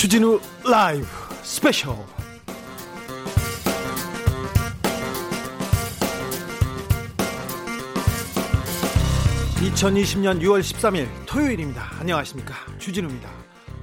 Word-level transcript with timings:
주진우 0.00 0.40
라이브 0.64 1.06
스페셜 1.42 1.94
2020년 9.58 10.40
6월 10.40 10.60
13일 10.60 11.06
토요일입니다. 11.26 11.86
안녕하십니까. 12.00 12.54
주진우입니다. 12.78 13.30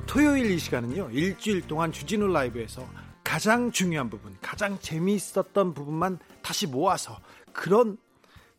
토요일 0.08 0.50
이 0.50 0.58
시간은요, 0.58 1.12
일주일 1.12 1.62
동안 1.68 1.92
주진우 1.92 2.26
라이브에서 2.34 2.84
가장 3.24 3.72
중요한 3.72 4.10
부분, 4.10 4.36
가장 4.42 4.80
재미있었던 4.80 5.76
부분만 5.76 6.18
다시 6.42 6.66
모아서 6.66 7.20
그런 7.54 7.96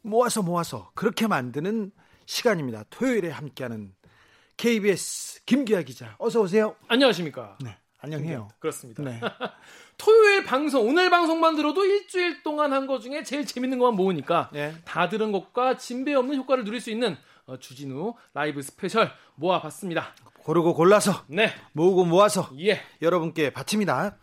모아서 0.03 0.43
모아서 0.43 0.93
그렇게 0.95 1.27
만드는 1.27 1.91
시간입니다. 2.25 2.85
토요일에 2.91 3.31
함께하는 3.31 3.98
KBS 4.59 5.45
김기화 5.47 5.83
기자, 5.83 6.17
어서 6.19 6.41
오세요. 6.41 6.75
안녕하십니까. 6.89 7.57
네, 7.65 7.79
안녕해요. 8.01 8.49
그렇습니다. 8.59 9.05
네. 9.05 9.21
토요일 9.97 10.45
방송, 10.45 10.89
오늘 10.89 11.11
방송만 11.11 11.55
들어도 11.55 11.85
일주일 11.85 12.43
동안 12.43 12.73
한것 12.73 13.01
중에 13.01 13.23
제일 13.23 13.47
재밌는 13.47 13.79
것만 13.79 13.95
모으니까 13.95 14.51
네. 14.53 14.75
다 14.85 15.09
들은 15.09 15.31
것과 15.31 15.77
진배 15.77 16.13
없는 16.13 16.37
효과를 16.39 16.65
누릴 16.65 16.81
수 16.81 16.91
있는 16.91 17.17
어, 17.47 17.57
주진우 17.57 18.15
라이브 18.35 18.61
스페셜 18.61 19.13
모아봤습니다. 19.37 20.13
고르고 20.43 20.75
골라서 20.75 21.23
네, 21.29 21.53
모으고 21.73 22.05
모아서 22.05 22.51
예. 22.59 22.81
여러분께 23.01 23.51
바칩니다. 23.51 24.19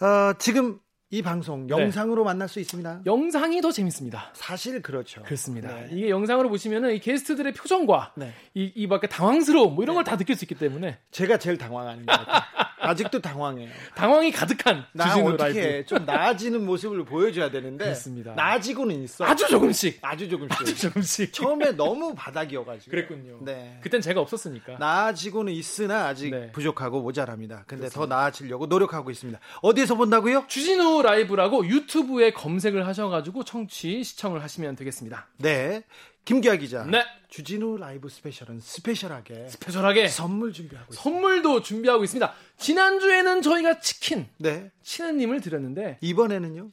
어, 0.00 0.34
지금 0.38 0.80
이 1.12 1.20
방송 1.20 1.66
네. 1.66 1.74
영상으로 1.76 2.24
만날 2.24 2.48
수 2.48 2.58
있습니다. 2.58 3.02
영상이 3.04 3.60
더 3.60 3.70
재밌습니다. 3.70 4.30
사실 4.32 4.80
그렇죠. 4.80 5.22
그렇습니다. 5.24 5.68
네. 5.68 5.88
이게 5.92 6.08
영상으로 6.08 6.48
보시면은 6.48 6.94
이 6.94 7.00
게스트들의 7.00 7.52
표정과 7.52 8.14
네. 8.16 8.32
이, 8.54 8.72
이 8.74 8.86
밖에 8.88 9.06
당황스러움 9.08 9.74
뭐 9.74 9.84
이런 9.84 9.94
걸 9.94 10.02
다 10.04 10.16
느낄 10.16 10.34
수 10.36 10.44
있기 10.46 10.54
때문에 10.54 10.98
제가 11.10 11.36
제일 11.36 11.58
당황하는 11.58 12.06
것 12.06 12.12
같아요. 12.12 12.40
아직도 12.82 13.20
당황해요. 13.20 13.70
당황이 13.94 14.30
가득한 14.32 14.84
나 14.92 15.08
주진우 15.08 15.28
어떻게 15.34 15.42
라이브. 15.44 15.58
해? 15.60 15.84
좀 15.86 16.04
나아지는 16.04 16.64
모습을 16.66 17.04
보여줘야 17.04 17.50
되는데 17.50 17.84
그렇습니다. 17.84 18.34
나아지고는 18.34 19.02
있어. 19.04 19.24
아주 19.24 19.46
조금씩, 19.48 19.98
아주 20.02 20.28
조금씩. 20.28 20.60
아주 20.60 20.76
조금씩. 20.76 21.32
처음에 21.32 21.72
너무 21.72 22.14
바닥이어가지고. 22.14 22.90
그랬군요. 22.90 23.38
네. 23.42 23.78
그땐 23.82 24.00
제가 24.00 24.20
없었으니까. 24.20 24.78
나아지고는 24.78 25.52
있으나 25.52 26.06
아직 26.06 26.30
네. 26.30 26.50
부족하고 26.52 27.00
모자랍니다. 27.02 27.64
근데 27.66 27.88
더 27.88 28.06
나아지려고 28.06 28.66
노력하고 28.66 29.10
있습니다. 29.10 29.38
어디에서 29.62 29.94
본다고요? 29.94 30.44
주진우 30.48 31.02
라이브라고 31.02 31.66
유튜브에 31.66 32.32
검색을 32.32 32.86
하셔가지고 32.86 33.44
청취 33.44 34.02
시청을 34.04 34.42
하시면 34.42 34.76
되겠습니다. 34.76 35.28
네. 35.38 35.84
김기화 36.24 36.54
기자. 36.54 36.84
네. 36.84 37.04
주진우 37.30 37.78
라이브 37.78 38.08
스페셜은 38.08 38.60
special하게 38.60 39.48
special하게 39.48 40.06
선물 40.08 40.52
준비하고 40.52 40.92
있습니다. 40.92 41.02
선물도 41.02 41.62
준비하고 41.62 42.04
있습니다. 42.04 42.32
지난주에는 42.62 43.42
저희가 43.42 43.80
치킨 43.80 44.28
네. 44.38 44.70
치느님을 44.82 45.40
드렸는데 45.40 45.98
이번에는요? 46.00 46.70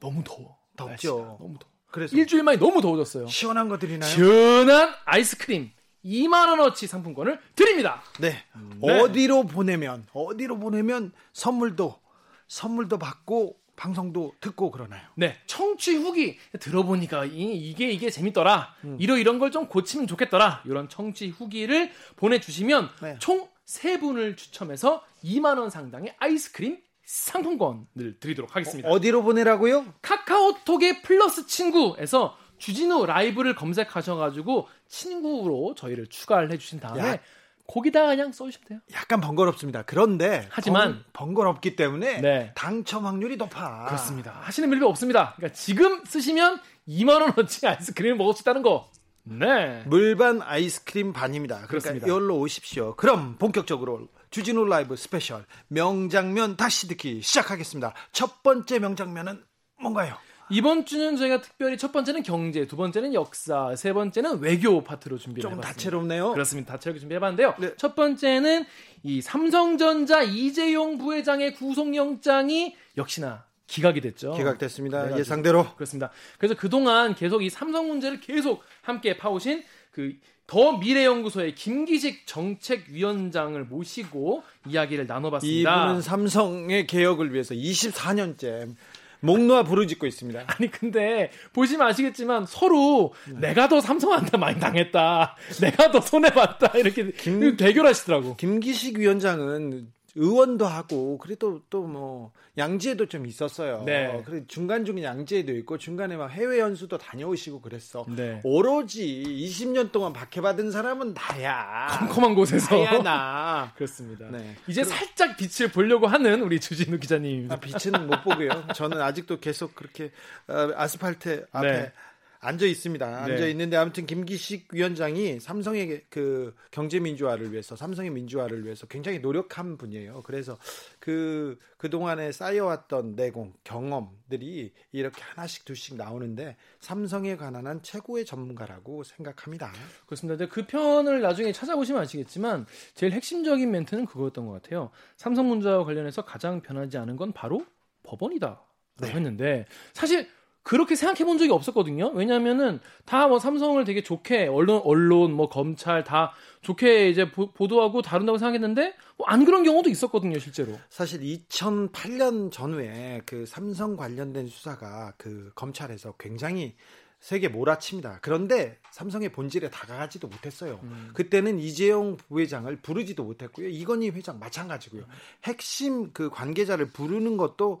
너무 0.00 0.22
더워. 0.24 0.56
덥죠. 0.76 1.36
너무 1.40 1.58
더워. 1.58 1.72
그래서 1.90 2.16
일주일 2.16 2.42
만에 2.42 2.58
너무 2.58 2.80
더워졌어요. 2.80 3.26
시원한 3.28 3.68
거 3.68 3.78
드리나요? 3.78 4.08
시원한 4.10 4.94
아이스크림 5.04 5.70
2만 6.04 6.48
원어치 6.48 6.86
상품권을 6.86 7.40
드립니다. 7.56 8.02
네. 8.20 8.44
네. 8.80 9.00
어디로 9.00 9.46
보내면 9.46 10.06
어디로 10.12 10.58
보내면 10.58 11.12
선물도 11.32 11.98
선물도 12.46 12.98
받고 12.98 13.56
방송도 13.76 14.34
듣고 14.40 14.70
그러나요? 14.72 15.02
네, 15.14 15.36
청취 15.46 15.94
후기 15.96 16.36
들어보니까 16.58 17.26
이, 17.26 17.74
게 17.74 17.90
이게 17.90 18.10
재밌더라. 18.10 18.74
음. 18.84 18.96
이러 18.98 19.16
이런 19.16 19.38
걸 19.38 19.50
좀 19.52 19.66
고치면 19.68 20.06
좋겠더라. 20.08 20.62
이런 20.66 20.88
청취 20.88 21.28
후기를 21.28 21.92
보내주시면 22.16 22.90
네. 23.02 23.16
총 23.20 23.48
세 23.68 24.00
분을 24.00 24.34
추첨해서 24.34 25.04
2만 25.22 25.58
원 25.58 25.68
상당의 25.68 26.14
아이스크림 26.18 26.78
상품권을 27.04 28.18
드리도록 28.18 28.56
하겠습니다. 28.56 28.88
어디로 28.88 29.22
보내라고요? 29.22 29.84
카카오톡의 30.00 31.02
플러스 31.02 31.46
친구에서 31.46 32.34
주진우 32.56 33.04
라이브를 33.04 33.54
검색하셔가지고 33.54 34.68
친구로 34.88 35.74
저희를 35.76 36.06
추가를 36.06 36.50
해주신 36.52 36.80
다음에 36.80 37.08
야. 37.08 37.18
거기다가 37.66 38.08
그냥 38.08 38.32
써주시면 38.32 38.68
돼요. 38.68 38.80
약간 38.94 39.20
번거롭습니다. 39.20 39.82
그런데 39.82 40.46
하지만 40.48 41.04
번, 41.12 41.34
거롭기 41.34 41.76
때문에 41.76 42.22
네. 42.22 42.52
당첨 42.54 43.04
확률이 43.04 43.36
높아. 43.36 43.84
그렇습니다. 43.84 44.32
하시는 44.40 44.72
일이 44.72 44.82
없습니다. 44.82 45.34
그러니까 45.36 45.54
지금 45.54 46.02
쓰시면 46.06 46.58
2만 46.88 47.20
원어치 47.20 47.66
아이스크림을 47.66 48.16
먹을 48.16 48.32
수 48.32 48.40
있다는 48.40 48.62
거. 48.62 48.90
네. 49.30 49.82
물반 49.86 50.42
아이스크림 50.42 51.12
반입니다. 51.12 51.56
그러니까 51.56 51.70
그렇습니다. 51.70 52.06
이걸로 52.06 52.38
오십시오. 52.38 52.94
그럼 52.96 53.36
본격적으로 53.38 54.08
주진우 54.30 54.64
라이브 54.66 54.96
스페셜 54.96 55.44
명장면 55.68 56.56
다시 56.56 56.88
듣기 56.88 57.22
시작하겠습니다. 57.22 57.94
첫 58.12 58.42
번째 58.42 58.78
명장면은 58.78 59.42
뭔가요? 59.80 60.16
이번 60.50 60.86
주는 60.86 61.16
저희가 61.16 61.42
특별히 61.42 61.76
첫 61.76 61.92
번째는 61.92 62.22
경제, 62.22 62.66
두 62.66 62.76
번째는 62.76 63.12
역사, 63.12 63.76
세 63.76 63.92
번째는 63.92 64.40
외교 64.40 64.82
파트로 64.82 65.18
준비를 65.18 65.42
좀 65.42 65.52
해봤습니다. 65.52 65.72
다채롭네요. 65.74 66.32
그렇습니다. 66.32 66.72
다채롭게 66.72 67.00
준비해봤는데요. 67.00 67.54
네. 67.58 67.74
첫 67.76 67.94
번째는 67.94 68.64
이 69.02 69.20
삼성전자 69.20 70.22
이재용 70.22 70.96
부회장의 70.96 71.54
구속영장이 71.54 72.76
역시나 72.96 73.44
기각이 73.68 74.00
됐죠. 74.00 74.32
기각됐습니다. 74.32 74.98
그래가지고 74.98 75.20
예상대로. 75.20 75.74
그렇습니다. 75.76 76.10
그래서 76.38 76.54
그동안 76.56 77.14
계속 77.14 77.44
이 77.44 77.50
삼성 77.50 77.86
문제를 77.86 78.18
계속 78.20 78.64
함께 78.82 79.16
파오신 79.16 79.62
그 79.92 80.14
더 80.48 80.78
미래연구소의 80.78 81.54
김기식 81.54 82.26
정책위원장을 82.26 83.62
모시고 83.64 84.42
이야기를 84.66 85.06
나눠봤습니다. 85.06 85.84
이분은 85.84 86.00
삼성의 86.00 86.86
개혁을 86.86 87.34
위해서 87.34 87.54
24년째 87.54 88.74
목 89.20 89.40
놓아 89.40 89.62
부르짖고 89.64 90.06
있습니다. 90.06 90.44
아니 90.46 90.70
근데 90.70 91.30
보시면 91.52 91.86
아시겠지만 91.88 92.46
서로 92.46 93.12
내가 93.26 93.68
더 93.68 93.82
삼성한테 93.82 94.38
많이 94.38 94.58
당했다. 94.58 95.36
내가 95.60 95.90
더 95.90 96.00
손해 96.00 96.30
봤다. 96.30 96.72
이렇게 96.78 97.12
대결하시더라고. 97.58 98.36
김기식 98.36 98.96
위원장은 98.96 99.92
의원도 100.18 100.66
하고 100.66 101.18
그래도 101.18 101.60
또 101.70 101.88
뭐 101.88 102.32
양지에도 102.58 103.06
좀 103.06 103.24
있었어요. 103.26 103.84
네. 103.86 104.22
그래 104.26 104.42
중간 104.48 104.84
중에 104.84 105.02
양지에도 105.04 105.52
있고 105.58 105.78
중간에 105.78 106.16
막 106.16 106.28
해외 106.28 106.58
연수도 106.58 106.98
다녀오시고 106.98 107.60
그랬어. 107.60 108.04
네. 108.08 108.40
오로지 108.44 109.22
20년 109.24 109.92
동안 109.92 110.12
박해받은 110.12 110.70
사람은 110.72 111.14
나야. 111.14 111.86
컴컴한 112.00 112.34
곳에서 112.34 112.76
나야 112.76 112.98
나. 113.02 113.72
그렇습니다. 113.78 114.28
네. 114.30 114.56
이제 114.66 114.82
살짝 114.84 115.36
빛을 115.36 115.70
보려고 115.70 116.08
하는 116.08 116.42
우리 116.42 116.58
주진우 116.60 116.98
기자님입니다. 116.98 117.54
아, 117.54 117.60
빛은 117.60 118.06
못 118.08 118.22
보고요. 118.24 118.50
저는 118.74 119.00
아직도 119.00 119.38
계속 119.38 119.74
그렇게 119.74 120.10
어, 120.48 120.70
아스팔트 120.74 121.46
앞에 121.52 121.72
네. 121.72 121.92
앉아 122.40 122.66
있습니다. 122.66 123.26
네. 123.26 123.32
앉아 123.32 123.46
있는데 123.48 123.76
아무튼 123.76 124.06
김기식 124.06 124.68
위원장이 124.72 125.40
삼성의 125.40 126.04
그 126.08 126.54
경제 126.70 127.00
민주화를 127.00 127.52
위해서 127.52 127.74
삼성의 127.76 128.10
민주화를 128.10 128.64
위해서 128.64 128.86
굉장히 128.86 129.18
노력한 129.18 129.76
분이에요. 129.76 130.22
그래서 130.24 130.56
그 131.00 131.58
그동안에 131.78 132.32
쌓여왔던 132.32 133.14
내공, 133.16 133.54
경험들이 133.64 134.72
이렇게 134.92 135.22
하나씩 135.22 135.64
둘씩 135.64 135.96
나오는데 135.96 136.56
삼성에 136.80 137.36
관한 137.36 137.66
한 137.66 137.82
최고의 137.82 138.24
전문가라고 138.24 139.04
생각합니다. 139.04 139.72
그렇습니다. 140.06 140.36
근데 140.36 140.50
그 140.50 140.66
편을 140.66 141.20
나중에 141.20 141.52
찾아보시면 141.52 142.02
아시겠지만 142.02 142.66
제일 142.94 143.12
핵심적인 143.12 143.70
멘트는 143.70 144.06
그거였던 144.06 144.46
것 144.46 144.62
같아요. 144.62 144.90
삼성 145.16 145.48
문제와 145.48 145.84
관련해서 145.84 146.24
가장 146.24 146.60
변하지 146.60 146.98
않은 146.98 147.16
건 147.16 147.32
바로 147.32 147.64
법원이다라고 148.04 148.60
네. 149.00 149.10
했는데 149.10 149.66
사실 149.92 150.28
그렇게 150.68 150.96
생각해 150.96 151.24
본 151.24 151.38
적이 151.38 151.52
없었거든요. 151.52 152.10
왜냐면은 152.10 152.78
다 153.06 153.26
뭐 153.26 153.38
삼성을 153.38 153.82
되게 153.84 154.02
좋게 154.02 154.48
언론 154.48 154.82
언론 154.84 155.32
뭐 155.32 155.48
검찰 155.48 156.04
다 156.04 156.32
좋게 156.60 157.08
이제 157.08 157.30
보, 157.32 157.50
도하고 157.66 158.02
다룬다고 158.02 158.36
생각했는데 158.36 158.94
뭐 159.16 159.26
안 159.28 159.44
그런 159.46 159.62
경우도 159.64 159.88
있었거든요, 159.88 160.38
실제로. 160.38 160.78
사실 160.90 161.20
2008년 161.20 162.52
전후에 162.52 163.22
그 163.24 163.46
삼성 163.46 163.96
관련된 163.96 164.46
수사가 164.48 165.14
그 165.16 165.50
검찰에서 165.54 166.12
굉장히 166.18 166.74
세게 167.20 167.48
몰아칩니다. 167.48 168.18
그런데 168.22 168.78
삼성의 168.92 169.32
본질에 169.32 169.70
다가가지도 169.70 170.28
못했어요. 170.28 170.80
그때는 171.14 171.58
이재용 171.58 172.16
부회장을 172.16 172.74
부르지도 172.76 173.24
못했고요. 173.24 173.68
이건희 173.68 174.10
회장 174.10 174.38
마찬가지고요. 174.38 175.04
핵심 175.44 176.12
그 176.12 176.28
관계자를 176.30 176.90
부르는 176.90 177.36
것도 177.38 177.80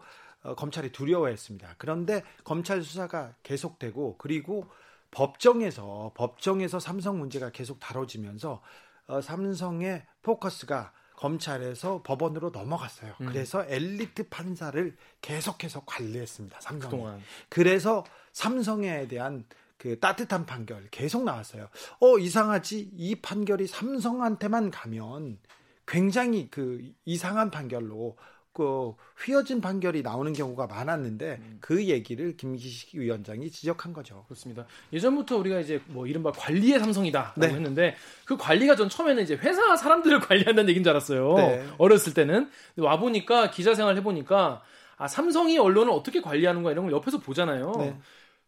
검찰이 0.56 0.92
두려워했습니다. 0.92 1.74
그런데 1.78 2.22
검찰 2.44 2.82
수사가 2.82 3.34
계속되고 3.42 4.16
그리고 4.18 4.66
법정에서 5.10 6.12
법정에서 6.14 6.78
삼성 6.78 7.18
문제가 7.18 7.50
계속 7.50 7.80
다뤄지면서 7.80 8.62
어, 9.06 9.20
삼성의 9.20 10.06
포커스가 10.22 10.92
검찰에서 11.16 12.02
법원으로 12.04 12.50
넘어갔어요. 12.50 13.14
그래서 13.18 13.64
엘리트 13.66 14.28
판사를 14.28 14.96
계속해서 15.20 15.82
관리했습니다. 15.84 16.60
삼성. 16.60 16.90
그동안. 16.90 17.20
그래서 17.48 18.04
삼성에 18.32 19.08
대한 19.08 19.44
그 19.78 19.98
따뜻한 19.98 20.46
판결 20.46 20.86
계속 20.90 21.24
나왔어요. 21.24 21.68
어 22.00 22.18
이상하지 22.18 22.90
이 22.94 23.16
판결이 23.16 23.66
삼성한테만 23.66 24.70
가면 24.70 25.38
굉장히 25.86 26.48
그 26.50 26.92
이상한 27.04 27.50
판결로 27.50 28.16
그 28.58 28.92
휘어진 29.24 29.60
판결이 29.60 30.02
나오는 30.02 30.32
경우가 30.32 30.66
많았는데 30.66 31.38
음. 31.40 31.58
그 31.60 31.84
얘기를 31.84 32.36
김기식 32.36 32.96
위원장이 32.98 33.52
지적한 33.52 33.92
거죠. 33.92 34.24
그렇습니다. 34.26 34.66
예전부터 34.92 35.36
우리가 35.36 35.60
이제 35.60 35.80
뭐 35.86 36.08
이른바 36.08 36.32
관리의 36.32 36.80
삼성이다라고 36.80 37.40
네. 37.40 37.48
했는데 37.50 37.94
그 38.24 38.36
관리가 38.36 38.74
전 38.74 38.88
처음에는 38.88 39.22
이제 39.22 39.36
회사 39.36 39.76
사람들을 39.76 40.18
관리한다는 40.26 40.70
얘기인 40.70 40.82
줄 40.82 40.90
알았어요. 40.90 41.34
네. 41.36 41.66
어렸을 41.78 42.14
때는 42.14 42.50
와 42.78 42.98
보니까 42.98 43.52
기자 43.52 43.76
생활 43.76 43.96
해 43.96 44.02
보니까 44.02 44.60
아 44.96 45.06
삼성이 45.06 45.56
언론을 45.56 45.92
어떻게 45.92 46.20
관리하는가 46.20 46.72
이런 46.72 46.86
걸 46.86 46.92
옆에서 46.94 47.20
보잖아요. 47.20 47.74
네. 47.78 47.96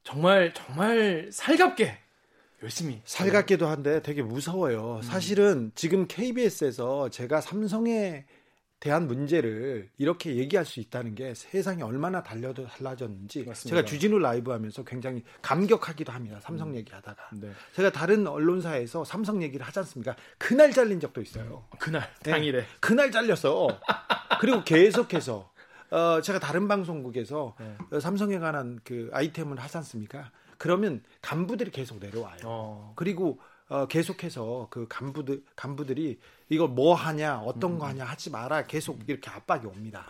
정말 0.02 0.52
정말 0.54 1.28
살갑게 1.30 1.98
열심히 2.64 3.00
살갑기도 3.04 3.68
한데 3.68 4.02
되게 4.02 4.22
무서워요. 4.22 4.96
음. 4.96 5.02
사실은 5.02 5.70
지금 5.76 6.08
KBS에서 6.08 7.10
제가 7.10 7.40
삼성에 7.40 8.24
대한 8.80 9.06
문제를 9.06 9.90
이렇게 9.98 10.36
얘기할 10.36 10.64
수 10.64 10.80
있다는 10.80 11.14
게 11.14 11.34
세상이 11.34 11.82
얼마나 11.82 12.22
달려도 12.22 12.66
달라졌는지 12.66 13.44
맞습니다. 13.44 13.76
제가 13.76 13.84
주진우 13.84 14.18
라이브 14.18 14.50
하면서 14.50 14.82
굉장히 14.84 15.22
감격하기도 15.42 16.10
합니다. 16.10 16.40
삼성 16.40 16.74
얘기하다가. 16.74 17.28
네. 17.34 17.52
제가 17.74 17.92
다른 17.92 18.26
언론사에서 18.26 19.04
삼성 19.04 19.42
얘기를 19.42 19.64
하지 19.66 19.80
않습니까? 19.80 20.16
그날 20.38 20.72
잘린 20.72 20.98
적도 20.98 21.20
있어요. 21.20 21.66
그날 21.78 22.08
네. 22.22 22.30
당일에 22.30 22.64
그날 22.80 23.10
잘렸어. 23.10 23.68
그리고 24.40 24.64
계속해서 24.64 25.52
어, 25.90 26.20
제가 26.22 26.38
다른 26.38 26.66
방송국에서 26.66 27.56
네. 27.60 27.76
어, 27.92 28.00
삼성에 28.00 28.38
관한 28.38 28.80
그 28.82 29.10
아이템을 29.12 29.58
하지 29.58 29.76
않습니까? 29.76 30.30
그러면 30.56 31.02
간부들이 31.20 31.70
계속 31.70 31.98
내려와요. 31.98 32.40
어. 32.44 32.92
그리고 32.96 33.40
어, 33.70 33.86
계속해서 33.86 34.66
그 34.68 34.86
간부들 34.88 35.42
간부들이 35.54 36.18
이거 36.48 36.66
뭐 36.66 36.94
하냐 36.94 37.38
어떤 37.46 37.78
거 37.78 37.86
하냐 37.86 38.04
하지 38.04 38.28
마라 38.30 38.66
계속 38.66 38.98
이렇게 39.06 39.30
압박이 39.30 39.64
옵니다. 39.64 40.06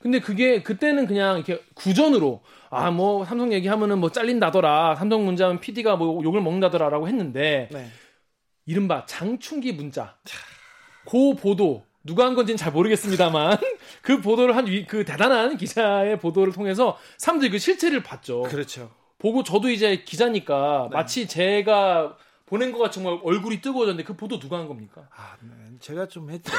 근데 0.00 0.18
그게 0.18 0.62
그때는 0.62 1.06
그냥 1.06 1.36
이렇게 1.36 1.62
구전으로 1.74 2.42
아 2.70 2.90
뭐 2.90 3.24
삼성 3.26 3.52
얘기하면은 3.52 3.98
뭐 3.98 4.10
잘린다더라 4.10 4.96
삼성 4.96 5.26
문자면 5.26 5.60
PD가 5.60 5.96
뭐 5.96 6.24
욕을 6.24 6.40
먹는다더라라고 6.40 7.06
했는데 7.06 7.68
네. 7.70 7.90
이른바 8.64 9.04
장충기 9.04 9.72
문자 9.72 10.16
그 11.04 11.34
보도 11.34 11.84
누가 12.04 12.24
한 12.24 12.34
건지는 12.34 12.56
잘 12.56 12.72
모르겠습니다만 12.72 13.58
그 14.00 14.22
보도를 14.22 14.56
한 14.56 14.64
그 14.88 15.04
대단한 15.04 15.58
기자의 15.58 16.18
보도를 16.18 16.54
통해서 16.54 16.96
사람들이 17.18 17.50
그 17.50 17.58
실체를 17.58 18.02
봤죠. 18.02 18.42
그렇죠. 18.44 18.90
보고 19.18 19.44
저도 19.44 19.68
이제 19.70 20.02
기자니까 20.02 20.88
네. 20.90 20.96
마치 20.96 21.28
제가 21.28 22.16
보낸 22.52 22.70
것 22.70 22.78
같이 22.80 22.96
정말 22.96 23.18
얼굴이 23.24 23.62
뜨거워졌는데 23.62 24.04
그 24.04 24.14
보도 24.14 24.38
누가 24.38 24.58
한 24.58 24.68
겁니까? 24.68 25.08
아, 25.16 25.38
네. 25.40 25.54
제가 25.80 26.06
좀 26.06 26.28
했죠. 26.28 26.52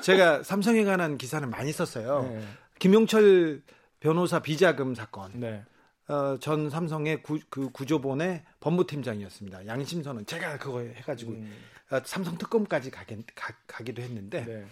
제가 0.00 0.44
삼성에 0.44 0.84
관한 0.84 1.18
기사를 1.18 1.44
많이 1.48 1.72
썼어요. 1.72 2.22
네. 2.22 2.44
김용철 2.78 3.60
변호사 3.98 4.38
비자금 4.38 4.94
사건. 4.94 5.32
네. 5.34 5.64
어, 6.06 6.38
전 6.38 6.70
삼성의 6.70 7.24
구, 7.24 7.40
그 7.50 7.70
구조본의 7.70 8.44
법무팀장이었습니다. 8.60 9.66
양심선은 9.66 10.26
제가 10.26 10.58
그거 10.58 10.82
해가지고 10.82 11.32
음, 11.32 11.52
어, 11.90 11.98
삼성 12.04 12.38
특검까지 12.38 12.92
가긴, 12.92 13.24
가, 13.34 13.82
기도 13.82 14.02
했는데 14.02 14.44
네. 14.44 14.64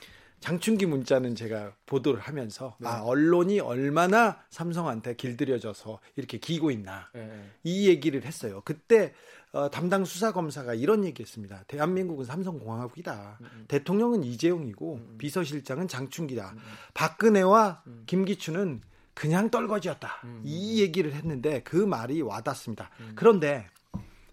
장충기 0.48 0.84
문자는 0.84 1.34
제가 1.36 1.72
보도를 1.86 2.20
하면서 2.20 2.76
네. 2.78 2.86
아 2.86 3.00
언론이 3.02 3.60
얼마나 3.60 4.42
삼성한테 4.50 5.16
길들여져서 5.16 6.00
이렇게 6.16 6.36
기고 6.36 6.70
있나 6.70 7.08
네, 7.14 7.26
네. 7.26 7.50
이 7.62 7.88
얘기를 7.88 8.22
했어요. 8.24 8.60
그때 8.62 9.14
어, 9.52 9.70
담당 9.70 10.04
수사 10.04 10.32
검사가 10.32 10.74
이런 10.74 11.06
얘기했습니다. 11.06 11.64
대한민국은 11.66 12.26
삼성공화국이다. 12.26 13.38
음, 13.40 13.64
대통령은 13.68 14.22
이재용이고 14.22 15.00
비서실장은 15.16 15.88
장충기다. 15.88 16.54
박근혜와 16.92 17.82
음. 17.86 18.02
김기춘은 18.04 18.82
그냥 19.14 19.48
떨거지였다. 19.48 20.20
음. 20.24 20.42
이 20.44 20.82
얘기를 20.82 21.14
했는데 21.14 21.62
그 21.62 21.76
말이 21.76 22.20
와닿습니다. 22.20 22.90
그런데 23.14 23.66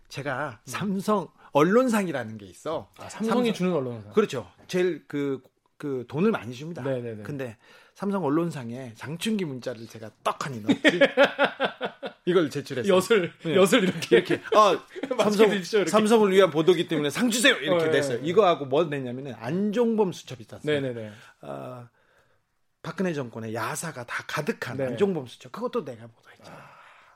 제가 0.10 0.60
삼성 0.66 1.30
언론상이라는 1.54 2.38
게 2.38 2.48
있어. 2.48 2.90
아, 2.98 3.08
삼성이 3.08 3.48
삼성- 3.50 3.54
주는 3.54 3.74
언론사. 3.74 4.12
그렇죠. 4.12 4.50
제일 4.68 5.06
그, 5.08 5.42
그 5.82 6.06
돈을 6.08 6.30
많이 6.30 6.54
줍니다. 6.54 6.84
네네네. 6.84 7.24
근데 7.24 7.58
삼성 7.96 8.24
언론상에 8.24 8.94
장충기 8.94 9.46
문자를 9.46 9.88
제가 9.88 10.12
떡하니 10.24 10.62
넣었지. 10.62 11.00
이걸 12.26 12.52
제출했어요. 12.52 12.94
엿을 12.94 13.34
네. 13.44 13.56
엿을 13.56 13.86
이렇게 13.86 14.18
이렇게 14.18 14.42
아, 14.54 14.80
삼성 15.24 15.50
드십시오, 15.50 15.80
이렇게. 15.80 15.90
삼성을 15.90 16.32
위한 16.32 16.52
보도기 16.52 16.88
때문에 16.88 17.10
상 17.10 17.32
주세요 17.32 17.56
이렇게 17.56 17.86
어, 17.86 17.88
예, 17.88 17.90
냈어요. 17.90 18.20
예. 18.20 18.28
이거하고 18.28 18.66
뭐 18.66 18.84
냈냐면은 18.84 19.34
안종범 19.40 20.12
수첩이 20.12 20.46
땄어요. 20.46 20.82
네네네. 20.82 21.12
아, 21.42 21.90
박근혜 22.84 23.12
정권의 23.16 23.56
야사가 23.56 24.06
다 24.06 24.24
가득한 24.28 24.78
네. 24.78 24.86
안종범 24.86 25.26
수첩 25.26 25.52
그것도 25.52 25.84
내가 25.84 26.06
보도했죠. 26.06 26.54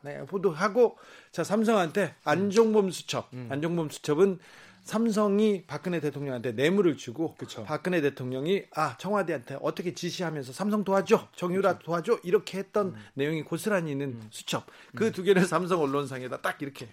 내가 0.01 0.25
보도하고 0.25 0.97
자 1.31 1.43
삼성한테 1.43 2.15
안종범 2.23 2.89
수첩 2.89 3.29
음. 3.33 3.47
안종범 3.51 3.89
수첩은 3.89 4.39
삼성이 4.85 5.63
박근혜 5.65 5.99
대통령한테 5.99 6.51
뇌물을 6.51 6.95
주고 6.95 7.33
그쵸. 7.35 7.63
박근혜 7.63 8.01
대통령이 8.01 8.65
아 8.75 8.95
청와대한테 8.97 9.57
어떻게 9.61 9.95
지시하면서 9.95 10.53
삼성 10.53 10.83
도와줘 10.83 11.27
정유라 11.35 11.79
도와줘 11.79 12.19
이렇게 12.23 12.59
했던 12.59 12.89
음. 12.89 13.05
내용이 13.15 13.41
고스란히 13.41 13.91
있는 13.91 14.21
수첩 14.29 14.67
그두 14.95 15.23
개를 15.23 15.43
삼성 15.45 15.81
언론상에다 15.81 16.41
딱 16.41 16.61
이렇게 16.61 16.87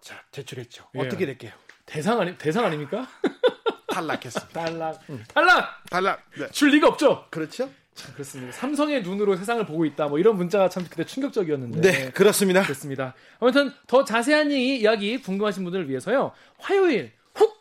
자 0.00 0.22
제출했죠 0.30 0.86
예. 0.94 1.00
어떻게 1.00 1.26
될게요 1.26 1.50
대상 1.86 2.20
아니 2.20 2.38
대상 2.38 2.64
아닙니까? 2.64 3.08
탈락했습니다 3.88 4.64
탈락. 4.64 5.00
탈락. 5.34 5.84
탈락 5.90 6.30
네. 6.38 6.50
줄 6.52 6.70
리가 6.70 6.86
없죠. 6.86 7.26
그렇죠 7.30 7.64
참 7.64 7.74
그렇습니다. 8.12 8.52
삼성의 8.52 9.02
눈으로 9.02 9.36
세상을 9.36 9.64
보고 9.66 9.84
있다. 9.84 10.08
뭐 10.08 10.18
이런 10.18 10.36
문자가 10.36 10.68
참 10.68 10.84
그때 10.88 11.04
충격적이었는데. 11.04 11.80
네 11.80 12.10
그렇습니다 12.12 12.62
그렇습니다. 12.62 13.14
아무튼 13.40 13.72
더 13.86 14.04
자세한 14.04 14.50
이 14.50 14.80
이야기 14.80 15.20
궁금하신 15.20 15.64
분들을 15.64 15.88
위해서요. 15.88 16.32
화요일 16.58 17.12
훅 17.34 17.54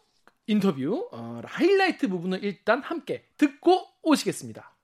인터뷰 0.47 1.09
어, 1.11 1.41
하이라이트 1.43 2.07
부분을 2.07 2.43
일단 2.43 2.81
함께 2.81 3.25
듣고 3.37 3.85
오시겠습니다. 4.03 4.76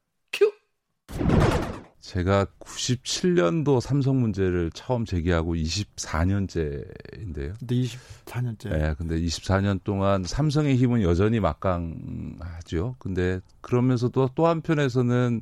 큐. 2.04 2.10
제가 2.10 2.46
97년도 2.60 3.80
삼성 3.82 4.20
문제를 4.22 4.72
처음 4.74 5.06
제기하고 5.06 5.56
24년째인데요. 5.56 7.54
근데 7.60 7.76
24년째 7.76 8.70
네, 8.70 8.94
근데 8.98 9.20
24년 9.20 9.80
동안 9.84 10.24
삼성의 10.24 10.76
힘은 10.76 11.02
여전히 11.02 11.40
막강하죠. 11.40 12.96
근데 13.00 13.40
그러면서도 13.62 14.30
또 14.36 14.48
한편에서는 14.48 15.42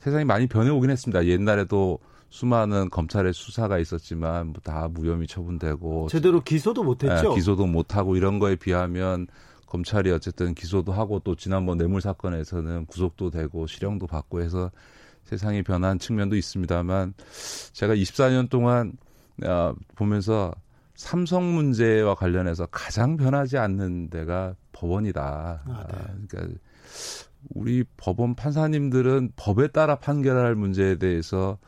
세상이 0.00 0.24
많이 0.24 0.46
변해오긴 0.48 0.90
했습니다. 0.90 1.24
옛날에도 1.26 1.98
수많은 2.30 2.88
검찰의 2.90 3.32
수사가 3.34 3.78
있었지만 3.78 4.46
뭐 4.48 4.54
다 4.64 4.88
무혐의 4.88 5.26
처분되고 5.26 6.08
제대로 6.08 6.40
기소도 6.42 6.82
못했죠 6.82 7.30
예, 7.30 7.34
기소도 7.34 7.66
못하고 7.66 8.16
이런 8.16 8.38
거에 8.38 8.56
비하면 8.56 9.26
검찰이 9.66 10.10
어쨌든 10.10 10.54
기소도 10.54 10.92
하고 10.92 11.18
또 11.20 11.34
지난번 11.36 11.76
뇌물 11.78 12.00
사건에서는 12.00 12.86
구속도 12.86 13.30
되고 13.30 13.66
실형도 13.66 14.06
받고 14.06 14.40
해서 14.40 14.70
세상이 15.32 15.62
변한 15.62 15.98
측면도 15.98 16.36
있습니다만 16.36 17.14
제가 17.72 17.94
24년 17.94 18.50
동안 18.50 18.92
어, 19.46 19.74
보면서 19.94 20.52
삼성 20.94 21.54
문제와 21.54 22.14
관련해서 22.14 22.66
가장 22.66 23.16
변하지 23.16 23.56
않는 23.56 24.10
데가 24.10 24.54
법원이다. 24.72 25.62
아, 25.64 25.64
네. 25.66 25.72
아, 25.72 26.14
그러니까 26.28 26.58
우리 27.54 27.82
법원 27.96 28.34
판사님들은 28.34 29.32
법에 29.36 29.68
따라 29.68 29.96
판결할 29.96 30.54
문제에 30.54 30.96
대해서 30.96 31.58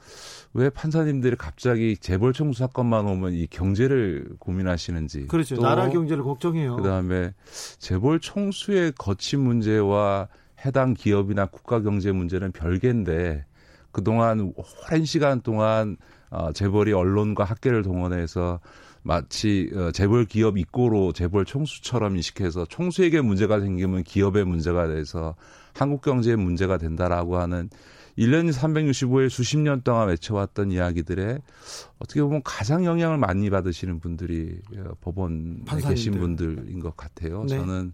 왜 0.52 0.68
판사님들이 0.68 1.36
갑자기 1.36 1.96
재벌 1.96 2.34
청수 2.34 2.60
사건만 2.60 3.08
오면 3.08 3.32
이 3.32 3.46
경제를 3.48 4.28
고민하시는지 4.38 5.26
그렇죠 5.26 5.56
또 5.56 5.62
나라 5.62 5.88
경제를 5.88 6.22
걱정해요 6.22 6.76
그다음에 6.76 7.34
재벌 7.78 8.20
총수의 8.20 8.92
거치 8.96 9.36
문제와 9.36 10.28
해당 10.64 10.94
기업이나 10.94 11.46
국가 11.46 11.80
경제 11.82 12.12
문제는 12.12 12.52
별개인데 12.52 13.44
그동안 13.94 14.52
오랜 14.56 15.04
시간 15.04 15.40
동안 15.40 15.96
어, 16.28 16.52
재벌이 16.52 16.92
언론과 16.92 17.44
학계를 17.44 17.82
동원해서 17.82 18.58
마치 19.02 19.70
어, 19.72 19.92
재벌 19.92 20.24
기업 20.24 20.58
입고로 20.58 21.12
재벌 21.12 21.44
총수처럼 21.44 22.16
인식해서 22.16 22.66
총수에게 22.66 23.20
문제가 23.20 23.60
생기면 23.60 24.02
기업의 24.02 24.44
문제가 24.46 24.88
돼서 24.88 25.36
한국 25.74 26.02
경제의 26.02 26.36
문제가 26.36 26.76
된다라고 26.76 27.38
하는 27.38 27.70
1년 28.18 28.52
365일 28.52 29.30
수십 29.30 29.58
년 29.58 29.82
동안 29.82 30.08
외쳐왔던 30.08 30.72
이야기들에 30.72 31.38
어떻게 31.98 32.20
보면 32.20 32.42
가장 32.44 32.84
영향을 32.84 33.16
많이 33.16 33.48
받으시는 33.48 34.00
분들이 34.00 34.58
어, 34.76 34.90
법원에 35.02 35.58
판사님들. 35.66 35.88
계신 35.88 36.18
분들인 36.18 36.80
것 36.80 36.96
같아요. 36.96 37.44
네. 37.44 37.58
저는 37.58 37.92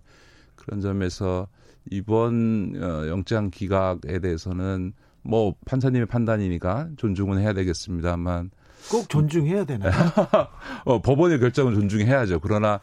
그런 0.56 0.80
점에서 0.80 1.46
이번 1.90 2.74
어, 2.80 3.06
영장 3.08 3.50
기각에 3.50 4.18
대해서는 4.22 4.94
뭐 5.22 5.54
판사님의 5.66 6.06
판단이니까 6.06 6.88
존중은 6.96 7.38
해야 7.38 7.52
되겠습니다만 7.52 8.50
꼭 8.90 9.08
존중해야 9.08 9.64
되나요? 9.64 9.92
어, 10.84 11.00
법원의 11.00 11.38
결정은 11.40 11.74
존중해야죠. 11.74 12.40
그러나 12.40 12.80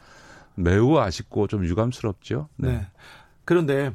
매우 0.55 0.97
아쉽고 0.97 1.47
좀 1.47 1.65
유감스럽죠. 1.65 2.49
네. 2.57 2.87
그런데 3.45 3.93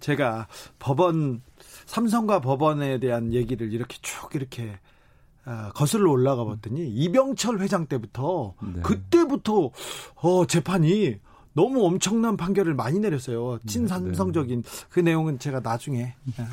제가 0.00 0.48
법원 0.78 1.42
삼성과 1.86 2.40
법원에 2.40 2.98
대한 2.98 3.32
얘기를 3.32 3.72
이렇게 3.72 3.98
쭉 4.00 4.34
이렇게 4.34 4.78
어, 5.46 5.70
거슬러 5.74 6.10
올라가 6.10 6.44
봤더니 6.44 6.88
이병철 6.88 7.60
회장 7.60 7.86
때부터 7.86 8.54
네. 8.62 8.80
그때부터 8.82 9.70
어, 10.16 10.46
재판이 10.46 11.18
너무 11.54 11.84
엄청난 11.86 12.36
판결을 12.36 12.74
많이 12.74 12.98
내렸어요. 12.98 13.58
친삼성적인 13.66 14.62
네. 14.62 14.86
그 14.90 15.00
내용은 15.00 15.38
제가 15.38 15.60
나중에 15.60 16.14
네, 16.24 16.44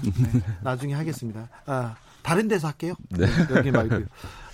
나중에 0.64 0.94
하겠습니다. 0.94 1.50
아, 1.66 1.96
다른 2.22 2.48
데서 2.48 2.68
할게요. 2.68 2.94
네. 3.10 3.26
여기 3.56 3.72
말고요. 3.72 4.06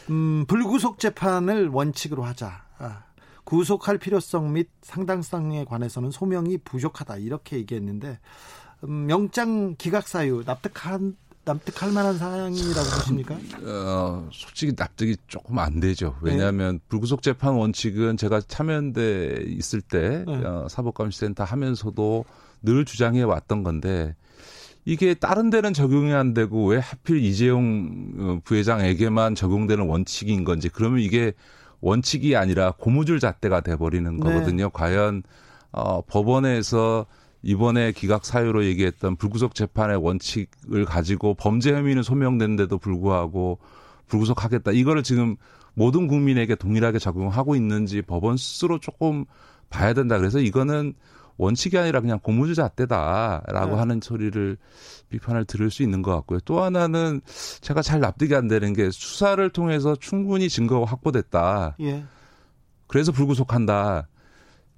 음, 0.10 0.46
불구속 0.48 1.00
재판을 1.00 1.68
원칙으로 1.68 2.24
하자. 2.24 2.64
아, 2.80 3.04
구속할 3.44 3.98
필요성 3.98 4.54
및 4.54 4.70
상당성에 4.82 5.66
관해서는 5.66 6.12
소명이 6.12 6.60
부족하다 6.60 7.18
이렇게 7.18 7.58
얘기했는데 7.58 8.20
음, 8.84 9.10
영장 9.10 9.76
기각 9.78 10.08
사유 10.08 10.44
납득한 10.46 11.16
납득할 11.48 11.92
만한 11.92 12.18
사항이라고 12.18 12.90
보십니까? 13.00 13.38
어, 13.64 14.30
솔직히 14.34 14.74
납득이 14.76 15.16
조금 15.28 15.58
안 15.60 15.80
되죠. 15.80 16.16
왜냐하면 16.22 16.76
네. 16.76 16.80
불구속 16.90 17.22
재판 17.22 17.54
원칙은 17.54 18.18
제가 18.18 18.42
참여연대 18.42 19.46
있을 19.48 19.82
때 19.82 20.26
네. 20.28 20.36
어, 20.46 20.68
사법감시센터 20.70 21.46
하면서도 21.46 22.26
늘 22.64 22.86
주장해 22.86 23.24
왔던 23.24 23.64
건데 23.64 24.16
이게 24.84 25.14
다른 25.14 25.50
데는 25.50 25.74
적용이 25.74 26.14
안 26.14 26.34
되고 26.34 26.68
왜 26.68 26.80
하필 26.80 27.24
이재용 27.24 28.12
어, 28.20 28.40
부회장에게만 28.44 29.36
적용되는 29.36 29.86
원칙인 29.88 30.44
건지 30.44 30.70
그러면 30.70 31.00
이게 31.00 31.34
원칙이 31.80 32.36
아니라 32.36 32.72
고무줄 32.72 33.20
잣대가 33.20 33.62
돼버리는 33.62 34.18
네. 34.18 34.24
거거든요. 34.24 34.66
네. 34.66 34.70
과연 34.74 35.24
어, 35.72 36.02
법원에서 36.02 37.06
이번에 37.48 37.94
기각 37.94 38.26
사유로 38.26 38.66
얘기했던 38.66 39.16
불구속 39.16 39.56
재판의 39.56 39.96
원칙을 39.96 40.84
가지고 40.84 41.34
범죄 41.34 41.74
혐의는 41.74 42.04
소명된데도 42.04 42.78
불구하고 42.78 43.60
불구속하겠다. 44.08 44.74
이거를 44.74 45.02
지금 45.02 45.38
모든 45.74 46.08
국민에게 46.08 46.56
동일하게 46.56 47.00
적용하고 47.00 47.56
있는지 47.56 48.02
법원 48.02 48.36
스스로 48.36 48.80
조금 48.80 49.24
봐야 49.70 49.94
된다. 49.94 50.18
그래서 50.18 50.40
이거는 50.40 50.94
원칙이 51.38 51.78
아니라 51.78 52.02
그냥 52.02 52.20
고무줄 52.20 52.54
잣대다라고 52.54 53.72
네. 53.72 53.80
하는 53.80 54.02
소리를 54.04 54.58
비판을 55.08 55.46
들을 55.46 55.72
수 55.72 55.84
있는 55.84 56.02
것 56.02 56.14
같고요. 56.16 56.42
또 56.44 56.62
하나는 56.62 57.22
제가 57.62 57.82
잘 57.82 58.02
납득이 58.02 58.36
안 58.36 58.50
되는 58.50 58.74
게 58.74 58.92
수사를 58.92 59.50
통해서 59.52 59.96
충분히 59.96 60.50
증거가 60.50 60.86
확보됐다. 60.86 61.78
예. 61.80 62.04
그래서 62.88 63.14
불구속한다. 63.14 64.10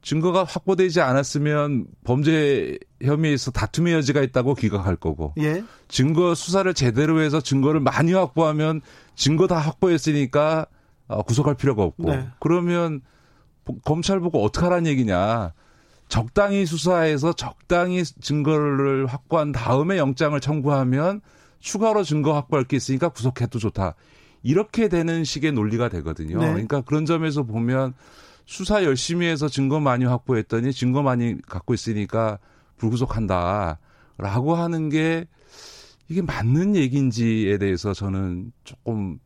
증거가 0.02 0.44
확보되지 0.44 1.02
않았으면 1.02 1.86
범죄 2.04 2.78
혐의에서 3.02 3.52
다툼의 3.52 3.94
여지가 3.96 4.22
있다고 4.22 4.56
기각할 4.56 4.96
거고. 4.96 5.34
예. 5.40 5.64
증거 5.88 6.34
수사를 6.36 6.72
제대로 6.74 7.22
해서 7.22 7.42
증거를 7.42 7.80
많이 7.82 8.14
확보하면 8.14 8.82
증거 9.16 9.48
다 9.48 9.58
확보했으니까 9.58 10.68
어, 11.08 11.24
구속할 11.24 11.56
필요가 11.56 11.84
없고. 11.84 12.12
네. 12.12 12.28
그러면 12.40 13.02
검찰 13.84 14.20
보고 14.20 14.44
어떻게 14.44 14.66
하라는 14.66 14.88
얘기냐. 14.88 15.54
적당히 16.08 16.66
수사해서 16.66 17.34
적당히 17.34 18.04
증거를 18.04 19.06
확보한 19.06 19.52
다음에 19.52 19.98
영장을 19.98 20.40
청구하면 20.40 21.22
추가로 21.60 22.04
증거 22.04 22.34
확보할 22.34 22.64
게 22.66 22.78
있으니까 22.78 23.10
구속해도 23.10 23.60
좋다. 23.60 23.96
이렇게 24.42 24.88
되는 24.88 25.24
식의 25.24 25.52
논리가 25.52 25.90
되거든요. 25.90 26.40
네. 26.40 26.48
그러니까 26.48 26.82
그런 26.82 27.06
점에서 27.06 27.44
보면 27.44 27.94
수사 28.50 28.84
열심히 28.84 29.28
해서 29.28 29.48
증거 29.48 29.80
많이 29.80 30.06
확보했더니 30.06 30.74
증거 30.74 31.04
많이 31.04 31.40
갖고 31.44 31.76
있으니까 31.76 32.40
불구속한다라고 32.78 34.56
하는 34.56 34.90
게 34.90 35.28
이게 36.08 36.24
맞는 36.24 36.76
얘기인지에 36.76 37.60
대해서 37.60 37.94
저는 37.94 38.52
조금 38.64 39.20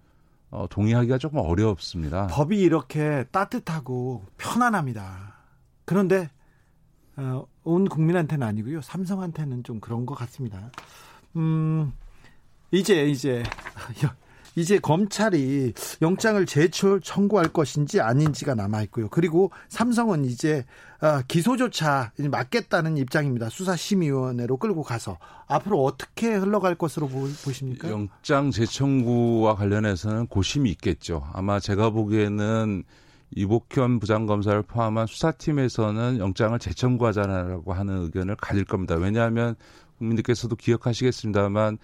어, 0.50 0.68
동의하기가 0.70 1.20
조금 1.20 1.39
어렵습니다. 1.39 2.27
법이 2.27 2.60
이렇게 2.60 3.24
따뜻하고 3.32 4.25
편안합니다. 4.38 5.38
그런데 5.86 6.30
어, 7.15 7.46
온 7.63 7.88
국민한테는 7.88 8.46
아니고요. 8.46 8.82
삼성한테는 8.82 9.63
좀 9.63 9.80
그런 9.80 10.06
것 10.06 10.15
같습니다. 10.15 10.70
음, 11.38 11.94
이제, 12.72 13.06
이제, 13.06 13.42
이제 14.55 14.77
검찰이 14.79 15.74
영장을 16.01 16.45
제출 16.45 17.01
청구할 17.01 17.50
것인지 17.50 18.01
아닌지가 18.01 18.55
남아 18.55 18.83
있고요. 18.83 19.10
그리고 19.10 19.51
삼성은 19.69 20.25
이제 20.25 20.65
어, 21.01 21.22
기소조차 21.27 22.12
막겠다는 22.17 22.98
입장입니다. 22.98 23.50
수사심의위원회로 23.50 24.57
끌고 24.57 24.83
가서 24.83 25.17
앞으로 25.48 25.83
어떻게 25.83 26.33
흘러갈 26.33 26.75
것으로 26.75 27.07
보십니까? 27.07 27.89
영장 27.89 28.51
재청구와 28.51 29.55
관련해서는 29.55 30.27
고심이 30.27 30.69
있겠죠. 30.72 31.27
아마 31.33 31.60
제가 31.60 31.89
보기에는 31.89 32.83
이복현 33.36 34.00
부장검사를 34.00 34.62
포함한 34.62 35.07
수사팀에서는 35.07 36.19
영장을 36.19 36.57
재청구하자라고 36.57 37.74
하는 37.74 38.03
의견을 38.03 38.36
가질 38.36 38.63
겁니다. 38.63 38.95
왜냐하면 38.95 39.55
국민들께서도 39.98 40.55
기억하시겠습니다만 40.55 41.79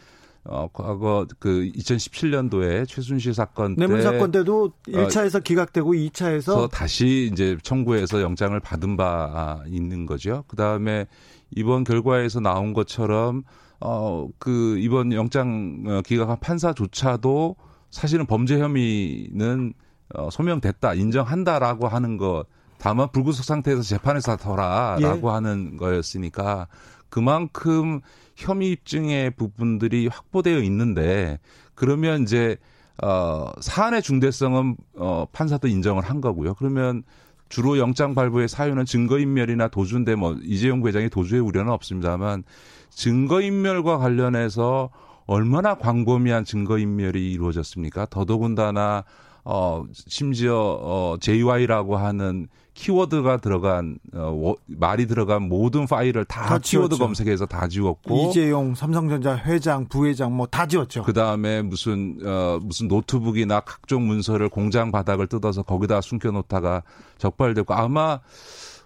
어, 0.46 0.68
과거 0.72 1.28
그 1.40 1.70
2017년도에 1.76 2.88
최순실 2.88 3.34
사건 3.34 3.76
때 3.76 3.82
뇌물 3.82 4.02
사건 4.02 4.32
때도 4.32 4.72
1차에서 4.88 5.38
어, 5.38 5.40
기각되고 5.40 5.94
2차에서 5.94 6.72
다시 6.72 7.30
이제 7.32 7.58
청구해서 7.62 8.22
영장을 8.22 8.58
받은 8.60 8.98
바 8.98 9.62
있는 9.68 10.06
거죠. 10.06 10.44
그다음에 10.48 11.08
이번 11.56 11.84
결과에서 11.84 12.40
나온 12.40 12.74
것처럼 12.74 13.44
어, 13.82 14.28
그 14.40 14.78
이번 14.80 15.14
영장 15.14 15.84
어, 15.88 16.02
기각한 16.06 16.40
판사조차도 16.40 17.56
사실은 17.92 18.26
범죄 18.26 18.60
혐의는 18.60 19.74
어, 20.16 20.30
소명됐다, 20.30 20.96
인정한다라고 20.96 21.88
하는 21.88 22.18
것. 22.18 22.46
다만 22.78 23.10
불구속 23.12 23.44
상태에서 23.46 23.82
재판에서 23.82 24.38
다퉈라라고 24.38 25.30
예. 25.30 25.34
하는 25.34 25.78
거였으니까 25.78 26.68
그만큼 27.10 28.00
혐의 28.40 28.72
입증의 28.72 29.32
부분들이 29.32 30.08
확보되어 30.08 30.60
있는데 30.60 31.40
그러면 31.76 32.24
이제 32.24 32.58
어 33.04 33.52
사안의 33.60 34.02
중대성은 34.02 34.76
어 34.96 35.26
판사도 35.32 35.68
인정을 35.68 36.04
한 36.04 36.22
거고요. 36.22 36.54
그러면 36.56 37.04
주로 37.50 37.78
영장 37.78 38.16
발부의 38.16 38.48
사유는 38.48 38.86
증거인멸이나 38.86 39.68
도주인데 39.70 40.16
뭐 40.16 40.38
이재용 40.44 40.82
부회장이 40.82 41.10
도주의 41.10 41.42
우려는 41.42 41.72
없습니다만 41.74 42.44
증거인멸과 42.90 43.98
관련해서 43.98 44.90
얼마나 45.26 45.76
광범위한 45.76 46.46
증거인멸이 46.46 47.32
이루어졌습니까? 47.32 48.08
더더군다나 48.08 49.04
어, 49.44 49.84
심지어, 49.94 50.56
어, 50.58 51.18
JY라고 51.20 51.98
하는 51.98 52.48
키워드가 52.80 53.38
들어간, 53.38 54.00
어, 54.14 54.54
말이 54.68 55.06
들어간 55.06 55.50
모든 55.50 55.86
파일을 55.86 56.24
다, 56.24 56.46
다 56.46 56.60
키워드 56.60 56.98
검색해서 56.98 57.46
다 57.46 57.68
지웠고. 57.68 58.30
이재용, 58.30 58.74
삼성전자 58.74 59.36
회장, 59.36 59.86
부회장 59.90 60.34
뭐 60.38 60.48
다 60.48 60.66
지웠죠. 60.66 61.04
그 61.04 61.12
다음에 61.12 61.62
무슨, 61.62 62.18
어, 62.26 62.58
무슨 62.64 62.88
노트북이나 62.88 63.60
각종 63.60 64.08
문서를 64.08 64.48
공장 64.48 64.94
바닥을 64.94 65.28
뜯어서 65.28 65.62
거기다 65.62 66.00
숨겨놓다가 66.00 66.84
적발되고 67.18 67.74
아마 67.74 68.22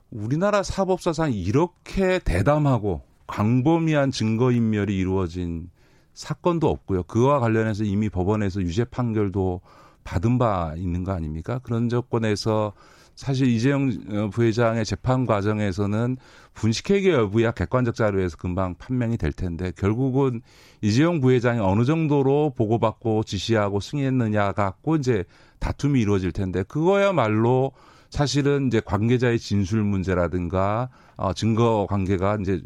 우리나라 0.09 0.63
사법사상 0.63 1.31
이렇게 1.31 2.17
대담하고 2.17 3.01
광범위한 3.27 4.09
증거 4.09 4.51
인멸이 4.51 4.95
이루어진 4.97 5.69
사건도 6.15 6.67
없고요. 6.67 7.03
그와 7.03 7.39
관련해서 7.39 7.83
이미 7.83 8.09
법원에서 8.09 8.61
유죄 8.61 8.85
판결도 8.85 9.61
받은 10.03 10.39
바 10.39 10.73
있는 10.77 11.03
거 11.03 11.11
아닙니까? 11.11 11.59
그런 11.61 11.89
조건에서 11.89 12.73
사실 13.15 13.47
이재용 13.47 13.91
어, 14.09 14.29
부회장의 14.29 14.85
재판 14.85 15.25
과정에서는 15.25 16.17
분식회계 16.53 17.11
여부야 17.11 17.51
객관적 17.51 17.95
자료에서 17.95 18.37
금방 18.37 18.75
판명이 18.75 19.17
될 19.17 19.31
텐데 19.31 19.71
결국은 19.75 20.41
이재용 20.81 21.21
부회장이 21.21 21.59
어느 21.59 21.85
정도로 21.85 22.53
보고받고 22.55 23.23
지시하고 23.23 23.79
승인했느냐 23.79 24.53
갖고 24.53 24.95
이제 24.95 25.25
다툼이 25.59 26.01
이루어질 26.01 26.31
텐데 26.31 26.63
그거야말로 26.63 27.71
사실은 28.09 28.67
이제 28.67 28.79
관계자의 28.79 29.39
진술 29.39 29.83
문제라든가 29.83 30.89
어, 31.15 31.33
증거 31.33 31.87
관계가 31.89 32.37
이제 32.41 32.61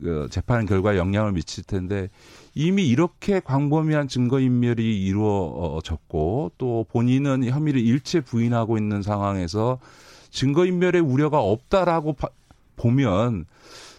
그 0.00 0.28
재판 0.30 0.66
결과에 0.66 0.96
영향을 0.96 1.32
미칠 1.32 1.64
텐데 1.64 2.08
이미 2.54 2.88
이렇게 2.88 3.40
광범위한 3.40 4.06
증거인멸이 4.08 4.82
이루어졌고 5.04 6.52
또 6.56 6.86
본인은 6.90 7.44
혐의를 7.44 7.80
일체 7.80 8.20
부인하고 8.20 8.78
있는 8.78 9.02
상황에서 9.02 9.80
증거인멸의 10.30 11.00
우려가 11.00 11.40
없다라고 11.40 12.12
바, 12.12 12.28
보면 12.76 13.46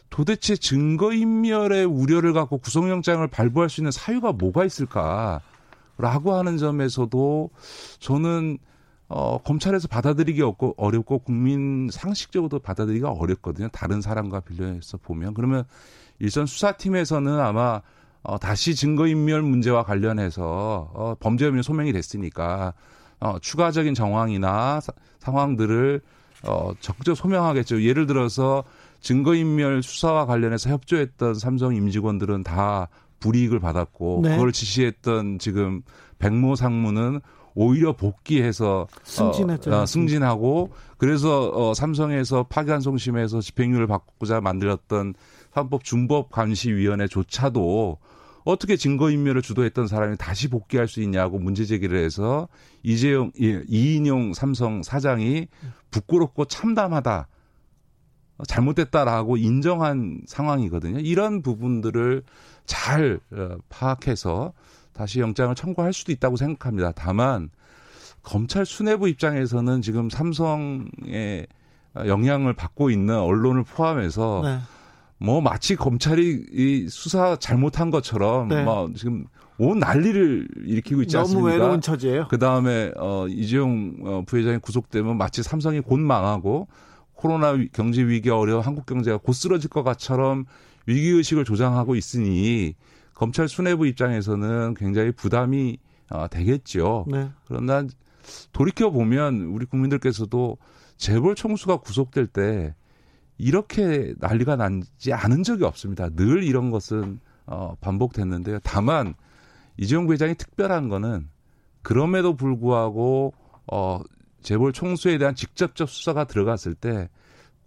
도대체 0.10 0.56
증거인멸의 0.56 1.86
우려를 1.86 2.32
갖고 2.32 2.58
구속영장을 2.58 3.26
발부할 3.28 3.70
수 3.70 3.82
있는 3.82 3.92
사유가 3.92 4.32
뭐가 4.32 4.64
있을까라고 4.64 5.42
하는 6.34 6.58
점에서도 6.58 7.50
저는 8.00 8.58
어, 9.08 9.38
검찰에서 9.44 9.88
받아들이기 9.88 10.42
없고 10.42 10.76
어렵고 10.78 11.20
국민 11.20 11.90
상식적으로도 11.92 12.60
받아들이기가 12.60 13.12
어렵거든요. 13.12 13.68
다른 13.72 14.02
사람과 14.02 14.40
비교해서 14.40 14.98
보면 14.98 15.34
그러면 15.34 15.66
일선 16.20 16.46
수사팀에서는 16.46 17.40
아마 17.40 17.82
어, 18.28 18.38
다시 18.40 18.76
증거인멸 18.76 19.42
문제와 19.44 19.84
관련해서 19.84 20.92
어, 20.94 21.16
범죄 21.20 21.46
혐의 21.46 21.64
소명이 21.64 21.94
됐으니까 21.94 22.74
어, 23.20 23.38
추가적인 23.40 23.94
정황이나 23.94 24.80
사, 24.82 24.92
상황들을 25.20 26.02
어, 26.44 26.72
적극적 26.80 27.16
소명하겠죠. 27.16 27.84
예를 27.84 28.08
들어서 28.08 28.64
증거인멸 29.02 29.84
수사와 29.84 30.26
관련해서 30.26 30.70
협조했던 30.72 31.36
삼성 31.36 31.76
임직원들은 31.76 32.44
다 32.44 32.90
불이익을 33.20 33.60
받았고 33.60 34.22
네. 34.24 34.32
그걸 34.32 34.52
지시했던 34.52 35.40
지금 35.40 35.82
백모 36.20 36.56
상무는 36.56 37.22
오히려 37.54 37.94
복귀해서 37.94 38.88
승진했죠. 39.04 39.72
어, 39.72 39.82
어, 39.82 39.86
승진하고 39.86 40.72
그래서 40.98 41.50
어, 41.54 41.74
삼성에서 41.74 42.44
파기환송심에서 42.50 43.42
집행유예를 43.42 43.88
바꾸자 43.88 44.42
만들었던 44.42 45.14
사법 45.54 45.84
준법 45.84 46.32
감시위원회조차도 46.32 47.98
어떻게 48.46 48.78
증거인멸을 48.78 49.42
주도했던 49.42 49.88
사람이 49.88 50.18
다시 50.18 50.48
복귀할 50.50 50.88
수 50.88 51.02
있냐고 51.02 51.40
문제 51.40 51.66
제기를 51.66 51.98
해서 52.02 52.48
이재용 52.84 53.32
이- 53.38 53.60
이인용 53.68 54.34
삼성 54.34 54.84
사장이 54.84 55.48
부끄럽고 55.92 56.46
참담하다. 56.46 57.28
잘못됐다라고 58.48 59.38
인정한 59.38 60.22
상황이거든요. 60.28 61.00
이런 61.00 61.42
부분들을 61.42 62.24
잘 62.66 63.20
어, 63.32 63.58
파악해서 63.70 64.54
다시 64.94 65.20
영장을 65.22 65.54
청구할 65.56 65.94
수도 65.94 66.12
있다고 66.12 66.36
생각합니다. 66.36 66.92
다만 66.92 67.50
검찰 68.22 68.66
수뇌부 68.66 69.08
입장에서는 69.10 69.82
지금 69.82 70.10
삼성의 70.10 71.48
영향을 71.96 72.54
받고 72.54 72.90
있는 72.90 73.18
언론을 73.18 73.64
포함해서 73.64 74.42
네. 74.44 74.60
뭐 75.18 75.42
마치 75.42 75.76
검찰이 75.76 76.46
이 76.52 76.88
수사 76.90 77.36
잘못한 77.38 77.90
것처럼 77.90 78.50
네. 78.50 78.64
뭐 78.64 78.92
지금 78.96 79.26
온 79.58 79.80
난리를 79.80 80.48
일으키고 80.66 81.02
있지 81.04 81.16
너무 81.16 81.24
않습니까? 81.28 81.50
외로운 81.52 81.82
처지예요. 81.82 82.28
그 82.28 82.38
다음에 82.38 82.92
어 82.98 83.26
이재용 83.30 83.96
어, 84.04 84.24
부회장이 84.26 84.58
구속되면 84.60 85.18
마치 85.18 85.42
삼성이 85.44 85.80
곧 85.80 86.00
망하고 86.00 86.68
코로나 87.14 87.50
위- 87.52 87.70
경제 87.72 88.04
위기 88.06 88.30
어려워 88.30 88.60
한국 88.60 88.86
경제가 88.86 89.18
곧 89.18 89.32
쓰러질 89.32 89.70
것 89.70 89.84
같처럼 89.84 90.46
위기 90.86 91.08
의식을 91.10 91.46
조장하고 91.46 91.96
있으니 91.96 92.74
검찰 93.14 93.48
수뇌부 93.48 93.88
입장에서는 93.88 94.74
굉장히 94.74 95.12
부담이 95.14 95.78
어, 96.10 96.28
되겠죠. 96.30 97.06
네. 97.08 97.30
그러나 97.48 97.88
돌이켜 98.52 98.90
보면 98.92 99.44
우리 99.54 99.66
국민들께서도 99.66 100.58
재벌 100.98 101.36
총수가 101.36 101.78
구속될 101.78 102.28
때 102.28 102.76
이렇게 103.38 104.14
난리가 104.20 104.56
나지 104.56 105.14
않은 105.14 105.44
적이 105.44 105.66
없습니다. 105.66 106.10
늘 106.10 106.44
이런 106.44 106.72
것은 106.72 107.20
어, 107.46 107.76
반복됐는데요. 107.82 108.60
다만 108.64 109.14
이재용 109.78 110.06
부회장이 110.08 110.36
특별한 110.36 110.90
거는 110.90 111.28
그럼에도 111.82 112.36
불구하고 112.36 113.34
어, 113.72 114.02
재벌 114.42 114.74
총수에 114.74 115.18
대한 115.18 115.36
직접적 115.36 115.90
수사가 115.90 116.26
들어갔을 116.26 116.74
때 116.76 117.10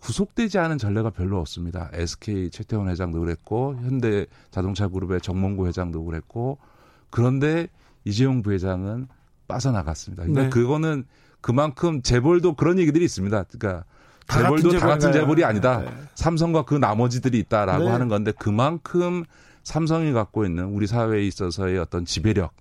구속되지 0.01 0.59
않은 0.59 0.79
전례가 0.79 1.11
별로 1.11 1.39
없습니다. 1.41 1.91
SK 1.93 2.51
최태원 2.51 2.89
회장도 2.89 3.21
그랬고 3.21 3.77
현대 3.83 4.27
자동차 4.51 4.89
그룹의 4.89 5.21
정몽구 5.21 5.67
회장도 5.67 6.05
그랬고 6.05 6.59
그런데 7.11 7.69
이재용 8.05 8.43
부회장은 8.43 9.09
빠져나갔습니다. 9.49 10.23
그러니까 10.23 10.43
네. 10.45 10.51
그거는 10.51 11.05
그만큼 11.41 12.03
재벌도 12.03 12.55
그런 12.55 12.79
얘기들이 12.79 13.05
있습니다. 13.05 13.45
그러니까 13.45 13.85
다 14.29 14.43
재벌도 14.43 14.79
다 14.79 14.87
같은? 14.87 15.13
재벌이 15.13 15.43
아니다. 15.45 15.81
네. 15.81 15.91
삼성과 16.15 16.63
그 16.63 16.75
나머지들이 16.75 17.39
있다라고 17.41 17.85
네. 17.85 17.91
하는 17.91 18.09
건데 18.09 18.33
그만큼 18.39 19.25
삼성이 19.65 20.13
갖고 20.13 20.45
있는 20.45 20.67
우리 20.67 20.87
사회에 20.87 21.27
있어서의 21.27 21.79
어떤 21.79 22.05
지배력, 22.05 22.53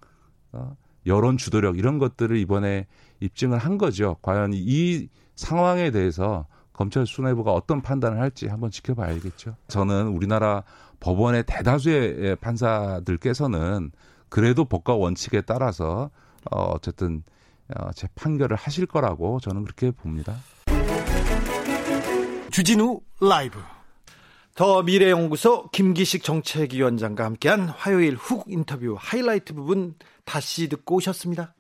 어, 0.53 0.75
여론 1.05 1.37
주도력 1.37 1.77
이런 1.77 1.99
것들을 1.99 2.35
이번에 2.37 2.87
입증을 3.19 3.57
한 3.57 3.77
거죠. 3.77 4.17
과연 4.21 4.51
이 4.53 5.09
상황에 5.35 5.91
대해서 5.91 6.47
검찰 6.73 7.05
수뇌부가 7.05 7.51
어떤 7.53 7.81
판단을 7.81 8.19
할지 8.19 8.47
한번 8.47 8.71
지켜봐야겠죠. 8.71 9.55
저는 9.67 10.07
우리나라 10.07 10.63
법원의 10.99 11.43
대다수의 11.47 12.37
판사들께서는 12.37 13.91
그래도 14.29 14.65
법과 14.65 14.95
원칙에 14.95 15.41
따라서 15.41 16.11
어, 16.51 16.61
어쨌든 16.73 17.23
어, 17.75 17.91
제 17.93 18.07
판결을 18.15 18.55
하실 18.55 18.85
거라고 18.85 19.39
저는 19.39 19.63
그렇게 19.63 19.91
봅니다. 19.91 20.35
주진우 22.57 23.01
라이브. 23.21 23.59
더 24.55 24.81
미래연구소 24.81 25.69
김기식 25.69 26.23
정책위원장과 26.23 27.23
함께한 27.23 27.69
화요일 27.69 28.15
훅 28.15 28.45
인터뷰 28.47 28.95
하이라이트 28.97 29.53
부분 29.53 29.93
다시 30.25 30.67
듣고 30.67 30.95
오셨습니다. 30.95 31.53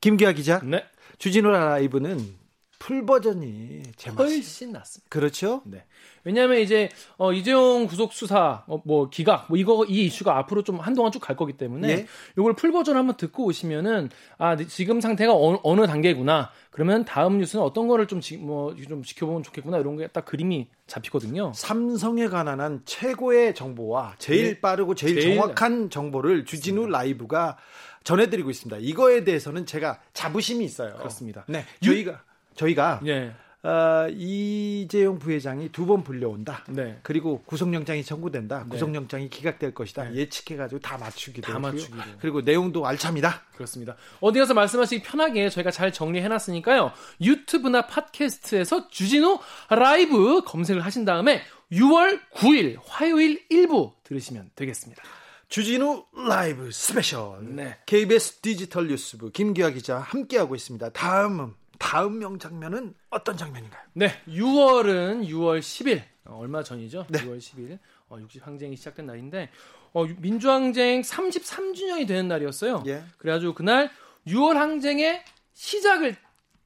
김기아 0.00 0.30
기자, 0.30 0.60
네. 0.62 0.84
주진우 1.18 1.50
라이브는 1.50 2.36
풀 2.82 3.06
버전이 3.06 3.82
제맛이 3.96 4.34
훨씬 4.34 4.72
낫습니다. 4.72 5.08
그렇죠? 5.08 5.62
네. 5.66 5.84
왜냐하면 6.24 6.58
이제 6.58 6.88
어, 7.16 7.32
이재용 7.32 7.86
구속 7.86 8.12
수사 8.12 8.64
어, 8.66 8.82
뭐 8.84 9.08
기각 9.08 9.46
뭐 9.48 9.56
이거 9.56 9.84
이 9.86 10.06
이슈가 10.06 10.36
앞으로 10.38 10.64
좀 10.64 10.80
한동안 10.80 11.12
쭉 11.12 11.20
갈 11.20 11.36
거기 11.36 11.52
때문에 11.52 11.88
예. 11.88 12.06
이걸 12.36 12.54
풀 12.54 12.72
버전 12.72 12.96
한번 12.96 13.16
듣고 13.16 13.44
오시면은 13.44 14.10
아 14.36 14.56
네, 14.56 14.66
지금 14.66 15.00
상태가 15.00 15.32
어느, 15.32 15.58
어느 15.62 15.86
단계구나. 15.86 16.50
그러면 16.72 17.04
다음 17.04 17.38
뉴스는 17.38 17.64
어떤 17.64 17.86
거를 17.86 18.08
좀 18.08 18.36
뭐 18.36 18.74
좀 18.88 19.04
지켜보면 19.04 19.44
좋겠구나 19.44 19.78
이런 19.78 19.96
게 19.96 20.08
딱 20.08 20.24
그림이 20.24 20.68
잡히거든요. 20.88 21.52
삼성에 21.54 22.26
관한 22.26 22.60
한 22.60 22.82
최고의 22.84 23.54
정보와 23.54 24.16
제일 24.18 24.54
네. 24.54 24.60
빠르고 24.60 24.96
제일, 24.96 25.20
제일 25.20 25.36
정확한 25.36 25.88
정보를 25.90 26.44
주진우 26.44 26.88
라이브가 26.88 27.58
전해드리고 28.02 28.50
있습니다. 28.50 28.78
이거에 28.80 29.22
대해서는 29.22 29.66
제가 29.66 30.00
자부심이 30.14 30.64
있어요. 30.64 30.94
그렇습니다. 30.96 31.44
네, 31.46 31.64
저희가 31.84 32.24
저희가 32.54 33.00
예. 33.06 33.32
어, 33.64 34.08
이재용 34.10 35.20
부회장이 35.20 35.68
두 35.70 35.86
번 35.86 36.02
불려온다. 36.02 36.64
네. 36.68 36.98
그리고 37.04 37.42
구속영장이 37.44 38.02
청구된다. 38.02 38.64
네. 38.64 38.68
구속영장이 38.70 39.28
기각될 39.30 39.72
것이다. 39.72 40.04
네. 40.10 40.16
예측해가지고 40.16 40.80
다 40.80 40.98
맞추기도 40.98 41.52
다. 41.52 41.60
맞추기로. 41.60 42.02
그리고 42.20 42.40
내용도 42.40 42.84
알찹니다. 42.84 43.42
그렇습니다. 43.54 43.94
어디 44.20 44.40
가서 44.40 44.52
말씀하시기 44.54 45.02
편하게 45.04 45.48
저희가 45.48 45.70
잘 45.70 45.92
정리해놨으니까요. 45.92 46.90
유튜브나 47.20 47.86
팟캐스트에서 47.86 48.88
주진우 48.88 49.38
라이브 49.70 50.42
검색을 50.44 50.84
하신 50.84 51.04
다음에 51.04 51.42
6월 51.70 52.20
9일 52.34 52.78
화요일 52.84 53.44
일부 53.48 53.92
들으시면 54.02 54.50
되겠습니다. 54.56 55.02
주진우 55.48 56.06
라이브 56.28 56.70
스페셜. 56.72 57.54
네. 57.54 57.76
KBS 57.86 58.40
디지털 58.40 58.88
뉴스부 58.88 59.30
김기아 59.30 59.70
기자 59.70 59.98
함께하고 59.98 60.56
있습니다. 60.56 60.90
다음은 60.90 61.54
다음 61.82 62.20
명장면은 62.20 62.94
어떤 63.10 63.36
장면인가요? 63.36 63.82
네, 63.94 64.22
6월은 64.28 65.26
6월 65.26 65.58
10일 65.58 66.02
어, 66.24 66.38
얼마 66.38 66.62
전이죠? 66.62 67.06
네. 67.10 67.18
6월 67.18 67.38
10일 67.38 67.80
어, 68.08 68.18
6·10 68.20 68.46
항쟁이 68.46 68.76
시작된 68.76 69.04
날인데 69.04 69.50
어, 69.92 70.04
민주항쟁 70.04 71.02
33주년이 71.02 72.06
되는 72.06 72.28
날이었어요. 72.28 72.84
예. 72.86 73.02
그래가지고 73.18 73.54
그날 73.54 73.90
6월 74.28 74.54
항쟁의 74.54 75.24
시작을 75.54 76.14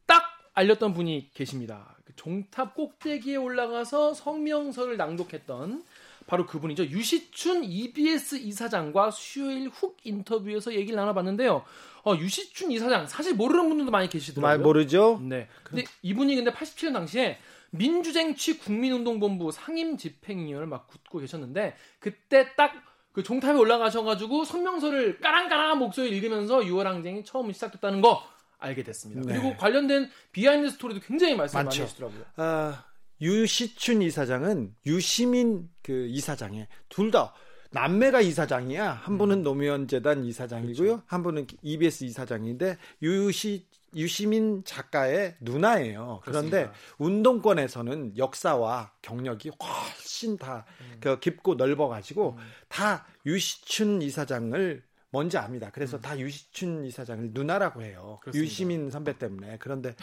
딱 0.05 0.23
알렸던 0.53 0.93
분이 0.93 1.31
계십니다. 1.33 1.97
그 2.05 2.15
종탑 2.15 2.75
꼭대기에 2.75 3.37
올라가서 3.37 4.13
성명서를 4.13 4.99
낭독했던 4.99 5.83
바로 6.27 6.47
그분이죠. 6.47 6.85
유시춘 6.85 7.65
EBS 7.65 8.37
이사장과 8.37 9.13
수요일 9.13 9.71
훅 9.71 9.97
인터뷰에서 10.05 10.75
얘기를 10.75 10.97
나눠봤는데요. 10.97 11.65
어, 12.07 12.17
유시춘 12.17 12.71
이사장 12.73 13.07
사실 13.07 13.35
모르는 13.35 13.69
분들도 13.69 13.91
많이 13.91 14.09
계시더라고요. 14.09 14.49
잘 14.49 14.59
모르죠? 14.59 15.21
네. 15.23 15.49
근데 15.65 15.85
이분이 16.03 16.37
근데 16.37 16.51
87년 16.51 16.93
당시에 16.93 17.39
민주쟁취 17.71 18.59
국민운동본부 18.59 19.51
상임 19.51 19.97
집행위원을 19.97 20.67
맡고 20.67 21.19
계셨는데 21.19 21.77
그때 22.01 22.55
딱 22.57 22.87
그 23.17 23.23
종탑에 23.23 23.57
올라가셔가지고 23.57 24.45
성명서를 24.45 25.21
까랑까랑한 25.21 25.79
목소리 25.79 26.11
읽으면서 26.11 26.59
6월 26.59 26.83
항쟁이 26.85 27.25
처음 27.25 27.51
시작됐다는 27.51 28.03
거 28.03 28.23
알게 28.59 28.83
됐습니다. 28.83 29.23
네. 29.25 29.33
그리고 29.33 29.57
관련된 29.57 30.11
비하인드 30.33 30.69
스토리도 30.69 31.01
굉장히 31.01 31.35
말씀 31.35 31.57
많이. 31.57 31.81
하시더라고요. 31.81 32.25
아, 32.37 32.85
유시춘 33.23 34.03
이사장은 34.03 34.75
유시민 34.85 35.71
그 35.83 36.09
이사장에 36.11 36.69
둘다 36.91 37.33
남매가 37.71 38.21
이사장이야. 38.21 38.91
한 38.93 39.19
분은 39.19 39.43
노무현 39.43 39.89
재단 39.89 40.25
이사장이고요. 40.25 41.03
한 41.07 41.23
분은 41.23 41.47
EBS 41.63 42.05
이사장인데 42.05 42.79
유시 43.03 43.67
유시민 43.95 44.63
작가의 44.65 45.37
누나예요. 45.41 46.21
그런데 46.23 46.65
그렇습니다. 46.65 46.73
운동권에서는 46.99 48.19
역사와 48.19 48.93
경력이 49.01 49.53
훨씬 49.61 50.37
다그 50.37 51.19
깊고 51.21 51.55
넓어가지고 51.55 52.39
다 52.69 53.07
유시춘 53.25 54.03
이사장을 54.03 54.83
뭔지 55.11 55.39
압니다. 55.39 55.71
그래서 55.73 55.97
음. 55.97 56.01
다 56.03 56.19
유시춘 56.19 56.85
이사장을 56.85 57.31
누나라고 57.33 57.83
해요. 57.83 58.19
그렇습니다. 58.21 58.45
유시민 58.45 58.91
선배 58.91 59.17
때문에. 59.17 59.57
그런데 59.61 59.95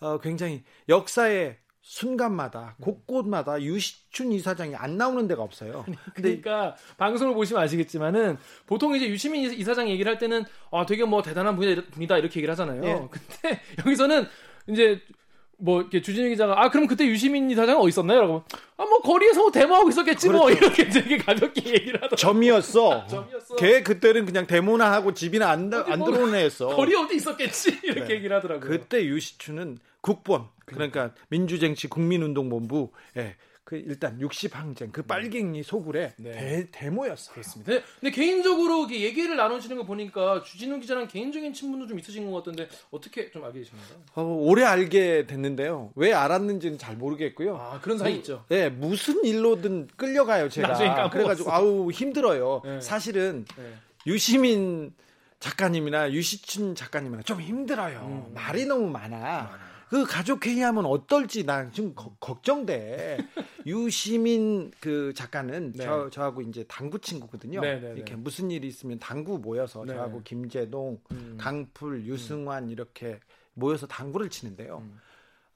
어, 0.00 0.18
굉장히 0.18 0.64
역사의 0.88 1.58
순간마다 1.96 2.74
곳곳마다 2.80 3.62
유시춘 3.62 4.32
이사장이 4.32 4.74
안 4.74 4.96
나오는 4.98 5.28
데가 5.28 5.44
없어요. 5.44 5.86
그러니까 6.14 6.74
방송을 6.98 7.32
보시면 7.34 7.62
아시겠지만은 7.62 8.38
보통 8.66 8.96
이제 8.96 9.08
유시민 9.08 9.52
이사장 9.52 9.88
얘기를 9.88 10.10
할 10.10 10.18
때는 10.18 10.44
아 10.72 10.84
되게 10.84 11.04
뭐 11.04 11.22
대단한 11.22 11.54
분이다 11.54 12.18
이렇게 12.18 12.40
얘기를 12.40 12.50
하잖아요. 12.50 12.82
예. 12.84 13.08
근데 13.08 13.60
여기서는 13.86 14.26
이제 14.66 15.00
뭐 15.58 15.80
이렇게 15.80 16.02
주진우 16.02 16.28
기자가 16.30 16.60
아 16.60 16.70
그럼 16.70 16.88
그때 16.88 17.06
유시민 17.06 17.48
이사장 17.52 17.78
어디 17.78 17.90
있었나요? 17.90 18.20
라고 18.20 18.42
아 18.76 18.82
뭐 18.84 18.98
거리에서 19.00 19.40
뭐 19.42 19.50
데모하고 19.52 19.88
있었겠지 19.88 20.28
뭐 20.28 20.46
그렇죠. 20.46 20.58
뭐 20.60 20.68
이렇게 20.68 20.88
되게 20.88 21.18
가볍게 21.18 21.70
얘기를 21.70 21.94
하더라고. 22.02 22.16
점이었어. 22.16 23.06
점이었어. 23.08 23.54
걔 23.56 23.82
그때는 23.84 24.26
그냥 24.26 24.46
데모나 24.48 24.90
하고 24.92 25.14
집이나 25.14 25.50
안, 25.50 25.72
안 25.72 25.98
뭐 26.00 26.10
들어오는 26.10 26.34
애였어. 26.34 26.66
거리 26.74 26.96
어디 26.96 27.14
있었겠지 27.14 27.78
이렇게 27.84 28.08
네. 28.08 28.14
얘기를 28.16 28.36
하더라고요. 28.36 28.68
그때 28.68 29.04
유시춘은 29.04 29.78
국본 30.00 30.46
그러니까 30.66 31.14
민주쟁취 31.28 31.88
국민운동본부 31.88 32.90
예. 33.16 33.36
그 33.66 33.74
일단 33.74 34.16
60항쟁 34.20 34.92
그 34.92 35.02
빨갱이 35.02 35.64
소굴의 35.64 36.12
네. 36.18 36.68
대, 36.70 36.88
모였어요 36.88 37.34
그렇습니다. 37.34 37.72
근데, 37.72 37.84
근데 37.98 38.14
개인적으로 38.14 38.88
얘기를 38.88 39.34
나누시는 39.34 39.76
거 39.76 39.82
보니까 39.82 40.40
주진우 40.44 40.78
기자랑 40.78 41.08
개인적인 41.08 41.52
친분도 41.52 41.88
좀 41.88 41.98
있으신 41.98 42.30
것 42.30 42.36
같던데 42.38 42.68
어떻게 42.92 43.28
좀 43.32 43.44
알게 43.44 43.58
되셨나요? 43.58 43.88
어, 44.14 44.22
오래 44.22 44.62
알게 44.62 45.26
됐는데요. 45.26 45.90
왜 45.96 46.12
알았는지는 46.12 46.78
잘 46.78 46.96
모르겠고요. 46.96 47.56
아 47.56 47.80
그런 47.80 47.98
사이 47.98 48.12
뭐, 48.12 48.18
있죠. 48.18 48.44
네, 48.48 48.68
무슨 48.68 49.24
일로든 49.24 49.88
끌려가요 49.96 50.48
제가. 50.48 51.10
그래가지고 51.10 51.50
아우 51.50 51.90
힘들어요. 51.90 52.62
네. 52.64 52.80
사실은 52.80 53.46
네. 53.56 53.74
유시민 54.06 54.94
작가님이나 55.40 56.12
유시춘 56.12 56.76
작가님이나 56.76 57.22
좀 57.22 57.40
힘들어요. 57.40 58.26
음. 58.28 58.32
말이 58.32 58.64
너무 58.64 58.88
많아. 58.88 59.18
많아. 59.18 59.75
그 59.88 60.04
가족 60.04 60.46
회의 60.46 60.60
하면 60.60 60.84
어떨지 60.84 61.44
난 61.44 61.70
지금 61.72 61.94
거, 61.94 62.14
걱정돼. 62.18 63.18
유시민 63.66 64.70
그 64.80 65.12
작가는 65.14 65.72
네. 65.72 65.84
저 65.84 66.10
저하고 66.10 66.42
이제 66.42 66.64
당구 66.68 66.98
친구거든요. 66.98 67.60
네, 67.60 67.80
네, 67.80 67.88
네. 67.88 67.94
이렇게 67.94 68.16
무슨 68.16 68.50
일이 68.50 68.66
있으면 68.68 68.98
당구 68.98 69.38
모여서 69.38 69.84
네. 69.84 69.94
저하고 69.94 70.22
김재동, 70.22 71.00
음. 71.12 71.36
강풀, 71.38 72.04
유승환 72.04 72.64
음. 72.64 72.70
이렇게 72.70 73.20
모여서 73.54 73.86
당구를 73.86 74.28
치는데요. 74.28 74.82
음. 74.82 75.00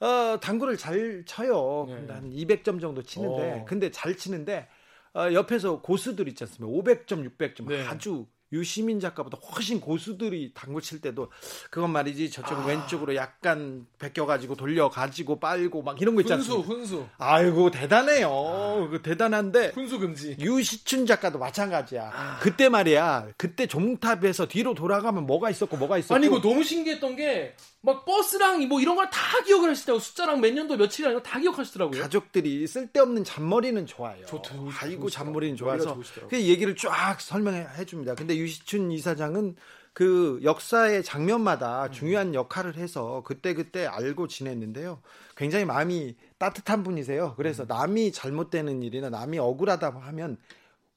어, 0.04 0.38
당구를 0.40 0.76
잘 0.76 1.24
쳐요. 1.26 1.86
네. 1.88 2.12
한 2.12 2.30
200점 2.30 2.80
정도 2.80 3.02
치는데, 3.02 3.60
어. 3.60 3.64
근데 3.66 3.90
잘 3.90 4.16
치는데 4.16 4.68
어, 5.14 5.32
옆에서 5.32 5.80
고수들 5.80 6.28
있지 6.28 6.44
않습니까? 6.44 6.78
500점, 6.78 7.28
600점 7.28 7.88
아주 7.88 8.26
유시민 8.52 8.98
작가보다 9.00 9.38
훨씬 9.38 9.80
고수들이 9.80 10.52
당구 10.54 10.80
칠 10.80 11.00
때도 11.00 11.30
그건 11.70 11.90
말이지 11.90 12.30
저쪽 12.30 12.58
아. 12.58 12.66
왼쪽으로 12.66 13.14
약간 13.14 13.86
베껴가지고 13.98 14.56
돌려가지고 14.56 15.38
빨고 15.38 15.82
막 15.82 16.00
이런 16.00 16.14
거 16.14 16.20
있잖아요. 16.22 16.44
훈수, 16.44 16.60
훈수. 16.72 17.06
아이고 17.18 17.70
대단해요. 17.70 18.28
아. 18.28 18.88
그 18.90 19.02
대단한데. 19.02 19.68
훈수 19.74 19.98
금지. 19.98 20.36
유시춘 20.40 21.06
작가도 21.06 21.38
마찬가지야. 21.38 22.10
아. 22.12 22.38
그때 22.40 22.68
말이야. 22.68 23.28
그때 23.36 23.66
종탑에서 23.66 24.46
뒤로 24.48 24.74
돌아가면 24.74 25.26
뭐가 25.26 25.50
있었고 25.50 25.76
뭐가 25.76 25.98
있었고. 25.98 26.14
아니 26.14 26.26
이거 26.26 26.40
너무 26.40 26.64
신기했던 26.64 27.16
게 27.16 27.54
막 27.82 28.04
버스랑 28.04 28.68
뭐 28.68 28.80
이런 28.80 28.94
걸 28.96 29.10
다 29.10 29.42
기억을 29.42 29.70
하시더라고. 29.70 29.98
숫자랑 30.00 30.40
몇 30.40 30.52
년도 30.52 30.76
며칠이랑 30.76 31.22
다 31.22 31.40
기억하시더라고요. 31.40 32.00
가족들이 32.02 32.66
쓸데없는 32.66 33.24
잔머리는 33.24 33.86
좋아요. 33.86 34.24
좋다. 34.26 34.54
아이고 34.80 35.08
잔머리는 35.08 35.56
좋아서 35.56 35.98
그 36.28 36.38
얘기를 36.40 36.76
쫙 36.76 37.18
설명해 37.20 37.84
줍니다. 37.86 38.14
근데 38.14 38.36
유시춘 38.40 38.92
이사장은 38.92 39.56
그 39.92 40.40
역사의 40.42 41.02
장면마다 41.02 41.86
음. 41.86 41.92
중요한 41.92 42.34
역할을 42.34 42.76
해서 42.76 43.22
그때 43.24 43.54
그때 43.54 43.86
알고 43.86 44.28
지냈는데요. 44.28 45.00
굉장히 45.36 45.64
마음이 45.64 46.16
따뜻한 46.38 46.82
분이세요. 46.82 47.34
그래서 47.36 47.64
음. 47.64 47.68
남이 47.68 48.12
잘못되는 48.12 48.82
일이나 48.82 49.10
남이 49.10 49.38
억울하다 49.38 49.90
하면 49.90 50.36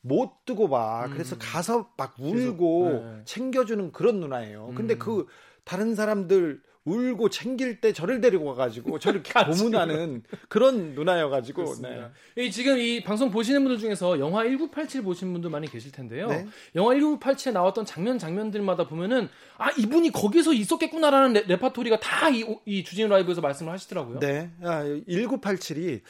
못 0.01 0.45
두고 0.45 0.69
봐. 0.69 1.07
그래서 1.11 1.35
음. 1.35 1.39
가서 1.41 1.91
막 1.97 2.15
울고 2.19 2.89
네. 2.89 3.21
챙겨주는 3.25 3.91
그런 3.91 4.19
누나예요. 4.19 4.73
근데 4.75 4.97
그 4.97 5.25
다른 5.63 5.95
사람들 5.95 6.61
울고 6.85 7.29
챙길 7.29 7.79
때 7.79 7.93
저를 7.93 8.19
데리고 8.19 8.45
가가지고 8.45 8.99
저를 8.99 9.23
고문하는 9.45 10.23
그런 10.49 10.93
누나여가지고 10.95 11.75
네. 11.81 12.09
이 12.37 12.51
지금 12.51 12.77
이 12.77 13.01
방송 13.01 13.31
보시는 13.31 13.63
분들 13.63 13.79
중에서 13.79 14.19
영화 14.19 14.43
1987 14.43 15.01
보신 15.01 15.31
분들 15.31 15.49
많이 15.49 15.69
계실 15.69 15.91
텐데요. 15.91 16.27
네? 16.27 16.45
영화 16.75 16.93
1987에 16.93 17.53
나왔던 17.53 17.85
장면 17.85 18.19
장면들마다 18.19 18.87
보면은 18.87 19.29
아 19.57 19.71
이분이 19.71 20.11
거기서 20.11 20.53
있었겠구나라는 20.53 21.33
레, 21.33 21.43
레파토리가 21.47 22.01
다이 22.01 22.43
이 22.65 22.83
주진 22.83 23.07
라이브에서 23.07 23.39
말씀을 23.39 23.71
하시더라고요. 23.71 24.19
네, 24.19 24.51
아, 24.61 24.83
1987이 24.83 26.01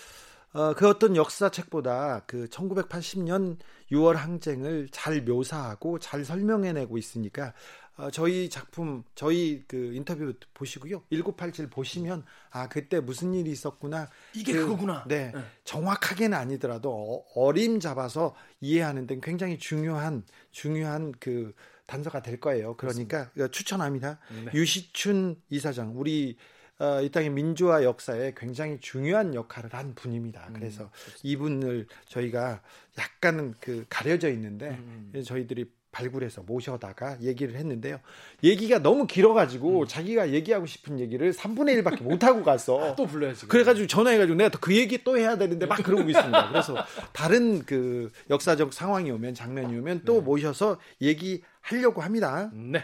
어, 0.53 0.73
그 0.75 0.88
어떤 0.88 1.15
역사책보다 1.15 2.23
그 2.27 2.47
1980년 2.49 3.57
6월 3.91 4.13
항쟁을 4.13 4.88
잘 4.91 5.21
묘사하고 5.21 5.97
잘 5.97 6.23
설명해내고 6.23 6.97
있으니까 6.97 7.53
어, 7.82 7.82
저희 8.12 8.49
작품, 8.49 9.03
저희 9.13 9.63
그 9.67 9.93
인터뷰 9.93 10.34
보시고요. 10.53 11.03
1987 11.12 11.69
보시면 11.69 12.25
아 12.49 12.67
그때 12.67 12.99
무슨 12.99 13.34
일이 13.34 13.51
있었구나. 13.51 14.10
이게 14.34 14.53
그, 14.53 14.67
거구나 14.67 15.03
네, 15.08 15.32
네, 15.34 15.41
정확하게는 15.63 16.36
아니더라도 16.38 17.25
어, 17.36 17.51
림 17.51 17.79
잡아서 17.79 18.36
이해하는 18.62 19.06
데 19.06 19.19
굉장히 19.21 19.60
중요한 19.60 20.23
중요한 20.51 21.13
그 21.19 21.53
단서가 21.86 22.21
될 22.21 22.39
거예요. 22.39 22.75
그러니까 22.77 23.29
그렇습니다. 23.29 23.51
추천합니다. 23.51 24.19
네. 24.45 24.51
유시춘 24.53 25.41
이사장, 25.49 25.93
우리 25.95 26.38
어, 26.79 27.01
이 27.01 27.10
땅의 27.10 27.29
민주화 27.29 27.84
역사에 27.84 28.34
굉장히 28.36 28.79
중요한 28.79 29.36
역할을 29.36 29.73
한 29.73 29.93
분입니다. 29.93 30.47
음, 30.47 30.53
그래서 30.53 30.86
음, 30.86 30.89
이분을 31.21 31.88
저희가 32.06 32.62
약간은 32.97 33.53
그 33.60 33.86
가려져 33.89 34.29
있는데 34.32 34.69
음. 34.71 35.12
음. 35.13 35.23
저희들이 35.23 35.71
발굴해서 35.93 36.41
모셔다가 36.41 37.21
얘기를 37.21 37.56
했는데요. 37.56 37.99
얘기가 38.43 38.79
너무 38.79 39.08
길어가지고 39.08 39.82
음. 39.82 39.88
자기가 39.88 40.32
얘기하고 40.32 40.65
싶은 40.65 40.99
얘기를 40.99 41.32
3분의 41.32 41.82
1밖에 41.82 42.01
못하고 42.03 42.43
갔어. 42.43 42.95
또 42.97 43.06
불러야지. 43.06 43.47
그래가지고 43.47 43.88
전화해가지고 43.88 44.36
내가 44.36 44.58
그 44.60 44.75
얘기 44.75 45.03
또 45.03 45.17
해야 45.17 45.38
되는데 45.38 45.65
막 45.65 45.82
그러고 45.82 46.10
있습니다. 46.10 46.49
그래서 46.51 46.75
다른 47.13 47.63
그 47.63 48.12
역사적 48.29 48.73
상황이 48.73 49.10
오면 49.12 49.36
장면이 49.36 49.77
오면 49.77 50.01
또 50.03 50.15
네. 50.15 50.21
모셔서 50.21 50.79
얘기하려고 50.99 52.01
합니다. 52.01 52.51
네. 52.53 52.84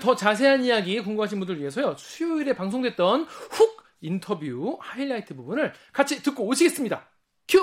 더 0.00 0.14
자세한 0.14 0.62
이야기 0.62 1.00
궁금하신 1.00 1.40
분들 1.40 1.58
위해서요. 1.58 1.96
수요일에 1.98 2.54
방송됐던 2.54 3.24
훅 3.24 3.80
인터뷰 4.02 4.78
하이라이트 4.80 5.34
부분을 5.34 5.72
같이 5.92 6.22
듣고 6.22 6.44
오시겠습니다. 6.46 7.06
큐! 7.48 7.58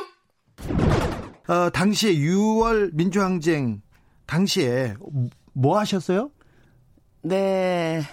어, 1.48 1.70
당시에 1.70 2.14
6월 2.14 2.92
민주항쟁 2.94 3.82
당시에 4.28 4.94
뭐 5.54 5.80
하셨어요? 5.80 6.30
네. 7.24 8.04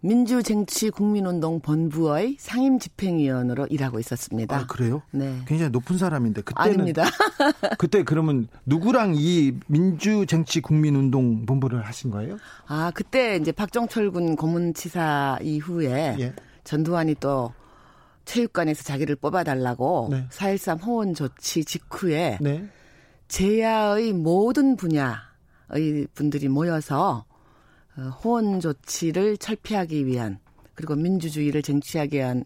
민주쟁취국민운동 0.00 1.60
본부의 1.60 2.36
상임 2.38 2.78
집행위원으로 2.78 3.66
일하고 3.66 3.98
있었습니다. 3.98 4.56
아, 4.56 4.66
그래요? 4.66 5.02
네. 5.10 5.40
굉장히 5.46 5.70
높은 5.70 5.98
사람인데 5.98 6.42
그때는 6.42 6.74
아닙니다. 6.74 7.04
그때 7.78 8.04
그러면 8.04 8.46
누구랑 8.64 9.14
이 9.16 9.54
민주쟁취국민운동 9.66 11.46
본부를 11.46 11.84
하신 11.84 12.10
거예요? 12.10 12.36
아, 12.66 12.92
그때 12.94 13.36
이제 13.36 13.50
박정철 13.50 14.12
군 14.12 14.36
고문치사 14.36 15.40
이후에 15.42 16.16
예. 16.20 16.32
전두환이 16.62 17.16
또 17.16 17.52
체육관에서 18.24 18.84
자기를 18.84 19.16
뽑아달라고 19.16 20.08
네. 20.12 20.26
4.13 20.30 20.84
호원 20.84 21.14
조치 21.14 21.64
직후에 21.64 22.38
네. 22.40 22.68
제야의 23.26 24.12
모든 24.12 24.76
분야 24.76 25.08
의 25.08 25.27
분들이 26.14 26.48
모여서 26.48 27.24
어, 27.96 28.02
호원 28.02 28.60
조치를 28.60 29.38
철폐하기 29.38 30.06
위한 30.06 30.38
그리고 30.74 30.94
민주주의를 30.94 31.62
쟁취하기 31.62 32.16
위한 32.16 32.44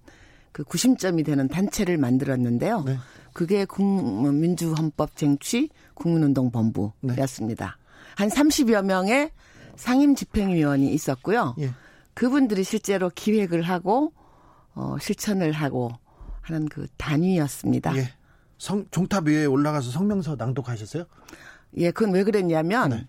그 0.52 0.64
구심점이 0.64 1.22
되는 1.22 1.48
단체를 1.48 1.96
만들었는데요. 1.96 2.82
네. 2.84 2.98
그게 3.32 3.66
민주헌법 3.74 5.16
쟁취 5.16 5.70
국민운동 5.94 6.50
본부였습니다. 6.50 7.78
네. 7.78 7.82
한 8.16 8.28
30여 8.28 8.84
명의 8.84 9.30
상임 9.76 10.14
집행위원이 10.14 10.92
있었고요. 10.92 11.56
예. 11.60 11.70
그분들이 12.14 12.62
실제로 12.62 13.10
기획을 13.10 13.62
하고 13.62 14.12
어, 14.74 14.96
실천을 15.00 15.52
하고 15.52 15.92
하는 16.42 16.68
그 16.68 16.86
단위였습니다. 16.98 17.96
예. 17.96 18.12
성, 18.58 18.86
종탑 18.90 19.26
위에 19.26 19.46
올라가서 19.46 19.90
성명서 19.90 20.36
낭독하셨어요? 20.36 21.04
예, 21.78 21.90
그건 21.90 22.14
왜 22.14 22.22
그랬냐면 22.22 22.90
네. 22.90 23.08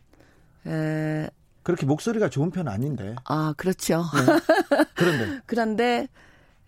에, 0.67 1.30
그렇게 1.63 1.86
목소리가 1.86 2.30
좋은 2.30 2.52
편 2.52 2.67
아닌데. 2.67 3.15
아, 3.26 3.54
그렇죠. 3.58 4.04
네. 4.13 4.86
그런데. 4.95 5.39
그런데, 5.45 6.08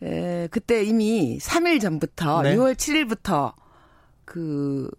에, 0.02 0.48
그때 0.52 0.84
이미 0.84 1.38
3일 1.40 1.82
전부터, 1.82 2.44
네. 2.44 2.56
6월 2.56 2.76
7일부터 2.76 3.54
그, 4.24 4.90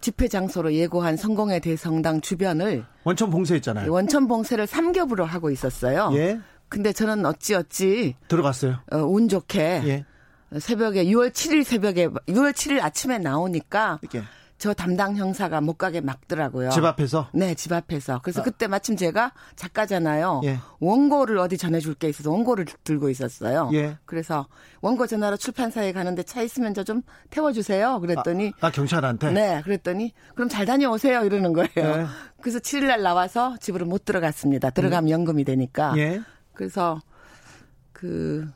집회 0.00 0.28
장소로 0.28 0.74
예고한 0.74 1.16
성공회 1.16 1.60
대성당 1.60 2.20
주변을 2.20 2.84
원천 3.04 3.30
봉쇄했잖아요. 3.30 3.90
원천 3.90 4.28
봉쇄를 4.28 4.66
삼겹으로 4.66 5.24
하고 5.24 5.48
있었어요. 5.50 6.10
예. 6.12 6.38
근데 6.68 6.92
저는 6.92 7.24
어찌어찌 7.24 8.14
들어갔어요. 8.28 8.80
어, 8.92 8.98
운 8.98 9.28
좋게 9.28 9.82
예. 9.86 10.04
새벽에 10.58 11.06
6월 11.06 11.30
7일 11.30 11.64
새벽에 11.64 12.08
6월 12.08 12.52
7일 12.52 12.82
아침에 12.82 13.16
나오니까 13.18 13.98
이렇게. 14.02 14.22
저 14.56 14.72
담당 14.72 15.16
형사가 15.16 15.60
못 15.60 15.74
가게 15.76 16.00
막더라고요. 16.00 16.70
집 16.70 16.84
앞에서? 16.84 17.28
네, 17.34 17.54
집 17.54 17.72
앞에서. 17.72 18.20
그래서 18.22 18.40
아. 18.40 18.44
그때 18.44 18.66
마침 18.68 18.96
제가 18.96 19.32
작가잖아요. 19.56 20.42
예. 20.44 20.58
원고를 20.78 21.38
어디 21.38 21.58
전해줄 21.58 21.94
게 21.94 22.08
있어서 22.08 22.30
원고를 22.30 22.66
들고 22.84 23.10
있었어요. 23.10 23.68
예. 23.74 23.98
그래서 24.06 24.46
원고 24.80 25.06
전화로 25.08 25.36
출판사에 25.36 25.92
가는데 25.92 26.22
차 26.22 26.40
있으면 26.40 26.72
저 26.72 26.84
좀 26.84 27.02
태워주세요. 27.30 27.98
그랬더니. 28.00 28.52
아, 28.60 28.68
아, 28.68 28.70
경찰한테? 28.70 29.32
네, 29.32 29.60
그랬더니 29.64 30.12
그럼 30.34 30.48
잘 30.48 30.66
다녀오세요. 30.66 31.24
이러는 31.24 31.52
거예요. 31.52 31.68
예. 31.76 32.06
그래서 32.40 32.58
7일날 32.58 33.00
나와서 33.00 33.56
집으로 33.58 33.86
못 33.86 34.04
들어갔습니다. 34.04 34.70
들어가면 34.70 35.08
음. 35.08 35.10
연금이 35.10 35.44
되니까. 35.44 35.94
예. 35.96 36.22
그래서 36.52 37.00
그, 37.92 38.48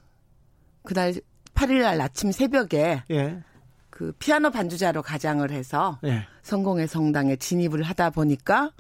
그날 0.85 1.15
8일날 1.55 2.01
아침 2.01 2.31
새벽에. 2.31 3.03
예. 3.11 3.43
그 3.99 4.13
피아노 4.21 4.53
반주자로 4.53 5.03
가장을 5.03 5.51
해서 5.51 5.99
네. 6.05 6.25
성공의 6.43 6.87
성당에 6.87 7.35
진입을 7.35 7.83
하다 7.83 8.11
보니까 8.11 8.71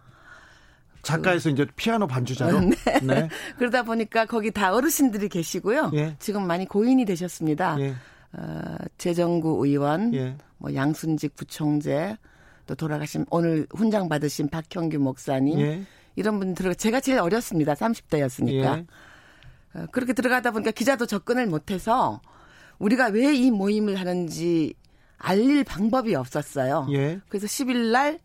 작가에서 1.02 1.48
그, 1.48 1.54
이제 1.54 1.66
피아노 1.74 2.06
반주자로 2.06 2.60
네. 2.70 3.00
네. 3.02 3.28
그러다 3.58 3.82
보니까 3.82 4.26
거기 4.26 4.52
다 4.52 4.72
어르신들이 4.72 5.28
계시고요. 5.28 5.90
예. 5.94 6.14
지금 6.20 6.46
많이 6.46 6.66
고인이 6.66 7.04
되셨습니다. 7.04 7.80
예. 7.80 7.94
어, 8.32 8.76
재정구 8.96 9.66
의원, 9.66 10.14
예. 10.14 10.36
뭐 10.56 10.72
양순직 10.72 11.34
부총재, 11.34 12.16
또 12.68 12.76
돌아가신 12.76 13.26
오늘 13.30 13.66
훈장 13.74 14.08
받으신 14.08 14.48
박형규 14.48 14.98
목사님 15.00 15.58
예. 15.58 15.82
이런 16.14 16.38
분 16.38 16.54
들어 16.54 16.72
제가 16.72 17.00
제일 17.00 17.18
어렸습니다. 17.18 17.74
30대였으니까. 17.74 18.78
예. 18.78 18.86
어, 19.74 19.86
그렇게 19.90 20.12
들어가다 20.12 20.52
보니까 20.52 20.70
기자도 20.70 21.06
접근을 21.06 21.46
못해서 21.48 22.20
우리가 22.78 23.08
왜 23.08 23.34
이 23.34 23.50
모임을 23.50 23.98
하는지 23.98 24.74
알릴 25.18 25.64
방법이 25.64 26.14
없었어요. 26.14 26.86
예. 26.92 27.20
그래서 27.28 27.46
10일 27.46 27.90
날 27.92 28.20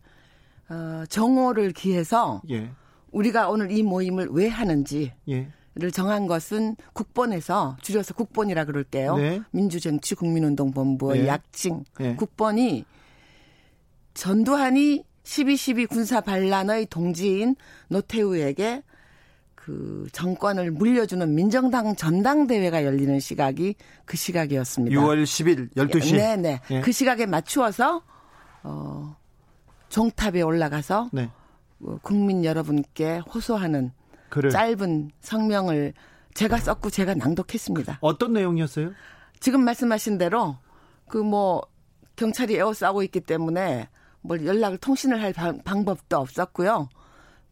어, 0.68 1.04
정오를 1.08 1.72
기해서 1.72 2.40
예. 2.50 2.70
우리가 3.10 3.48
오늘 3.48 3.70
이 3.70 3.82
모임을 3.82 4.28
왜 4.30 4.48
하는지 4.48 5.12
예. 5.28 5.48
를 5.76 5.90
정한 5.90 6.28
것은 6.28 6.76
국본에서 6.92 7.76
줄여서 7.82 8.14
국본이라 8.14 8.64
그럴게요. 8.64 9.16
네. 9.16 9.42
민주정치 9.50 10.14
국민운동본부의 10.14 11.22
네. 11.22 11.26
약칭 11.26 11.82
네. 11.98 12.14
국본이 12.14 12.84
전두환이 14.14 15.04
12.12 15.24 15.88
군사 15.88 16.20
반란의 16.20 16.86
동지인 16.86 17.56
노태우에게 17.88 18.84
그 19.64 20.06
정권을 20.12 20.72
물려주는 20.72 21.34
민정당 21.34 21.96
전당대회가 21.96 22.84
열리는 22.84 23.18
시각이 23.18 23.76
그 24.04 24.16
시각이었습니다. 24.18 24.94
6월 25.00 25.24
10일 25.24 25.74
12시. 25.74 26.16
네, 26.16 26.36
네. 26.36 26.60
예. 26.70 26.80
그 26.82 26.92
시각에 26.92 27.24
맞추어서 27.24 28.02
어 28.62 29.16
종탑에 29.88 30.42
올라가서 30.42 31.08
네. 31.14 31.30
어, 31.82 31.98
국민 32.02 32.44
여러분께 32.44 33.22
호소하는 33.34 33.92
그래. 34.28 34.50
짧은 34.50 35.12
성명을 35.22 35.94
제가 36.34 36.58
썼고 36.58 36.90
제가 36.90 37.14
낭독했습니다. 37.14 37.98
어떤 38.02 38.34
내용이었어요? 38.34 38.92
지금 39.40 39.64
말씀하신 39.64 40.18
대로 40.18 40.58
그 41.08 41.18
뭐 41.22 41.62
경찰이 42.16 42.54
에워싸고 42.56 43.02
있기 43.04 43.20
때문에 43.20 43.88
뭘 44.20 44.44
연락을 44.44 44.76
통신을 44.76 45.22
할 45.22 45.32
방 45.32 45.84
법도 45.86 46.18
없었고요. 46.18 46.90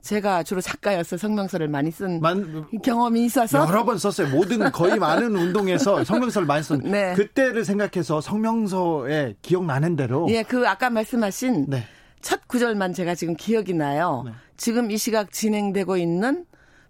제가 0.02 0.42
주로 0.42 0.60
작가여서 0.60 1.16
성명서를 1.16 1.68
많이 1.68 1.90
쓴 1.90 2.20
만, 2.20 2.66
경험이 2.82 3.24
있어서 3.26 3.66
여러 3.66 3.84
번 3.84 3.98
썼어요. 3.98 4.28
모든 4.28 4.70
거의 4.72 4.98
많은 4.98 5.34
운동에서 5.34 6.04
성명서를 6.04 6.46
많이 6.46 6.62
쓴 6.62 6.80
네. 6.80 7.14
그때를 7.14 7.64
생각해서 7.64 8.20
성명서에 8.20 9.36
기억나는 9.42 9.94
대로 9.96 10.26
예, 10.30 10.42
그 10.42 10.68
아까 10.68 10.90
말씀하신 10.90 11.66
네. 11.68 11.84
첫 12.20 12.46
구절만 12.48 12.92
제가 12.92 13.14
지금 13.14 13.36
기억이 13.36 13.74
나요. 13.74 14.24
네. 14.26 14.32
지금 14.56 14.90
이 14.90 14.98
시각 14.98 15.32
진행되고 15.32 15.96
있는 15.96 16.46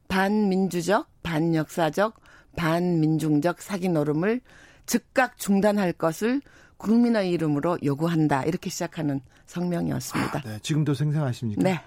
반민주적, 0.08 1.06
반역사적, 1.22 2.20
반민중적 2.56 3.60
사기 3.60 3.88
노름을 3.88 4.40
즉각 4.86 5.38
중단할 5.38 5.92
것을 5.92 6.40
국민의 6.78 7.30
이름으로 7.30 7.78
요구한다. 7.84 8.42
이렇게 8.44 8.68
시작하는 8.68 9.20
성명이었습니다. 9.46 10.38
아, 10.38 10.42
네, 10.42 10.58
지금도 10.62 10.94
생생하십니까? 10.94 11.62
네. 11.62 11.80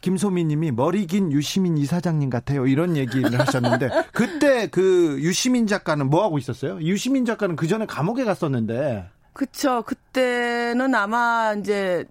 김소미 0.00 0.44
님이 0.44 0.70
머리 0.70 1.06
긴 1.06 1.30
유시민 1.32 1.76
이사장님 1.76 2.30
같아요. 2.30 2.66
이런 2.66 2.96
얘기를 2.96 3.38
하셨는데 3.38 3.90
그때 4.12 4.66
그 4.68 5.18
유시민 5.20 5.66
작가는 5.66 6.08
뭐 6.08 6.24
하고 6.24 6.38
있었어요? 6.38 6.80
유시민 6.80 7.24
작가는 7.24 7.56
그 7.56 7.66
전에 7.66 7.86
감옥에 7.86 8.24
갔었는데. 8.24 9.08
그쵸. 9.32 9.82
그때는 9.82 10.94
아마 10.94 11.54
이제 11.58 12.04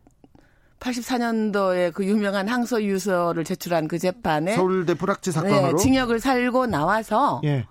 84년도에 0.80 1.93
그 1.93 2.06
유명한 2.06 2.47
항소 2.47 2.84
유서를 2.84 3.43
제출한 3.43 3.88
그 3.88 3.99
재판에 3.99 4.56
서울대 4.56 4.93
불락지 4.93 5.32
사건으로 5.32 5.73
네, 5.73 5.75
징역을 5.75 6.19
살고 6.19 6.67
나와서 6.67 7.41
예. 7.43 7.65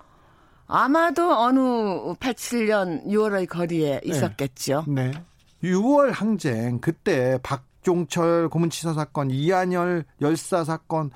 아마도 0.66 1.34
어느 1.34 1.58
87년 2.20 3.06
6월의 3.06 3.48
거리에 3.48 4.02
있었겠죠. 4.04 4.84
네. 4.86 5.12
네. 5.12 5.24
6월 5.70 6.12
항쟁 6.12 6.78
그때 6.80 7.38
박박 7.42 7.67
종철 7.82 8.48
고문치사 8.48 8.94
사건, 8.94 9.30
이한열 9.30 10.04
열사 10.20 10.64
사건, 10.64 11.10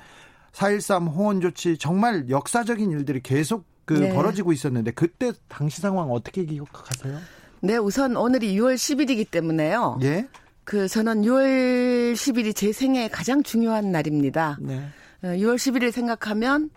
4.13 0.53 1.13
호원 1.13 1.41
조치 1.41 1.77
정말 1.77 2.29
역사적인 2.29 2.91
일들이 2.91 3.21
계속 3.21 3.65
그 3.85 3.93
네. 3.93 4.13
벌어지고 4.13 4.53
있었는데 4.53 4.91
그때 4.91 5.31
당시 5.47 5.81
상황 5.81 6.11
어떻게 6.11 6.45
기억하세요? 6.45 7.19
네, 7.61 7.77
우선 7.77 8.15
오늘이 8.15 8.55
6월 8.57 8.75
10일이기 8.75 9.29
때문에요. 9.29 9.99
예. 10.03 10.27
그 10.63 10.87
저는 10.87 11.23
6월 11.23 12.13
10일이 12.13 12.55
제 12.55 12.71
생애의 12.71 13.09
가장 13.09 13.43
중요한 13.43 13.91
날입니다. 13.91 14.57
네. 14.61 14.87
6월 15.23 15.53
어, 15.53 15.55
10일을 15.55 15.91
생각하면 15.91 16.69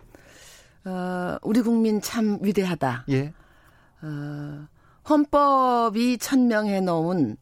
어, 0.85 1.37
우리 1.43 1.61
국민 1.61 2.01
참 2.01 2.39
위대하다. 2.41 3.05
예. 3.09 3.33
어, 4.01 4.67
헌법이 5.09 6.17
천명해 6.17 6.81
놓은 6.81 7.37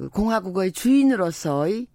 그 0.00 0.08
공화국의 0.08 0.72
주인으로서의 0.72 1.86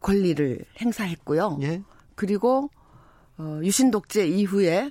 권리를 0.00 0.64
행사했고요. 0.82 1.58
예. 1.62 1.82
그리고 2.14 2.68
어, 3.38 3.58
유신 3.62 3.90
독재 3.90 4.26
이후에 4.26 4.90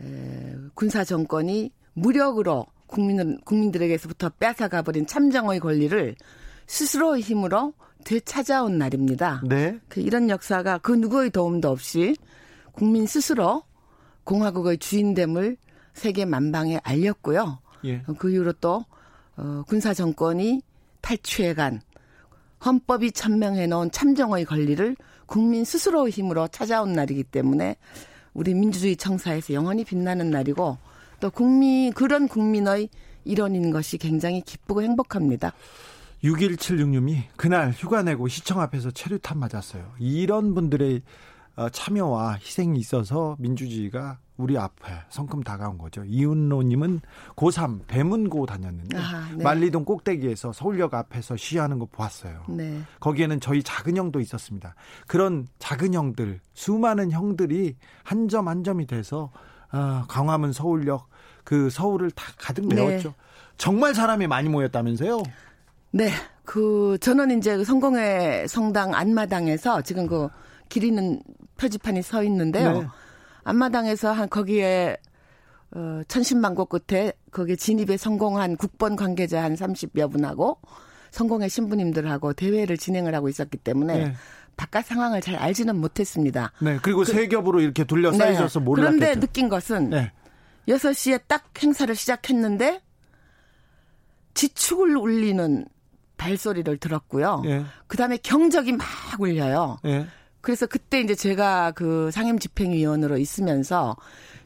에, 0.00 0.56
군사 0.74 1.02
정권이 1.02 1.72
무력으로 1.94 2.66
국민을 2.86 3.38
국민들에게서부터 3.44 4.28
뺏어가 4.38 4.82
버린 4.82 5.04
참정의 5.04 5.58
권리를 5.58 6.14
스스로의 6.68 7.22
힘으로 7.22 7.74
되찾아온 8.04 8.78
날입니다. 8.78 9.42
네. 9.48 9.80
그 9.88 10.00
이런 10.00 10.30
역사가 10.30 10.78
그 10.78 10.92
누구의 10.92 11.30
도움도 11.30 11.68
없이 11.68 12.14
국민 12.70 13.04
스스로 13.04 13.64
공화국의 14.22 14.78
주인됨을 14.78 15.56
세계 15.92 16.24
만방에 16.24 16.78
알렸고요. 16.84 17.58
예. 17.86 18.04
그 18.16 18.30
이후로 18.30 18.52
또 18.60 18.84
어, 19.36 19.64
군사 19.66 19.92
정권이 19.92 20.62
탈취해간 21.06 21.80
헌법이 22.64 23.12
천명해 23.12 23.68
놓은 23.68 23.92
참정의 23.92 24.44
권리를 24.44 24.96
국민 25.26 25.64
스스로의 25.64 26.10
힘으로 26.10 26.48
찾아온 26.48 26.94
날이기 26.94 27.24
때문에 27.24 27.76
우리 28.34 28.54
민주주의 28.54 28.96
청사에서 28.96 29.54
영원히 29.54 29.84
빛나는 29.84 30.30
날이고 30.30 30.78
또 31.20 31.30
국민 31.30 31.92
그런 31.92 32.26
국민의 32.26 32.88
일원인 33.24 33.70
것이 33.70 33.98
굉장히 33.98 34.40
기쁘고 34.40 34.82
행복합니다. 34.82 35.52
6176님이 36.24 37.22
그날 37.36 37.70
휴가 37.70 38.02
내고 38.02 38.26
시청 38.26 38.60
앞에서 38.60 38.90
체류탄 38.90 39.38
맞았어요. 39.38 39.94
이런 39.98 40.54
분들의 40.54 41.02
어, 41.56 41.68
참여와 41.68 42.34
희생이 42.34 42.78
있어서 42.78 43.36
민주주의가 43.38 44.18
우리 44.36 44.58
앞에 44.58 44.92
성큼 45.08 45.42
다가온 45.42 45.78
거죠. 45.78 46.04
이은로님은 46.04 47.00
고3 47.36 47.86
배문고 47.86 48.46
다녔는데 48.46 48.96
아, 48.98 49.28
네. 49.34 49.42
만리동 49.42 49.84
꼭대기에서 49.84 50.52
서울역 50.52 50.94
앞에서 50.94 51.36
시위하는 51.36 51.78
거 51.78 51.86
보았어요. 51.86 52.44
네. 52.48 52.80
거기에는 53.00 53.40
저희 53.40 53.62
작은 53.62 53.96
형도 53.96 54.20
있었습니다. 54.20 54.74
그런 55.06 55.46
작은 55.58 55.94
형들, 55.94 56.40
수많은 56.54 57.10
형들이 57.12 57.76
한 58.02 58.28
점 58.28 58.48
한 58.48 58.62
점이 58.64 58.86
돼서 58.86 59.30
아, 59.70 60.04
광화문 60.08 60.52
서울역 60.52 61.08
그 61.44 61.70
서울을 61.70 62.10
다 62.10 62.24
가득 62.38 62.66
메웠죠. 62.68 63.08
네. 63.08 63.14
정말 63.56 63.94
사람이 63.94 64.26
많이 64.26 64.48
모였다면서요? 64.48 65.22
네. 65.92 66.10
그 66.44 66.98
저는 67.00 67.38
이제 67.38 67.56
그 67.56 67.64
성공회 67.64 68.46
성당 68.48 68.94
안마당에서 68.94 69.82
지금 69.82 70.06
그 70.06 70.28
길이는 70.68 71.20
표지판이 71.56 72.02
서 72.02 72.22
있는데요. 72.22 72.90
네. 73.46 73.50
앞마당에서 73.50 74.12
한 74.12 74.28
거기에 74.28 74.96
어 75.72 76.02
천신만고 76.08 76.66
끝에 76.66 77.12
거기에 77.30 77.56
진입에 77.56 77.96
성공한 77.96 78.56
국번 78.56 78.96
관계자 78.96 79.42
한 79.42 79.54
30여 79.54 80.10
분하고 80.10 80.58
성공의 81.10 81.48
신부님들하고 81.48 82.34
대회를 82.34 82.76
진행을 82.76 83.14
하고 83.14 83.28
있었기 83.28 83.58
때문에 83.58 83.98
네. 83.98 84.14
바깥 84.56 84.86
상황을 84.86 85.20
잘 85.20 85.36
알지는 85.36 85.76
못했습니다. 85.76 86.52
네. 86.60 86.78
그리고 86.82 87.00
그, 87.00 87.12
세 87.12 87.26
겹으로 87.28 87.60
이렇게 87.60 87.84
둘러싸여서 87.84 88.60
네. 88.60 88.64
몰랐겠죠. 88.64 88.98
그런데 88.98 89.20
느낀 89.20 89.48
것은 89.48 89.90
네. 89.90 90.12
6시에 90.68 91.22
딱 91.26 91.44
행사를 91.62 91.94
시작했는데 91.94 92.80
지축을 94.34 94.96
울리는 94.96 95.66
발소리를 96.16 96.76
들었고요. 96.78 97.42
예. 97.46 97.64
그다음에 97.86 98.16
경적이 98.16 98.72
막 98.72 98.86
울려요. 99.18 99.78
예. 100.46 100.52
그래서 100.56 100.66
그때 100.66 101.00
이제 101.00 101.16
제가 101.16 101.72
그 101.72 102.10
상임 102.12 102.38
집행위원으로 102.38 103.18
있으면서 103.18 103.96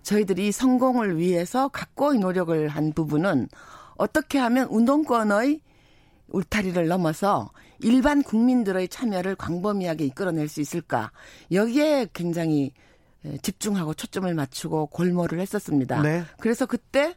저희들이 0.02 0.50
성공을 0.50 1.18
위해서 1.18 1.68
각고의 1.68 2.20
노력을 2.20 2.68
한 2.68 2.92
부분은 2.94 3.48
어떻게 3.96 4.38
하면 4.38 4.66
운동권의 4.70 5.60
울타리를 6.28 6.88
넘어서 6.88 7.50
일반 7.80 8.22
국민들의 8.22 8.88
참여를 8.88 9.36
광범위하게 9.36 10.06
이끌어낼 10.06 10.48
수 10.48 10.60
있을까 10.60 11.12
여기에 11.52 12.08
굉장히 12.14 12.72
집중하고 13.42 13.92
초점을 13.92 14.32
맞추고 14.32 14.86
골몰을 14.86 15.38
했었습니다. 15.40 16.00
네. 16.00 16.24
그래서 16.38 16.64
그때 16.64 17.14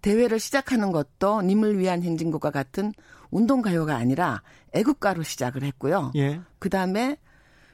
대회를 0.00 0.38
시작하는 0.38 0.92
것도 0.92 1.42
님을 1.42 1.78
위한 1.78 2.02
행진곡과 2.02 2.50
같은 2.50 2.92
운동가요가 3.30 3.96
아니라 3.96 4.42
애국가로 4.72 5.24
시작을 5.24 5.64
했고요. 5.64 6.12
예. 6.14 6.40
그 6.60 6.68
다음에 6.68 7.16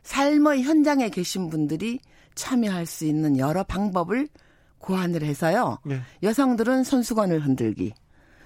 삶의 0.02 0.62
현장에 0.62 1.08
계신 1.08 1.50
분들이 1.50 2.00
참여할 2.34 2.86
수 2.86 3.04
있는 3.04 3.38
여러 3.38 3.64
방법을 3.64 4.28
고안을 4.78 5.22
해서요. 5.22 5.78
예. 5.90 6.02
여성들은 6.22 6.84
손수건을 6.84 7.40
흔들기, 7.40 7.92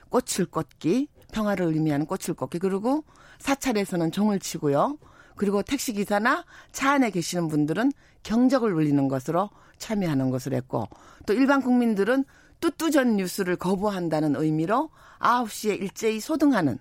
꽃을 0.09 0.47
꽂기, 0.51 1.09
평화를 1.33 1.67
의미하는 1.67 2.07
꽃을 2.07 2.35
꽂기, 2.35 2.59
그리고 2.59 3.05
사찰에서는 3.39 4.13
종을 4.13 4.39
치고요. 4.39 4.99
그리고 5.37 5.63
택시기사나 5.63 6.45
차 6.73 6.93
안에 6.93 7.11
계시는 7.11 7.49
분들은 7.49 7.93
경적을 8.23 8.73
울리는 8.73 9.09
것으로 9.09 9.51
참여하는 9.79 10.31
것을 10.31 10.55
했고, 10.55 10.89
또 11.27 11.33
일반 11.33 11.61
국민들은 11.61 12.25
뚜뚜전 12.61 13.17
뉴스를 13.17 13.57
거부한다는 13.57 14.37
의미로 14.37 14.91
9시에 15.19 15.81
일제히 15.81 16.21
소등하는 16.21 16.79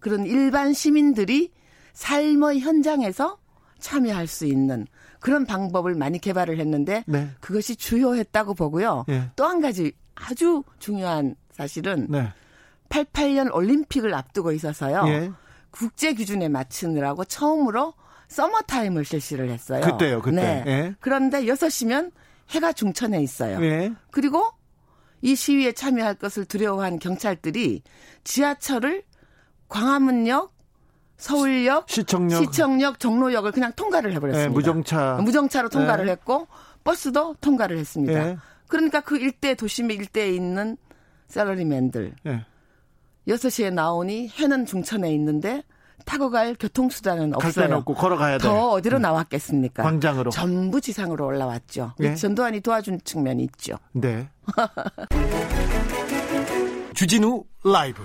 그런 0.00 0.24
일반 0.24 0.72
시민들이 0.72 1.52
삶의 1.92 2.60
현장에서 2.60 3.38
참여할 3.78 4.26
수 4.26 4.46
있는 4.46 4.86
그런 5.20 5.44
방법을 5.46 5.94
많이 5.94 6.18
개발을 6.18 6.58
했는데 6.58 7.04
네. 7.06 7.30
그것이 7.40 7.76
주효했다고 7.76 8.54
보고요. 8.54 9.04
네. 9.08 9.30
또 9.36 9.48
한 9.48 9.60
가지 9.60 9.92
아주 10.14 10.62
중요한 10.78 11.34
사실은 11.52 12.06
네. 12.08 12.32
88년 12.88 13.54
올림픽을 13.54 14.14
앞두고 14.14 14.52
있어서요. 14.52 15.04
예. 15.08 15.30
국제 15.70 16.14
기준에 16.14 16.48
맞추느라고 16.48 17.24
처음으로 17.24 17.94
서머 18.28 18.60
타임을 18.62 19.04
실시를 19.04 19.50
했어요. 19.50 19.80
그때요, 19.82 20.22
그때. 20.22 20.36
네. 20.36 20.64
예. 20.66 20.94
그런데 21.00 21.44
6시면 21.44 22.12
해가 22.50 22.72
중천에 22.72 23.22
있어요. 23.22 23.62
예. 23.62 23.92
그리고 24.10 24.50
이 25.20 25.34
시위에 25.34 25.72
참여할 25.72 26.14
것을 26.14 26.44
두려워한 26.44 26.98
경찰들이 26.98 27.82
지하철을 28.24 29.02
광화문역, 29.68 30.54
서울역, 31.18 31.90
시청역, 31.90 32.44
시청역, 32.44 33.00
종로역을 33.00 33.52
그냥 33.52 33.72
통과를 33.74 34.12
해버렸습니다. 34.14 34.48
네, 34.48 34.54
무정차, 34.54 35.18
무정차로 35.22 35.68
통과를 35.68 36.06
네. 36.06 36.12
했고 36.12 36.46
버스도 36.84 37.34
통과를 37.40 37.76
했습니다. 37.76 38.24
네. 38.24 38.36
그러니까 38.68 39.00
그 39.00 39.18
일대 39.18 39.54
도심 39.54 39.90
일대에 39.90 40.30
있는 40.30 40.76
셀러리맨들 41.26 42.14
네. 42.22 42.44
6시에 43.26 43.72
나오니 43.72 44.28
해는 44.28 44.64
중천에 44.64 45.12
있는데 45.14 45.64
타고 46.04 46.30
갈 46.30 46.54
교통수단은 46.58 47.34
없어요. 47.34 47.74
없고 47.76 47.94
걸어가야 47.94 48.38
돼. 48.38 48.44
더 48.44 48.70
어디로 48.70 48.98
네. 48.98 49.02
나왔겠습니까? 49.02 49.82
광장으로. 49.82 50.30
전부 50.30 50.80
지상으로 50.80 51.26
올라왔죠. 51.26 51.94
네. 51.98 52.14
전두환이 52.14 52.60
도와준 52.60 53.00
측면이 53.04 53.42
있죠. 53.44 53.76
네. 53.92 54.28
주진우 56.94 57.44
라이브. 57.64 58.02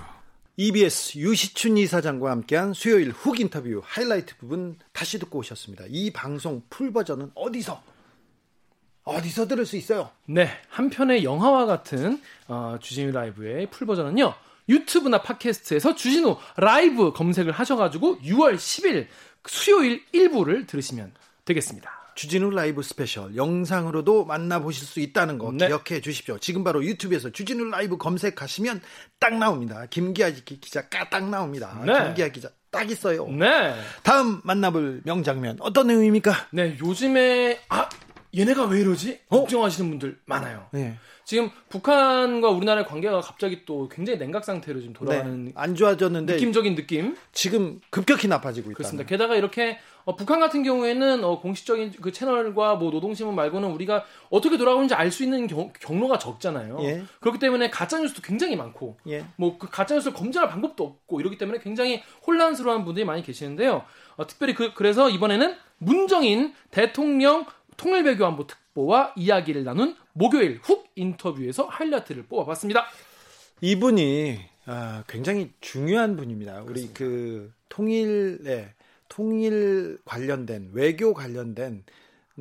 EBS 0.55 1.17
유시춘 1.17 1.77
이사장과 1.77 2.29
함께한 2.29 2.73
수요일 2.73 3.09
훅 3.09 3.39
인터뷰 3.39 3.81
하이라이트 3.83 4.37
부분 4.37 4.77
다시 4.91 5.17
듣고 5.17 5.39
오셨습니다. 5.39 5.85
이 5.89 6.11
방송 6.11 6.61
풀 6.69 6.93
버전은 6.93 7.31
어디서 7.33 7.81
어디서 9.03 9.47
들을 9.47 9.65
수 9.65 9.75
있어요? 9.75 10.11
네, 10.27 10.49
한편의 10.69 11.23
영화와 11.23 11.65
같은 11.65 12.21
어, 12.47 12.77
주진우 12.79 13.11
라이브의 13.11 13.67
풀 13.67 13.87
버전은요. 13.87 14.33
유튜브나 14.69 15.21
팟캐스트에서 15.23 15.95
주진우 15.95 16.37
라이브 16.55 17.11
검색을 17.11 17.51
하셔가지고 17.51 18.19
6월 18.19 18.55
10일 18.55 19.07
수요일 19.45 20.05
1부를 20.13 20.67
들으시면 20.67 21.11
되겠습니다. 21.45 22.02
주진우 22.15 22.52
라이브 22.52 22.82
스페셜 22.82 23.36
영상으로도 23.36 24.26
만나보실 24.26 24.86
수 24.86 24.99
있다는 24.99 25.38
거 25.38 25.52
네. 25.52 25.67
기억해 25.67 26.02
주십시오. 26.02 26.38
지금 26.39 26.63
바로 26.63 26.84
유튜브에서 26.84 27.30
주진우 27.30 27.65
라이브 27.69 27.97
검색하시면 27.97 28.82
딱 29.19 29.38
나옵니다. 29.38 29.86
김기아 29.89 30.30
기자 30.32 30.88
딱 30.89 31.30
나옵니다. 31.30 31.82
네. 31.86 31.93
김기아 32.06 32.28
기자 32.30 32.49
딱 32.71 32.89
있어요. 32.89 33.28
네. 33.28 33.76
다음 34.02 34.41
만나볼 34.43 35.02
명장면 35.06 35.58
어떤 35.60 35.88
내용입니까? 35.88 36.47
네, 36.52 36.78
요즘에 36.80 37.60
아 37.69 37.88
얘네가 38.36 38.65
왜 38.65 38.82
이러지? 38.82 39.19
어? 39.30 39.39
걱정하시는 39.41 39.89
분들 39.91 40.19
많아요. 40.26 40.67
네. 40.71 40.97
지금 41.25 41.49
북한과 41.69 42.49
우리나라의 42.49 42.86
관계가 42.86 43.21
갑자기 43.21 43.65
또 43.65 43.88
굉장히 43.89 44.19
냉각 44.19 44.43
상태로 44.43 44.79
지금 44.79 44.93
돌아가는 44.93 45.45
네, 45.45 45.51
안 45.55 45.75
좋아졌는데 45.75 46.33
느낌적인 46.33 46.75
느낌 46.75 47.15
지금 47.31 47.79
급격히 47.89 48.27
나빠지고 48.27 48.71
있다. 48.71 48.77
그렇습니다. 48.77 49.07
게다가 49.07 49.36
이렇게 49.36 49.79
어, 50.05 50.15
북한 50.15 50.39
같은 50.39 50.63
경우에는 50.63 51.23
어, 51.23 51.39
공식적인 51.39 51.93
그 52.01 52.12
채널과 52.12 52.75
뭐 52.75 52.91
노동신문 52.91 53.36
말고는 53.36 53.69
우리가 53.71 54.03
어떻게 54.29 54.57
돌아오는지 54.57 54.95
알 54.95 55.13
수 55.13 55.23
있는 55.23 55.45
경, 55.45 55.71
로가 55.99 56.17
적잖아요. 56.17 56.79
예. 56.81 57.03
그렇기 57.19 57.38
때문에 57.38 57.69
가짜 57.69 57.99
뉴스도 57.99 58.23
굉장히 58.23 58.55
많고 58.55 58.97
예. 59.07 59.23
뭐그 59.36 59.69
가짜 59.69 59.93
뉴스를 59.93 60.17
검증할 60.17 60.49
방법도 60.49 60.83
없고 60.83 61.21
이렇기 61.21 61.38
때문에 61.38 61.59
굉장히 61.59 62.01
혼란스러운 62.25 62.83
분들이 62.83 63.05
많이 63.05 63.21
계시는데요. 63.21 63.86
어, 64.17 64.27
특별히 64.27 64.55
그, 64.55 64.73
그래서 64.73 65.09
이번에는 65.09 65.55
문정인 65.77 66.53
대통령 66.71 67.45
통일외교안보 67.77 68.47
특 68.47 68.62
보와 68.73 69.13
이야기를 69.15 69.63
나눈 69.63 69.95
목요일 70.13 70.59
훅 70.63 70.89
인터뷰에서 70.95 71.65
하이라이트를 71.65 72.23
뽑아봤습니다. 72.27 72.86
이분이 73.62 74.39
아, 74.65 75.03
굉장히 75.07 75.53
중요한 75.62 76.15
분입니다. 76.15 76.62
우리 76.62 76.88
그렇습니다. 76.88 76.99
그 76.99 77.53
통일에 77.69 78.73
통일 79.09 79.99
관련된 80.05 80.71
외교 80.73 81.13
관련된 81.13 81.83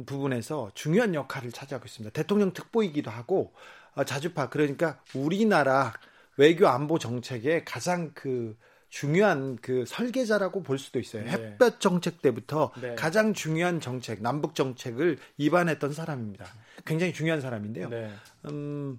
부분에서 0.06 0.70
중요한 0.74 1.14
역할을 1.14 1.52
차지하고 1.52 1.84
있습니다. 1.86 2.12
대통령 2.12 2.52
특보이기도 2.52 3.10
하고 3.10 3.52
아, 3.94 4.04
자주파 4.04 4.48
그러니까 4.48 5.00
우리나라 5.14 5.92
외교 6.36 6.66
안보 6.66 6.98
정책의 6.98 7.64
가장 7.64 8.12
그 8.14 8.56
중요한 8.92 9.56
그 9.56 9.84
설계자라고 9.86 10.62
볼 10.62 10.78
수도 10.78 11.00
있어요. 11.00 11.24
네. 11.24 11.30
햇볕 11.30 11.80
정책 11.80 12.20
때부터 12.20 12.72
네. 12.78 12.94
가장 12.94 13.32
중요한 13.32 13.80
정책, 13.80 14.20
남북 14.20 14.54
정책을 14.54 15.16
입안했던 15.38 15.94
사람입니다. 15.94 16.44
굉장히 16.84 17.14
중요한 17.14 17.40
사람인데요. 17.40 17.88
네. 17.88 18.10
음, 18.50 18.98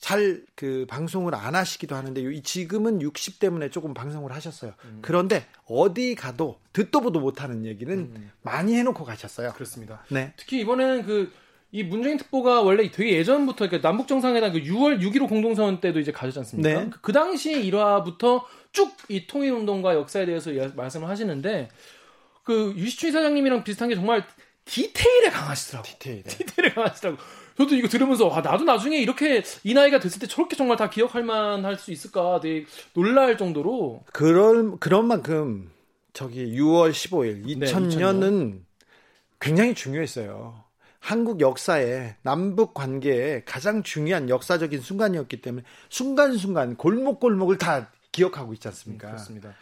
잘 0.00 0.44
그 0.56 0.86
방송을 0.88 1.36
안 1.36 1.54
하시기도 1.54 1.94
하는데 1.94 2.42
지금은 2.42 3.00
60 3.00 3.38
때문에 3.38 3.70
조금 3.70 3.94
방송을 3.94 4.32
하셨어요. 4.32 4.74
음. 4.86 4.98
그런데 5.02 5.46
어디 5.66 6.16
가도 6.16 6.60
듣도 6.72 7.00
보도 7.00 7.20
못하는 7.20 7.64
얘기는 7.64 7.96
음. 7.96 8.32
많이 8.42 8.74
해놓고 8.74 9.04
가셨어요. 9.04 9.52
그렇습니다. 9.52 10.04
네. 10.10 10.32
특히 10.36 10.58
이번에는 10.62 11.04
그 11.04 11.32
이 11.70 11.82
문재인 11.82 12.16
특보가 12.16 12.62
원래 12.62 12.90
되게 12.90 13.12
예전부터 13.18 13.66
그러니까 13.66 13.86
남북 13.86 14.08
정상회담 14.08 14.52
그 14.52 14.60
6월 14.60 15.00
6.15 15.02 15.28
공동선 15.28 15.80
때도 15.80 16.00
이제 16.00 16.12
가졌지 16.12 16.38
않습니까? 16.38 16.68
네. 16.84 16.90
그, 16.90 17.00
그 17.00 17.12
당시 17.12 17.52
일화부터 17.52 18.44
쭉 18.72 18.92
이 19.08 19.26
통일 19.26 19.52
운동과 19.52 19.94
역사에 19.94 20.26
대해서 20.26 20.50
말씀을 20.74 21.08
하시는데 21.08 21.68
그 22.44 22.74
유시춘 22.76 23.12
사장님이랑 23.12 23.64
비슷한 23.64 23.88
게 23.88 23.94
정말 23.94 24.24
디테일에 24.64 25.30
강하시더라고. 25.30 25.88
디테일에. 25.88 26.22
디테일에 26.22 26.74
강하시더라고. 26.74 27.18
저도 27.56 27.74
이거 27.74 27.88
들으면서 27.88 28.28
아, 28.30 28.40
나도 28.40 28.64
나중에 28.64 28.98
이렇게 28.98 29.42
이 29.64 29.74
나이가 29.74 29.98
됐을 29.98 30.20
때 30.20 30.26
저렇게 30.26 30.56
정말 30.56 30.76
다 30.76 30.88
기억할 30.90 31.24
만할 31.24 31.76
수 31.76 31.90
있을까 31.90 32.38
되게 32.40 32.66
놀랄 32.92 33.36
정도로 33.36 34.04
그런 34.12 34.78
그런 34.78 35.06
만큼 35.08 35.70
저기 36.12 36.46
6월 36.46 36.90
15일 36.92 37.44
2000년은 37.60 38.52
네, 38.52 38.60
굉장히 39.40 39.74
중요했어요. 39.74 40.67
한국 41.08 41.40
역사에 41.40 42.16
남북 42.20 42.74
관계에 42.74 43.40
가장 43.46 43.82
중요한 43.82 44.28
역사적인 44.28 44.82
순간이었기 44.82 45.40
때문에 45.40 45.64
순간순간 45.88 46.76
골목골목을 46.76 47.56
다 47.56 47.90
기억하고 48.12 48.52
있지 48.52 48.68
않습니까? 48.68 49.06
음, 49.06 49.10
그렇습니다. 49.12 49.54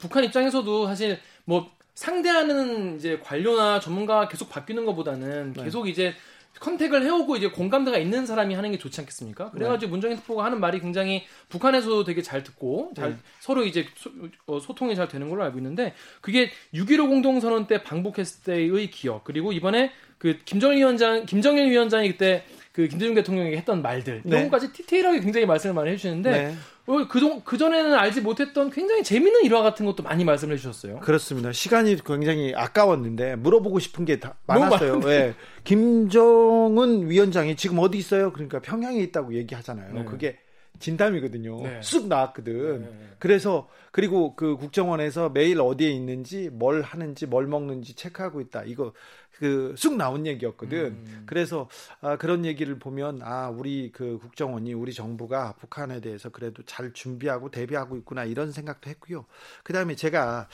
북한 0.00 0.24
입장에서도 0.24 0.88
사실 0.88 1.20
뭐 1.44 1.70
상대하는 1.94 2.96
이제 2.96 3.20
관료나 3.22 3.78
전문가 3.78 4.26
계속 4.26 4.48
바뀌는 4.48 4.86
것보다는 4.86 5.52
네. 5.52 5.62
계속 5.62 5.88
이제 5.88 6.14
컨택을 6.58 7.04
해오고 7.04 7.36
이제 7.36 7.48
공감대가 7.48 7.98
있는 7.98 8.26
사람이 8.26 8.56
하는 8.56 8.72
게 8.72 8.78
좋지 8.78 9.00
않겠습니까? 9.00 9.52
그래가지고 9.52 9.86
네. 9.86 9.90
문정인 9.92 10.16
특보가 10.16 10.44
하는 10.44 10.58
말이 10.58 10.80
굉장히 10.80 11.24
북한에서도 11.48 12.02
되게 12.02 12.22
잘 12.22 12.42
듣고 12.42 12.90
잘 12.96 13.10
네. 13.10 13.16
서로 13.38 13.64
이제 13.64 13.86
소, 13.94 14.10
어, 14.46 14.58
소통이 14.58 14.96
잘 14.96 15.06
되는 15.06 15.28
걸로 15.30 15.44
알고 15.44 15.58
있는데 15.58 15.94
그게 16.20 16.50
6.15 16.74 17.08
공동선언 17.08 17.68
때 17.68 17.84
방북했을 17.84 18.42
때의 18.42 18.90
기억 18.90 19.22
그리고 19.22 19.52
이번에 19.52 19.92
그 20.18 20.36
김정일 20.44 20.78
위원장 20.78 21.24
김정일 21.26 21.70
위원장이 21.70 22.12
그때 22.12 22.44
그 22.72 22.86
김대중 22.86 23.14
대통령에게 23.14 23.56
했던 23.56 23.82
말들 23.82 24.22
네. 24.24 24.36
이런 24.36 24.50
것까지 24.50 24.72
디테일하게 24.72 25.20
굉장히 25.20 25.46
말씀을 25.46 25.74
많이 25.74 25.90
해주시는데 25.90 26.30
네. 26.30 26.54
어, 26.86 27.06
그동 27.06 27.40
그전에는 27.42 27.92
알지 27.94 28.20
못했던 28.22 28.70
굉장히 28.70 29.02
재밌는 29.02 29.44
일화 29.44 29.62
같은 29.62 29.84
것도 29.84 30.02
많이 30.02 30.24
말씀을 30.24 30.54
해주셨어요. 30.54 31.00
그렇습니다. 31.00 31.52
시간이 31.52 31.96
굉장히 32.04 32.54
아까웠는데 32.54 33.36
물어보고 33.36 33.78
싶은 33.78 34.04
게 34.04 34.18
다 34.20 34.36
많았어요. 34.46 35.00
네. 35.00 35.34
김정은 35.64 37.10
위원장이 37.10 37.56
지금 37.56 37.78
어디 37.78 37.98
있어요? 37.98 38.32
그러니까 38.32 38.60
평양에 38.60 39.00
있다고 39.00 39.34
얘기하잖아요. 39.34 39.92
네. 39.94 40.04
그게 40.04 40.38
진담이거든요. 40.78 41.60
네. 41.62 41.80
쑥 41.82 42.06
나왔거든. 42.06 42.80
네. 42.82 42.88
그래서 43.18 43.68
그리고 43.90 44.34
그 44.36 44.56
국정원에서 44.56 45.28
매일 45.30 45.60
어디에 45.60 45.90
있는지 45.90 46.48
뭘 46.52 46.82
하는지 46.82 47.26
뭘 47.26 47.46
먹는지 47.46 47.94
체크하고 47.94 48.40
있다. 48.40 48.62
이거 48.64 48.92
그 49.38 49.74
쑥 49.76 49.96
나온 49.96 50.26
얘기였거든. 50.26 50.78
음. 50.78 51.22
그래서 51.26 51.68
아, 52.00 52.16
그런 52.16 52.44
얘기를 52.44 52.78
보면 52.78 53.20
아 53.22 53.48
우리 53.48 53.90
그 53.92 54.18
국정원이 54.20 54.74
우리 54.74 54.92
정부가 54.92 55.54
북한에 55.58 56.00
대해서 56.00 56.28
그래도 56.28 56.62
잘 56.64 56.92
준비하고 56.92 57.50
대비하고 57.50 57.96
있구나 57.98 58.24
이런 58.24 58.50
생각도 58.50 58.90
했고요. 58.90 59.26
그다음에 59.62 59.94
제가 59.94 60.48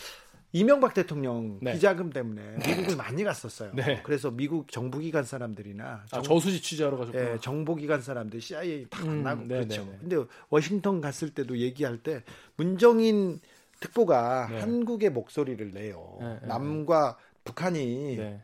이명박 0.52 0.94
대통령 0.94 1.58
네. 1.62 1.72
비자금 1.72 2.10
때문에 2.10 2.58
미국을 2.64 2.94
많이 2.96 3.24
갔었어요. 3.24 3.72
네. 3.74 4.02
그래서 4.04 4.30
미국 4.30 4.70
정부기관 4.70 5.24
사람들이나 5.24 6.04
정, 6.06 6.20
아, 6.20 6.22
저수지 6.22 6.60
취재하러 6.62 6.96
가셨고 6.98 7.18
예, 7.18 7.38
정보기관 7.40 8.02
사람들 8.02 8.40
CIA 8.40 8.86
다 8.88 9.02
음, 9.02 9.24
만나고 9.24 9.42
음, 9.42 9.48
그렇죠. 9.48 9.84
네네. 9.84 9.98
근데 10.00 10.16
워싱턴 10.50 11.00
갔을 11.00 11.30
때도 11.30 11.58
얘기할 11.58 11.98
때 11.98 12.22
문정인 12.56 13.40
특보가 13.80 14.48
네. 14.50 14.60
한국의 14.60 15.10
목소리를 15.10 15.72
내요. 15.72 16.18
네, 16.20 16.38
네, 16.40 16.46
남과 16.46 17.16
북한이 17.44 18.16
네. 18.16 18.42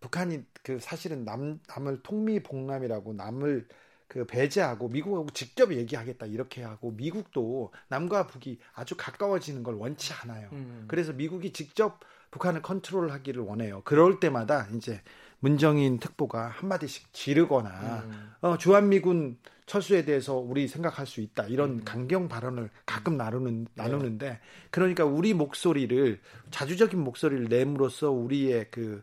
북한이 0.00 0.44
그 0.62 0.78
사실은 0.80 1.24
남 1.24 1.60
남을 1.68 2.02
통미봉남이라고 2.02 3.14
남을 3.14 3.66
그 4.08 4.24
배제하고 4.24 4.88
미국하고 4.88 5.28
직접 5.30 5.72
얘기하겠다 5.72 6.26
이렇게 6.26 6.62
하고 6.62 6.92
미국도 6.92 7.72
남과 7.88 8.26
북이 8.26 8.58
아주 8.72 8.96
가까워지는 8.96 9.62
걸 9.62 9.74
원치 9.74 10.12
않아요. 10.14 10.48
음. 10.52 10.84
그래서 10.88 11.12
미국이 11.12 11.52
직접 11.52 12.00
북한을 12.30 12.62
컨트롤하기를 12.62 13.42
원해요. 13.42 13.82
그럴 13.84 14.18
때마다 14.18 14.66
이제 14.74 15.02
문정인 15.40 15.98
특보가 15.98 16.48
한 16.48 16.68
마디씩 16.68 17.12
지르거나 17.12 18.04
음. 18.06 18.32
어, 18.40 18.58
주한미군 18.58 19.38
철수에 19.66 20.04
대해서 20.04 20.34
우리 20.34 20.66
생각할 20.66 21.06
수 21.06 21.20
있다 21.20 21.44
이런 21.44 21.70
음. 21.70 21.84
강경 21.84 22.28
발언을 22.28 22.70
가끔 22.86 23.16
나누는 23.16 23.64
네. 23.64 23.82
나누는데 23.82 24.40
그러니까 24.70 25.04
우리 25.04 25.34
목소리를 25.34 26.18
자주적인 26.50 26.98
목소리를 26.98 27.44
내므로써 27.48 28.10
우리의 28.10 28.68
그 28.70 29.02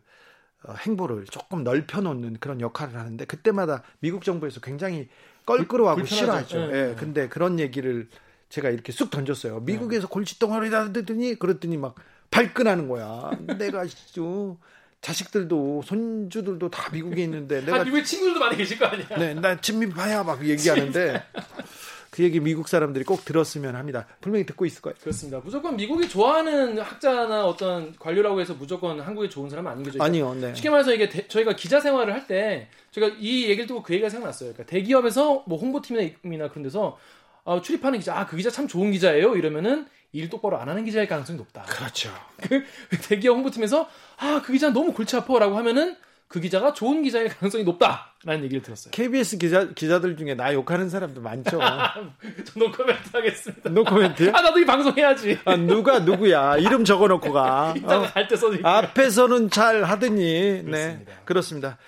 행보를 0.74 1.24
조금 1.26 1.64
넓혀놓는 1.64 2.38
그런 2.40 2.60
역할을 2.60 2.96
하는데 2.96 3.24
그때마다 3.24 3.82
미국 4.00 4.24
정부에서 4.24 4.60
굉장히 4.60 5.08
껄끄러워하고 5.44 6.04
싫어하죠. 6.04 6.60
예. 6.60 6.66
네. 6.66 6.94
근데 6.96 7.28
그런 7.28 7.60
얘기를 7.60 8.08
제가 8.48 8.70
이렇게 8.70 8.92
쑥 8.92 9.10
던졌어요. 9.10 9.60
미국에서 9.60 10.06
네. 10.06 10.12
골칫덩어리다 10.12 10.86
하더니 10.86 11.36
그랬더니 11.36 11.76
막 11.76 11.94
발끈하는 12.30 12.88
거야. 12.88 13.30
내가 13.58 13.84
좀 14.12 14.58
자식들도 15.00 15.82
손주들도 15.84 16.68
다 16.70 16.90
미국에 16.92 17.22
있는데 17.24 17.60
내가 17.64 17.80
아, 17.80 17.84
미국에 17.84 18.02
친구들도 18.02 18.40
많이 18.40 18.56
계실 18.56 18.78
거 18.78 18.86
아니야. 18.86 19.06
네, 19.18 19.34
나 19.34 19.60
친미파야 19.60 20.24
막 20.24 20.44
얘기하는데 20.44 21.22
그 22.16 22.22
얘기 22.22 22.40
미국 22.40 22.66
사람들이 22.66 23.04
꼭 23.04 23.26
들었으면 23.26 23.76
합니다. 23.76 24.06
분명히 24.22 24.46
듣고 24.46 24.64
있을 24.64 24.80
거예요. 24.80 24.96
그렇습니다. 25.02 25.38
무조건 25.44 25.76
미국이 25.76 26.08
좋아하는 26.08 26.78
학자나 26.78 27.44
어떤 27.44 27.94
관료라고 27.98 28.40
해서 28.40 28.54
무조건 28.54 28.98
한국에 29.00 29.28
좋은 29.28 29.50
사람은 29.50 29.70
아닌 29.70 29.84
거죠. 29.84 30.02
아니요. 30.02 30.32
네. 30.34 30.54
쉽게 30.54 30.70
말해서 30.70 30.94
이게 30.94 31.10
대, 31.10 31.28
저희가 31.28 31.54
기자 31.56 31.78
생활을 31.78 32.14
할 32.14 32.26
때 32.26 32.68
제가 32.90 33.08
이 33.20 33.42
얘기를 33.44 33.66
듣고 33.66 33.82
그 33.82 33.92
얘기가 33.92 34.08
생각났어요. 34.08 34.54
그러니까 34.54 34.70
대기업에서 34.72 35.44
뭐 35.46 35.58
홍보팀이나 35.58 36.48
그런 36.48 36.62
데서 36.62 36.96
어, 37.44 37.60
출입하는 37.60 37.98
기자, 37.98 38.16
아, 38.18 38.26
그 38.26 38.36
기자 38.38 38.48
참 38.50 38.66
좋은 38.66 38.90
기자예요. 38.92 39.36
이러면은 39.36 39.86
일 40.12 40.30
똑바로 40.30 40.58
안 40.58 40.70
하는 40.70 40.86
기자일 40.86 41.06
가능성이 41.08 41.36
높다. 41.36 41.64
그렇죠. 41.64 42.08
그 42.40 42.64
대기업 43.08 43.36
홍보팀에서 43.36 43.88
아, 44.16 44.40
그 44.42 44.52
기자 44.54 44.70
너무 44.70 44.94
골치 44.94 45.14
아파라고 45.16 45.54
하면은 45.58 45.96
그 46.28 46.40
기자가 46.40 46.72
좋은 46.72 47.02
기자일 47.02 47.28
가능성이 47.28 47.62
높다라는 47.64 48.44
얘기를 48.44 48.60
들었어요. 48.60 48.90
KBS 48.90 49.38
기자 49.38 49.68
기자들 49.68 50.16
중에 50.16 50.34
나 50.34 50.52
욕하는 50.52 50.88
사람도 50.88 51.20
많죠. 51.20 51.58
노코멘트 52.56 53.10
하겠습니다. 53.12 53.70
노코멘트? 53.70 54.32
아 54.34 54.42
나도 54.42 54.58
이 54.58 54.66
방송 54.66 54.96
해야지. 54.96 55.38
아 55.44 55.56
누가 55.56 56.00
누구야? 56.00 56.56
이름 56.56 56.84
적어놓고 56.84 57.32
가. 57.32 57.74
어. 57.84 58.02
갈때 58.12 58.36
써줄 58.36 58.66
앞에서는 58.66 59.50
잘 59.50 59.84
하더니 59.84 60.62
네 60.64 61.04
그렇습니다. 61.24 61.78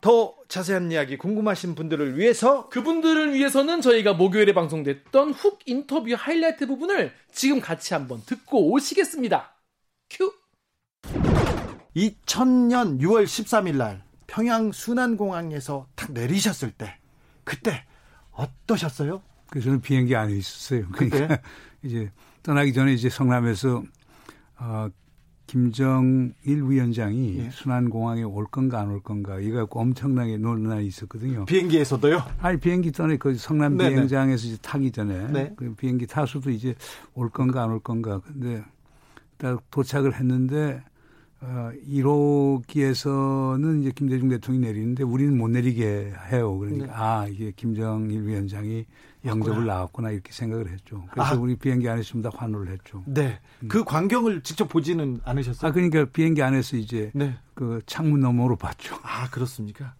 더 0.00 0.34
자세한 0.48 0.90
이야기 0.92 1.18
궁금하신 1.18 1.74
분들을 1.74 2.16
위해서 2.16 2.68
그분들을 2.68 3.34
위해서는 3.34 3.80
저희가 3.80 4.14
목요일에 4.14 4.54
방송됐던 4.54 5.32
훅 5.32 5.58
인터뷰 5.66 6.14
하이라이트 6.16 6.66
부분을 6.66 7.12
지금 7.32 7.60
같이 7.60 7.92
한번 7.92 8.22
듣고 8.24 8.70
오시겠습니다. 8.72 9.54
큐. 10.08 10.32
2000년 11.96 13.00
6월 13.00 13.24
13일 13.24 13.76
날 13.76 14.02
평양 14.26 14.72
순안공항에서 14.72 15.86
탁 15.94 16.12
내리셨을 16.12 16.70
때 16.72 16.96
그때 17.44 17.84
어떠셨어요? 18.32 19.22
그 19.48 19.60
저는 19.60 19.80
비행기 19.80 20.14
안에 20.14 20.32
있었어요. 20.34 20.86
그러니까 20.92 21.38
이제 21.82 22.10
떠나기 22.42 22.72
전에 22.72 22.92
이제 22.92 23.08
성남에서 23.10 23.82
어, 24.58 24.88
김정일 25.48 26.32
위원장이 26.46 27.38
예. 27.38 27.50
순안공항에 27.50 28.22
올 28.22 28.46
건가 28.46 28.78
안 28.80 28.90
올 28.90 29.02
건가 29.02 29.40
이거 29.40 29.58
갖고 29.58 29.80
엄청나게 29.80 30.36
논란이 30.36 30.86
있었거든요. 30.86 31.44
비행기에서도요? 31.46 32.22
아니 32.38 32.60
비행기 32.60 32.92
전에 32.92 33.16
그 33.16 33.34
성남 33.34 33.76
네네. 33.76 33.90
비행장에서 33.90 34.46
이제 34.46 34.56
타기 34.62 34.92
전에 34.92 35.26
네. 35.32 35.52
그 35.56 35.74
비행기 35.74 36.06
타수도 36.06 36.50
이제 36.50 36.76
올 37.14 37.30
건가 37.30 37.64
안 37.64 37.70
올 37.70 37.80
건가 37.80 38.20
근데 38.24 38.62
딱 39.38 39.60
도착을 39.72 40.14
했는데 40.14 40.84
어, 41.42 41.72
1호기에서는 41.88 43.80
이제 43.80 43.92
김대중 43.94 44.28
대통령이 44.28 44.66
내리는데 44.66 45.02
우리는 45.04 45.36
못 45.36 45.48
내리게 45.48 46.12
해요. 46.30 46.58
그러니까 46.58 46.86
네. 46.86 46.92
아 46.94 47.26
이게 47.28 47.52
김정일 47.56 48.26
위원장이 48.26 48.84
영접을 49.24 49.64
나왔구나 49.66 50.10
이렇게 50.10 50.32
생각을 50.32 50.70
했죠. 50.70 51.04
그래서 51.10 51.34
아. 51.34 51.38
우리 51.38 51.56
비행기 51.56 51.88
안에서 51.88 52.10
좀더 52.10 52.28
환호를 52.30 52.72
했죠. 52.72 53.02
네. 53.06 53.38
음. 53.62 53.68
그 53.68 53.84
광경을 53.84 54.42
직접 54.42 54.68
보지는 54.68 55.20
않으셨어요? 55.24 55.68
아 55.68 55.72
그러니까 55.72 56.04
비행기 56.06 56.42
안에서 56.42 56.76
이제 56.76 57.10
네. 57.14 57.34
그 57.54 57.80
창문 57.86 58.20
너머로 58.20 58.56
봤죠. 58.56 58.96
아 59.02 59.30
그렇습니까? 59.30 59.94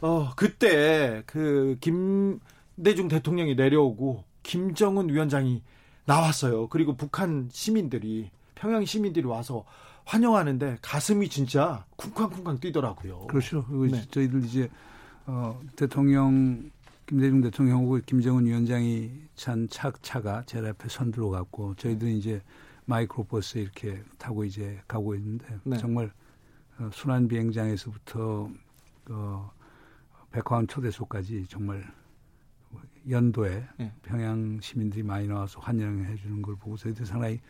어 0.00 0.30
그때 0.36 1.24
그 1.26 1.76
김대중 1.80 3.08
대통령이 3.08 3.56
내려오고 3.56 4.22
김정은 4.44 5.08
위원장이 5.08 5.62
나왔어요. 6.04 6.68
그리고 6.68 6.96
북한 6.96 7.48
시민들이 7.52 8.30
평양 8.54 8.84
시민들이 8.84 9.26
와서 9.26 9.64
환영하는데 10.08 10.78
가슴이 10.80 11.28
진짜 11.28 11.84
쿵쾅쿵쾅 11.96 12.60
뛰더라고요. 12.60 13.26
그렇죠. 13.26 13.66
네. 13.90 14.02
저희들 14.10 14.42
이제 14.42 14.70
어, 15.26 15.60
대통령 15.76 16.70
김대중 17.04 17.42
대통령하고 17.42 18.00
김정은 18.06 18.46
위원장이 18.46 19.10
찬 19.34 19.68
차, 19.68 19.92
차가 20.00 20.42
제 20.46 20.66
앞에 20.66 20.88
선두로 20.88 21.28
갔고 21.28 21.74
저희들은 21.74 22.12
이제 22.12 22.42
마이크로버스 22.86 23.58
이렇게 23.58 24.02
타고 24.16 24.44
이제 24.44 24.80
가고 24.88 25.14
있는데 25.14 25.58
네. 25.64 25.76
정말 25.76 26.10
어, 26.78 26.88
순환 26.90 27.28
비행장에서부터 27.28 28.50
어, 29.10 29.52
백화원 30.30 30.66
초대소까지 30.66 31.46
정말 31.50 31.84
연도에 33.10 33.66
네. 33.76 33.92
평양 34.02 34.58
시민들이 34.62 35.02
많이 35.02 35.28
나와서 35.28 35.60
환영해 35.60 36.16
주는 36.16 36.40
걸 36.40 36.56
보고 36.56 36.78
저희들 36.78 37.04
상당히 37.04 37.40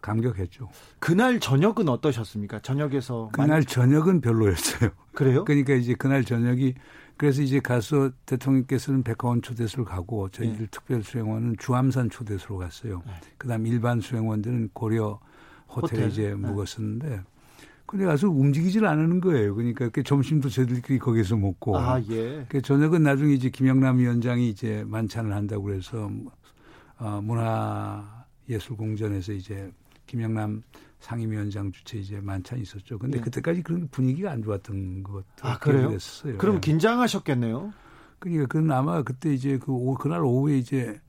감격했죠. 0.00 0.68
그날 0.98 1.40
저녁은 1.40 1.88
어떠셨습니까? 1.88 2.60
저녁에서 2.60 3.30
그날 3.32 3.48
많이... 3.48 3.66
저녁은 3.66 4.20
별로였어요. 4.20 4.90
그래요? 5.14 5.44
그러니까 5.44 5.74
이제 5.74 5.94
그날 5.94 6.24
저녁이 6.24 6.74
그래서 7.16 7.42
이제 7.42 7.60
가서 7.60 8.10
대통령께서는 8.24 9.02
백화원 9.02 9.42
초대소를 9.42 9.84
가고 9.84 10.30
저희들 10.30 10.58
네. 10.58 10.66
특별 10.70 11.02
수행원은 11.02 11.56
주암산 11.58 12.08
초대소로 12.08 12.56
갔어요. 12.56 13.02
네. 13.06 13.12
그다음 13.36 13.66
일반 13.66 14.00
수행원들은 14.00 14.70
고려 14.72 15.20
호텔에 15.68 16.04
호텔. 16.04 16.08
이제 16.08 16.28
네. 16.30 16.34
묵었었는데 16.34 17.22
근데 17.90 18.04
가서 18.06 18.28
움직이질 18.28 18.86
않는 18.86 19.20
거예요. 19.20 19.54
그러니까 19.54 19.88
그 19.88 20.04
점심도 20.04 20.48
저희들끼리 20.48 21.00
거기서 21.00 21.36
먹고. 21.36 21.76
아, 21.76 22.00
예. 22.08 22.46
그 22.48 22.62
저녁은 22.62 23.02
나중에 23.02 23.34
이제 23.34 23.50
김영남 23.50 23.98
위원장이 23.98 24.48
이제 24.48 24.84
만찬을 24.86 25.34
한다고 25.34 25.64
그래서 25.64 26.08
어, 26.98 27.20
문화예술공전에서 28.46 29.32
이제 29.32 29.72
김영남 30.10 30.64
상임위원장 30.98 31.70
주최 31.70 31.98
이제 31.98 32.20
만찬이 32.20 32.62
있었죠. 32.62 32.98
근데 32.98 33.18
네. 33.18 33.24
그때까지 33.24 33.62
그런 33.62 33.86
분위기가 33.92 34.32
안 34.32 34.42
좋았던 34.42 35.04
것 35.04 35.24
아, 35.40 35.56
그래요? 35.58 35.90
됐었어요. 35.90 36.36
그럼 36.38 36.56
네. 36.56 36.60
긴장하셨겠네요. 36.62 37.72
그러니까 38.18 38.46
그건 38.46 38.72
아마 38.72 39.02
그때 39.02 39.32
이제 39.32 39.56
그 39.58 39.70
오, 39.70 39.94
그날 39.94 40.24
오후에 40.24 40.58
이제 40.58 41.00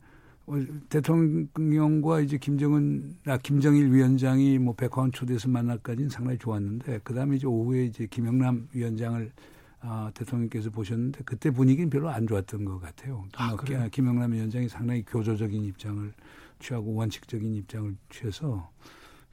어, 0.45 0.54
대통령과 0.89 2.22
이제 2.22 2.38
김정은 2.38 3.18
아 3.26 3.38
김정일 3.38 3.91
위원장이 3.91 4.60
뭐 4.60 4.76
백화원 4.76 5.12
초대해서 5.12 5.49
만날까지는 5.49 6.10
상당히 6.10 6.38
좋았는데 6.38 6.99
그다음에 7.04 7.38
이제 7.38 7.47
오후에 7.47 7.86
이제 7.86 8.06
김영남 8.06 8.68
위원장을 8.74 9.32
아, 9.80 10.12
대통령께서 10.14 10.70
보셨는데 10.70 11.24
그때 11.26 11.49
분위기는 11.49 11.89
별로 11.89 12.10
안 12.10 12.28
좋았던 12.28 12.66
것 12.66 12.80
같아요. 12.80 13.26
아, 13.36 13.56
그래요? 13.56 13.88
김영남 13.91 14.32
위원장이 14.32 14.70
상당히 14.70 15.04
교조적인 15.04 15.66
입장을 15.66 16.14
취하고 16.62 16.93
원칙적인 16.93 17.55
입장을 17.55 17.95
취해서 18.09 18.70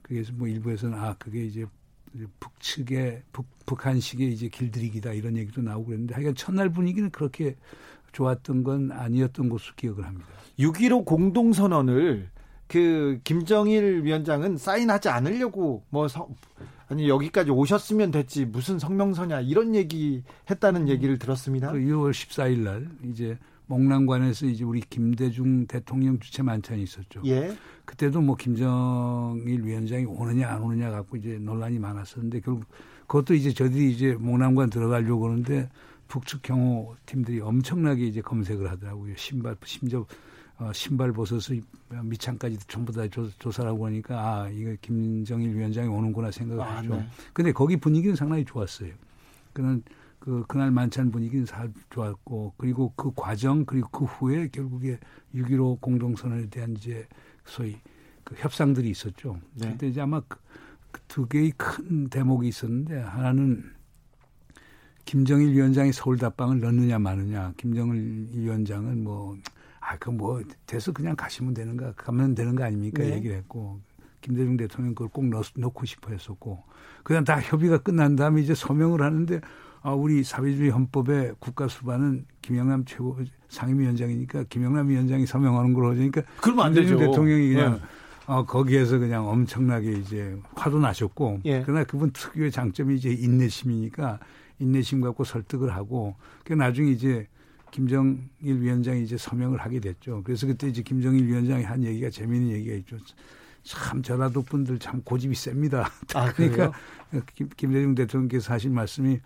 그래서 0.02 0.32
뭐 0.32 0.48
일부에서는 0.48 0.98
아 0.98 1.14
그게 1.18 1.44
이제 1.44 1.66
북측의 2.40 3.22
북, 3.32 3.46
북한식의 3.66 4.32
이제 4.32 4.48
길들이기다 4.48 5.12
이런 5.12 5.36
얘기도 5.36 5.60
나오고 5.60 5.86
그랬는데 5.86 6.14
하여간 6.14 6.34
첫날 6.34 6.70
분위기는 6.70 7.10
그렇게 7.10 7.54
좋았던 8.12 8.64
건 8.64 8.90
아니었던 8.90 9.48
것으로 9.48 9.74
기억을 9.76 10.04
합니다. 10.04 10.26
6.15 10.58 11.04
공동선언을 11.04 12.30
그 12.66 13.20
김정일 13.24 14.04
위원장은 14.04 14.56
사인하지 14.56 15.08
않으려고 15.08 15.84
뭐 15.88 16.08
서, 16.08 16.28
아니 16.88 17.08
여기까지 17.08 17.50
오셨으면 17.50 18.10
됐지 18.10 18.44
무슨 18.44 18.78
성명서냐 18.78 19.40
이런 19.42 19.74
얘기 19.74 20.22
했다는 20.50 20.88
얘기를 20.88 21.18
들었습니다. 21.18 21.72
그 21.72 21.78
6월 21.78 22.10
14일 22.10 22.58
날 22.60 22.88
이제 23.04 23.38
목란관에서 23.68 24.46
이제 24.46 24.64
우리 24.64 24.80
김대중 24.80 25.66
대통령 25.66 26.18
주최 26.18 26.42
만찬이 26.42 26.82
있었죠. 26.82 27.22
예. 27.26 27.56
그때도 27.84 28.20
뭐 28.20 28.34
김정일 28.34 29.62
위원장이 29.64 30.04
오느냐 30.06 30.48
안 30.48 30.62
오느냐 30.62 30.90
갖고 30.90 31.16
이제 31.16 31.38
논란이 31.38 31.78
많았었는데 31.78 32.40
결국 32.40 32.64
그것도 33.06 33.34
이제 33.34 33.52
저들이 33.52 33.92
이제 33.92 34.14
목란관 34.14 34.70
들어가려고 34.70 35.20
그러는데 35.20 35.68
북측 36.08 36.42
경호 36.42 36.96
팀들이 37.06 37.40
엄청나게 37.40 38.06
이제 38.06 38.20
검색을 38.20 38.70
하더라고요. 38.70 39.14
신발 39.16 39.56
심지어 39.64 40.06
어, 40.58 40.72
신발 40.72 41.12
벗어서 41.12 41.54
밑창까지 42.02 42.58
전부 42.66 42.92
다 42.92 43.06
조, 43.08 43.30
조사라고 43.38 43.86
하니까 43.86 44.18
아 44.18 44.48
이거 44.48 44.74
김정일 44.80 45.54
위원장이 45.54 45.88
오는구나 45.88 46.30
생각을 46.30 46.62
아, 46.62 46.80
했죠. 46.80 46.96
네. 46.96 47.06
근데 47.32 47.52
거기 47.52 47.76
분위기는 47.76 48.16
상당히 48.16 48.44
좋았어요. 48.44 48.92
그는 49.52 49.82
그 50.28 50.44
그날 50.46 50.70
만찬 50.70 51.10
분위기는 51.10 51.46
잘 51.46 51.72
좋았고 51.88 52.52
그리고 52.58 52.92
그 52.96 53.10
과정 53.16 53.64
그리고 53.64 53.88
그 53.88 54.04
후에 54.04 54.48
결국에 54.48 54.98
6.15 55.34 55.80
공동선언에 55.80 56.50
대한 56.50 56.76
이제 56.76 57.08
소위 57.46 57.78
그 58.24 58.34
협상들이 58.36 58.90
있었죠. 58.90 59.40
네. 59.54 59.70
그때 59.70 59.88
이제 59.88 60.02
아마 60.02 60.20
그, 60.28 60.36
그두 60.90 61.26
개의 61.28 61.52
큰 61.56 62.10
대목이 62.10 62.46
있었는데 62.46 63.00
하나는 63.00 63.72
김정일 65.06 65.54
위원장이 65.54 65.94
서울 65.94 66.18
답방을 66.18 66.60
넣느냐 66.60 66.98
마느냐. 66.98 67.54
김정일 67.56 68.28
위원장은 68.30 69.02
뭐 69.02 69.34
아, 69.80 69.96
그 69.96 70.10
뭐, 70.10 70.42
돼서 70.66 70.92
그냥 70.92 71.16
가시면 71.16 71.54
되는 71.54 71.74
가, 71.74 71.92
가면 71.92 72.34
되는 72.34 72.54
거 72.54 72.64
아닙니까? 72.64 73.02
네. 73.02 73.14
얘기를 73.14 73.34
했고. 73.34 73.80
김대중 74.20 74.58
대통령 74.58 74.94
그걸 74.94 75.08
꼭 75.08 75.24
넣, 75.30 75.42
넣고 75.56 75.86
싶어 75.86 76.10
했었고. 76.10 76.62
그냥 77.02 77.24
다 77.24 77.40
협의가 77.40 77.78
끝난 77.78 78.14
다음에 78.14 78.42
이제 78.42 78.54
서명을 78.54 79.00
하는데, 79.00 79.40
아, 79.82 79.92
우리 79.92 80.24
사회주의 80.24 80.70
헌법에 80.70 81.32
국가 81.38 81.68
수반은 81.68 82.26
김영남 82.42 82.84
최고 82.84 83.16
상임위원장이니까 83.48 84.44
김영남 84.48 84.88
위원장이 84.88 85.26
서명하는 85.26 85.72
걸로 85.72 85.90
하니까. 85.90 86.22
그러면 86.40 86.66
안 86.66 86.74
되죠. 86.74 86.98
대통령이 86.98 87.54
그냥 87.54 87.74
네. 87.74 87.80
어, 88.26 88.44
거기에서 88.44 88.98
그냥 88.98 89.26
엄청나게 89.26 89.92
이제 89.92 90.36
화도 90.54 90.78
나셨고. 90.78 91.40
예. 91.46 91.62
그러나 91.64 91.84
그분 91.84 92.10
특유의 92.12 92.50
장점이 92.50 92.96
이제 92.96 93.10
인내심이니까 93.10 94.18
인내심 94.58 95.00
갖고 95.00 95.24
설득을 95.24 95.74
하고. 95.74 96.14
그 96.44 96.52
나중에 96.52 96.90
이제 96.90 97.26
김정일 97.70 98.18
위원장이 98.38 99.02
이제 99.02 99.16
서명을 99.16 99.58
하게 99.58 99.80
됐죠. 99.80 100.22
그래서 100.24 100.46
그때 100.46 100.68
이제 100.68 100.82
김정일 100.82 101.26
위원장이 101.26 101.64
한 101.64 101.82
얘기가 101.84 102.10
재미있는 102.10 102.52
얘기가 102.54 102.76
있죠. 102.76 102.96
참 103.62 104.02
전라도 104.02 104.42
분들 104.42 104.78
참 104.78 105.02
고집이 105.02 105.34
셉니다. 105.34 105.90
아, 106.14 106.32
그러니까 106.32 106.72
김, 107.34 107.48
김대중 107.56 107.94
대통령께서 107.94 108.52
하신 108.52 108.74
말씀이 108.74 109.20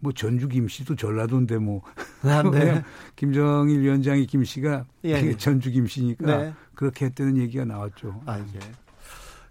뭐 0.00 0.12
전주 0.12 0.48
김씨도 0.48 0.96
전라도인데 0.96 1.58
뭐 1.58 1.82
아, 2.22 2.42
네. 2.42 2.82
김정일 3.16 3.80
위원장이 3.80 4.26
김씨가 4.26 4.84
예, 5.04 5.10
예. 5.10 5.36
전주 5.36 5.70
김씨니까 5.70 6.36
네. 6.36 6.54
그렇게 6.74 7.06
했다는 7.06 7.36
얘기가 7.38 7.64
나왔죠. 7.64 8.22
아, 8.26 8.38
예. 8.38 8.60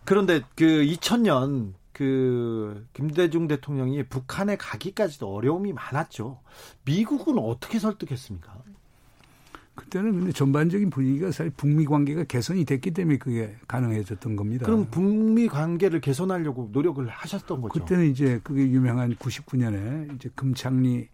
그런데 0.05 0.41
그 0.55 0.63
2000년 0.63 1.73
그 1.91 2.85
김대중 2.93 3.47
대통령이 3.47 4.03
북한에 4.03 4.55
가기까지도 4.55 5.33
어려움이 5.33 5.73
많았죠. 5.73 6.39
미국은 6.85 7.39
어떻게 7.39 7.79
설득했습니까? 7.79 8.55
그때는 9.77 10.11
근데 10.11 10.31
전반적인 10.31 10.89
분위기가 10.89 11.27
사실 11.27 11.51
북미 11.55 11.85
관계가 11.85 12.23
개선이 12.25 12.65
됐기 12.65 12.91
때문에 12.91 13.17
그게 13.17 13.55
가능해졌던 13.67 14.35
겁니다. 14.35 14.65
그럼 14.65 14.87
북미 14.89 15.47
관계를 15.47 16.01
개선하려고 16.01 16.69
노력을 16.73 17.07
하셨던 17.07 17.61
거죠? 17.61 17.79
그때는 17.79 18.07
이제 18.07 18.41
그게 18.43 18.63
유명한 18.67 19.15
99년에 19.15 20.15
이제 20.15 20.29
금창리 20.35 21.07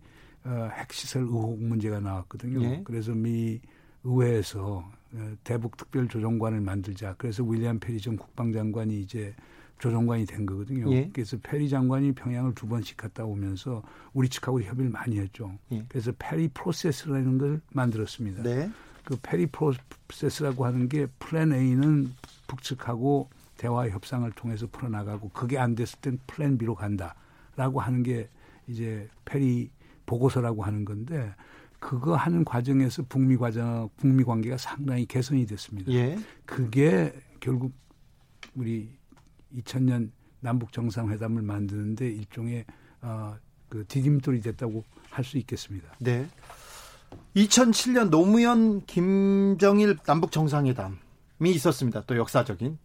어, 0.46 0.70
핵시설 0.74 1.24
의혹 1.24 1.62
문제가 1.62 2.00
나왔거든요. 2.00 2.64
예? 2.64 2.82
그래서 2.84 3.14
미 3.14 3.60
의회에서 4.04 4.90
어, 5.14 5.32
대북 5.44 5.78
특별 5.78 6.08
조정관을 6.08 6.62
만들자. 6.62 7.16
그래서 7.18 7.44
윌리엄 7.44 7.80
페리 7.80 8.00
전 8.00 8.18
국방장관이 8.18 9.00
이제 9.02 9.36
조정관이 9.84 10.26
된 10.26 10.46
거거든요. 10.46 10.90
예. 10.94 11.10
그래서 11.12 11.36
페리 11.44 11.68
장관이 11.68 12.14
평양을 12.14 12.56
두 12.56 12.70
번씩 12.70 12.96
갔다 12.96 13.26
오면서 13.26 13.84
우리 14.14 14.30
측하고 14.30 14.62
협의를 14.62 14.90
많이 14.90 15.20
했죠. 15.20 15.58
예. 15.74 15.84
그래서 15.90 16.14
페리 16.18 16.48
프로세스라는 16.48 17.38
걸 17.38 17.62
만들었습니다. 17.74 18.44
네. 18.44 18.72
그 19.04 19.18
페리 19.22 19.46
프로세스라고 19.48 20.64
하는 20.64 20.88
게 20.88 21.08
플랜 21.20 21.52
A는 21.52 22.14
북측하고 22.48 23.28
대화 23.58 23.90
협상을 23.90 24.32
통해서 24.32 24.68
풀어나가고 24.72 25.32
그게 25.32 25.58
안 25.58 25.76
됐을 25.76 26.00
땐 26.00 26.18
플랜 26.28 26.58
B로 26.58 26.76
간다라고 26.76 27.82
하는 27.82 28.04
게 28.04 28.30
이제 28.68 29.10
페리 29.26 29.70
보고서라고 30.06 30.64
하는 30.64 30.86
건데 30.86 31.36
그거 31.80 32.16
하는 32.16 32.46
과정에서 32.46 33.04
북미 33.10 33.36
과정 33.36 33.90
북미 33.98 34.24
관계가 34.24 34.56
상당히 34.56 35.06
개선이 35.06 35.46
됐습니다. 35.46 35.92
예. 35.92 36.18
그게 36.46 37.14
결국 37.42 37.74
우리 38.56 39.03
2000년 39.58 40.12
남북 40.40 40.72
정상회담을 40.74 41.42
만드는데 41.42 42.08
일종의 42.10 42.66
어, 43.02 43.36
그 43.70 43.86
디딤돌이 43.88 44.42
됐다고 44.42 44.84
할 45.10 45.24
수 45.24 45.38
있겠습니다. 45.38 45.88
네. 46.00 46.28
2007년 47.36 48.10
노무현 48.10 48.86
김정일 48.86 49.98
남북 50.06 50.32
정상회담이 50.32 50.98
있었습니다. 51.42 52.04
또 52.08 52.18
역사적인. 52.18 52.78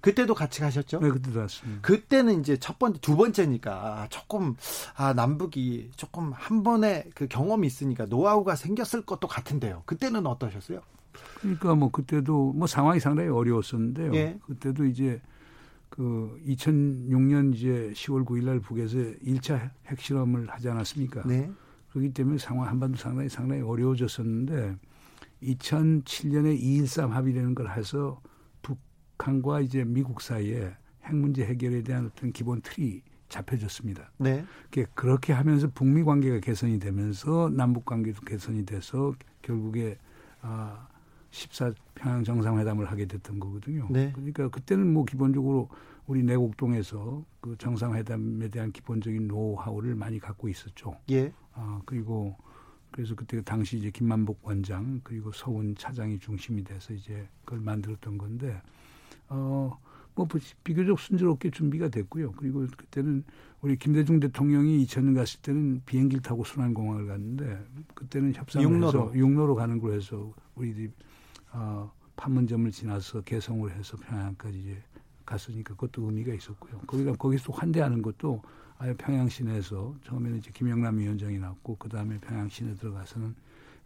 그때도 0.00 0.34
같이 0.34 0.60
가셨죠? 0.60 0.98
네, 1.00 1.10
그때도 1.10 1.38
왔습니다. 1.40 1.80
그때는 1.82 2.40
이제 2.40 2.56
첫 2.56 2.78
번째, 2.78 2.98
두 3.00 3.16
번째니까 3.16 4.08
조금 4.10 4.56
아 4.96 5.12
남북이 5.12 5.92
조금 5.96 6.32
한 6.32 6.64
번에 6.64 7.04
그 7.14 7.28
경험이 7.28 7.68
있으니까 7.68 8.06
노하우가 8.06 8.56
생겼을 8.56 9.02
것도 9.06 9.28
같은데요. 9.28 9.82
그때는 9.86 10.26
어떠셨어요? 10.26 10.80
그러니까 11.40 11.74
뭐 11.76 11.90
그때도 11.92 12.52
뭐 12.54 12.66
상황이 12.66 12.98
상당히 12.98 13.28
어려웠었는데요. 13.28 14.12
예. 14.14 14.38
그때도 14.46 14.86
이제 14.86 15.20
그 15.92 16.40
2006년 16.46 17.54
이제 17.54 17.92
10월 17.94 18.24
9일 18.24 18.44
날 18.44 18.60
북에서 18.60 18.96
1차 18.96 19.72
핵실험을 19.88 20.48
하지 20.48 20.70
않았습니까? 20.70 21.22
네. 21.26 21.50
그렇기 21.90 22.14
때문에 22.14 22.38
상황 22.38 22.66
한반도 22.66 22.96
상당히 22.96 23.28
상당히 23.28 23.60
어려워졌었는데 23.60 24.76
2007년에 25.42 26.58
2.13 26.58 27.10
합의라는 27.10 27.54
걸 27.54 27.70
해서 27.76 28.22
북한과 28.62 29.60
이제 29.60 29.84
미국 29.84 30.22
사이에 30.22 30.74
핵 31.04 31.14
문제 31.14 31.44
해결에 31.44 31.82
대한 31.82 32.06
어떤 32.06 32.32
기본 32.32 32.62
틀이 32.62 33.02
잡혀졌습니다. 33.28 34.12
네. 34.16 34.46
그렇게 34.94 35.34
하면서 35.34 35.68
북미 35.74 36.04
관계가 36.04 36.40
개선이 36.40 36.78
되면서 36.78 37.50
남북 37.52 37.84
관계도 37.84 38.22
개선이 38.22 38.64
돼서 38.64 39.12
결국에 39.42 39.98
아 40.40 40.88
14 41.32 41.72
평양 41.94 42.22
정상회담을 42.22 42.86
하게 42.90 43.06
됐던 43.06 43.40
거거든요. 43.40 43.88
네. 43.90 44.12
그러니까 44.12 44.48
그때는 44.48 44.92
뭐 44.92 45.04
기본적으로 45.04 45.68
우리 46.06 46.22
내곡동에서 46.22 47.24
그 47.40 47.56
정상회담에 47.58 48.48
대한 48.48 48.70
기본적인 48.70 49.28
노하우를 49.28 49.94
많이 49.94 50.18
갖고 50.20 50.48
있었죠. 50.48 50.96
예. 51.10 51.32
아 51.54 51.80
그리고 51.86 52.36
그래서 52.90 53.14
그때 53.14 53.40
당시 53.42 53.78
이제 53.78 53.90
김만복 53.90 54.40
원장 54.42 55.00
그리고 55.02 55.32
서훈 55.32 55.74
차장이 55.74 56.18
중심이 56.18 56.62
돼서 56.62 56.92
이제 56.92 57.26
그걸 57.44 57.60
만들었던 57.60 58.18
건데 58.18 58.60
어. 59.28 59.78
뭐 60.14 60.28
비교적 60.62 61.00
순조롭게 61.00 61.50
준비가 61.50 61.88
됐고요. 61.88 62.32
그리고 62.32 62.66
그때는 62.76 63.24
우리 63.62 63.76
김대중 63.76 64.20
대통령이 64.20 64.84
2000년 64.84 65.14
갔을 65.14 65.40
때는 65.40 65.80
비행기를 65.86 66.20
타고 66.20 66.44
순환공항을 66.44 67.06
갔는데 67.06 67.64
그때는 67.94 68.34
협상을 68.34 68.62
육로로. 68.62 68.86
해서 68.88 69.12
육로로 69.14 69.54
가는 69.54 69.78
걸로 69.78 69.94
해서 69.94 70.34
우리들이 70.54 70.90
어, 71.52 71.90
판문점을 72.16 72.70
지나서 72.70 73.22
개성을 73.22 73.70
해서 73.70 73.96
평양까지 73.96 74.58
이제 74.58 74.82
갔으니까 75.24 75.74
그것도 75.74 76.06
의미가 76.06 76.34
있었고요. 76.34 76.78
거기가 76.86 77.12
거기서 77.14 77.52
환대하는 77.52 78.02
것도 78.02 78.42
아예 78.78 78.94
평양 78.94 79.28
시내에서 79.28 79.94
처음에는 80.04 80.38
이제 80.38 80.50
김영남 80.52 80.98
위원장이 80.98 81.38
나왔고 81.38 81.76
그 81.76 81.88
다음에 81.88 82.18
평양 82.18 82.48
시내 82.48 82.74
들어가서는 82.74 83.34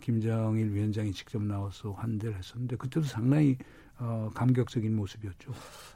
김정일 0.01 0.73
위원장이 0.73 1.13
직접 1.13 1.43
나와서 1.43 1.93
환대를 1.93 2.37
했었는데 2.37 2.77
그때도 2.77 3.07
상당히 3.07 3.57
어, 3.99 4.31
감격적인 4.35 4.95
모습이었죠. 4.95 5.53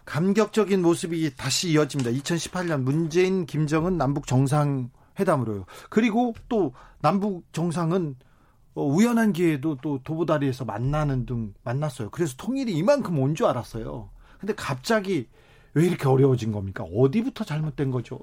감격적인 0.06 0.80
모습이 0.80 1.36
다시 1.36 1.70
이어집니다. 1.70 2.10
2018년 2.12 2.82
문재인 2.82 3.44
김정은 3.44 3.98
남북 3.98 4.26
정상 4.26 4.90
회담으로요. 5.18 5.66
그리고 5.90 6.34
또 6.48 6.72
남북 7.02 7.44
정상은 7.52 8.16
어, 8.16 8.29
우연한 8.74 9.32
기회에도 9.32 9.76
또 9.82 10.00
도보다리에서 10.02 10.64
만나는 10.64 11.26
등 11.26 11.54
만났어요. 11.64 12.10
그래서 12.10 12.34
통일이 12.36 12.72
이만큼 12.76 13.18
온 13.18 13.34
줄 13.34 13.46
알았어요. 13.46 14.10
근데 14.38 14.54
갑자기 14.54 15.28
왜 15.74 15.86
이렇게 15.86 16.08
어려워진 16.08 16.52
겁니까? 16.52 16.84
어디부터 16.84 17.44
잘못된 17.44 17.90
거죠? 17.90 18.18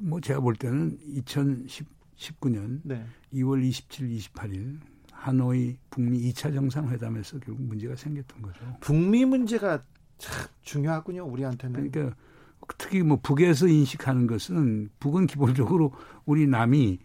뭐 0.00 0.20
제가 0.20 0.40
볼 0.40 0.54
때는 0.56 0.98
2019년 1.16 2.80
네. 2.82 3.04
2월 3.32 3.62
27, 3.64 4.08
28일 4.18 4.78
하노이 5.12 5.76
북미 5.90 6.20
2차 6.30 6.52
정상회담에서 6.54 7.38
결국 7.40 7.62
문제가 7.62 7.96
생겼던 7.96 8.42
거죠. 8.42 8.60
북미 8.80 9.24
문제가 9.24 9.82
참 10.18 10.46
중요하군요, 10.62 11.24
우리한테는. 11.24 11.90
그러니까 11.90 12.16
특히 12.76 13.02
뭐 13.02 13.18
북에서 13.22 13.66
인식하는 13.68 14.26
것은 14.26 14.90
북은 15.00 15.26
기본적으로 15.26 15.92
우리 16.26 16.46
남이 16.46 16.98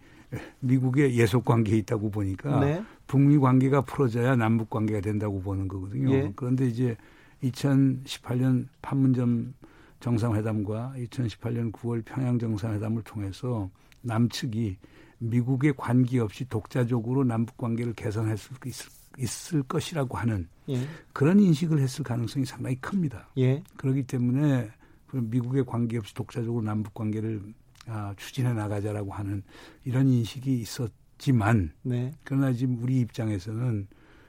미국의 0.60 1.16
예속 1.16 1.44
관계에 1.44 1.78
있다고 1.78 2.10
보니까 2.10 2.60
네. 2.60 2.84
북미 3.06 3.38
관계가 3.38 3.82
풀어져야 3.82 4.36
남북 4.36 4.70
관계가 4.70 5.00
된다고 5.00 5.40
보는 5.40 5.68
거거든요. 5.68 6.10
예. 6.12 6.32
그런데 6.36 6.66
이제 6.66 6.96
2018년 7.42 8.68
판문점 8.82 9.54
정상회담과 10.00 10.94
2018년 10.96 11.72
9월 11.72 12.04
평양 12.04 12.38
정상회담을 12.38 13.02
통해서 13.02 13.70
남측이 14.02 14.76
미국의 15.18 15.74
관계 15.76 16.20
없이 16.20 16.46
독자적으로 16.48 17.24
남북 17.24 17.56
관계를 17.56 17.94
개선할 17.94 18.36
수 18.36 18.52
있을, 18.66 18.90
있을 19.18 19.62
것이라고 19.62 20.18
하는 20.18 20.48
예. 20.68 20.86
그런 21.12 21.40
인식을 21.40 21.78
했을 21.78 22.04
가능성이 22.04 22.44
상당히 22.44 22.76
큽니다. 22.76 23.28
예. 23.38 23.62
그렇기 23.76 24.04
때문에 24.04 24.70
미국의 25.12 25.64
관계 25.64 25.98
없이 25.98 26.14
독자적으로 26.14 26.62
남북 26.62 26.94
관계를 26.94 27.42
아, 27.86 28.14
추진해 28.16 28.52
나가자라고 28.52 29.12
하는 29.12 29.42
이런 29.84 30.08
인식이 30.08 30.60
있었지만 30.60 31.72
네. 31.82 32.12
그러나 32.24 32.52
지금 32.52 32.82
우리 32.82 33.00
입장에서는 33.00 33.86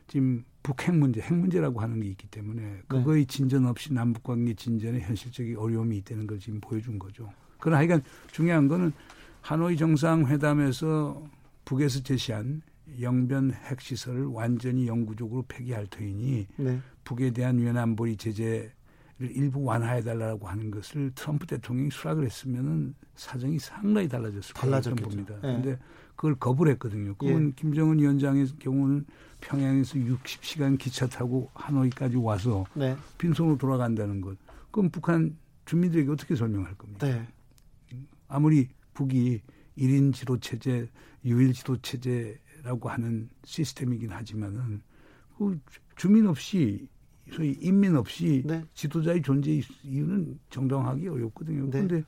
지금 0.07 0.43
북핵 0.63 0.95
문제, 0.95 1.21
핵 1.21 1.33
문제라고 1.33 1.79
하는 1.79 2.01
게 2.01 2.09
있기 2.09 2.27
때문에 2.27 2.61
네. 2.61 2.81
그거의 2.87 3.25
네. 3.25 3.27
진전 3.27 3.65
없이 3.65 3.93
남북 3.93 4.23
관계 4.23 4.53
진전에 4.53 4.99
현실적인 4.99 5.57
어려움이 5.57 5.97
있다는 5.97 6.27
걸 6.27 6.39
지금 6.39 6.59
보여준 6.59 6.99
거죠. 6.99 7.29
그러나 7.59 7.79
하여간 7.79 8.03
중요한 8.31 8.67
거는 8.67 8.91
하노이 9.41 9.77
정상회담에서 9.77 11.23
북에서 11.65 12.01
제시한 12.01 12.61
영변 12.99 13.51
핵시설을 13.51 14.25
완전히 14.25 14.87
영구적으로 14.87 15.43
폐기할 15.47 15.87
터이니 15.87 16.47
네. 16.57 16.79
북에 17.03 17.31
대한 17.31 17.59
유엔 17.59 17.77
안보리 17.77 18.17
제재를 18.17 18.71
일부 19.19 19.63
완화해달라고 19.63 20.47
하는 20.47 20.71
것을 20.71 21.11
트럼프 21.15 21.47
대통령이 21.47 21.89
수락을 21.91 22.25
했으면은 22.25 22.95
사정이 23.15 23.59
상당히 23.59 24.07
달라졌을 24.09 24.53
거라고 24.53 24.95
봅니다. 24.95 25.35
그런데 25.39 25.71
네. 25.71 25.79
그걸 26.15 26.35
거부를 26.35 26.73
했거든요. 26.73 27.15
그건 27.15 27.49
예. 27.49 27.51
김정은 27.55 27.99
위원장의 27.99 28.47
경우는 28.59 29.05
평양에서 29.41 29.95
60시간 29.95 30.77
기차 30.77 31.07
타고 31.07 31.49
하노이까지 31.53 32.17
와서 32.17 32.65
네. 32.73 32.95
빈손으로 33.17 33.57
돌아간다는 33.57 34.21
것. 34.21 34.37
그럼 34.71 34.89
북한 34.89 35.37
주민들에게 35.65 36.09
어떻게 36.11 36.35
설명할 36.35 36.75
겁니까? 36.75 37.07
네. 37.07 37.27
아무리 38.27 38.67
북이 38.93 39.41
1인 39.77 40.13
지도 40.13 40.39
체제, 40.39 40.89
유일 41.23 41.53
지도 41.53 41.77
체제라고 41.81 42.89
하는 42.89 43.29
시스템이긴 43.43 44.11
하지만은 44.11 44.81
그 45.37 45.59
주민 45.95 46.27
없이 46.27 46.87
소위 47.31 47.57
인민 47.59 47.95
없이 47.95 48.43
네. 48.45 48.63
지도자의 48.73 49.21
존재 49.21 49.61
이유는 49.83 50.39
정당하기 50.49 51.07
어렵거든요. 51.07 51.69
그런데 51.69 51.97
네. 51.97 52.03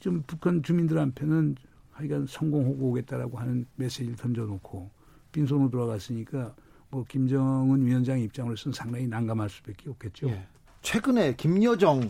좀 0.00 0.22
북한 0.26 0.62
주민들한테는 0.62 1.56
하여간 1.92 2.26
성공하고 2.26 2.90
오겠다라고 2.90 3.38
하는 3.38 3.66
메시지를 3.76 4.16
던져놓고 4.16 4.90
빈손으로 5.32 5.70
돌아갔으니까 5.70 6.54
뭐 6.90 7.04
김정은 7.08 7.84
위원장 7.84 8.20
입장으로서는 8.20 8.74
상당히 8.74 9.06
난감할 9.06 9.48
수밖에 9.48 9.90
없겠죠. 9.90 10.28
예. 10.28 10.46
최근에 10.82 11.34
김여정 11.36 12.08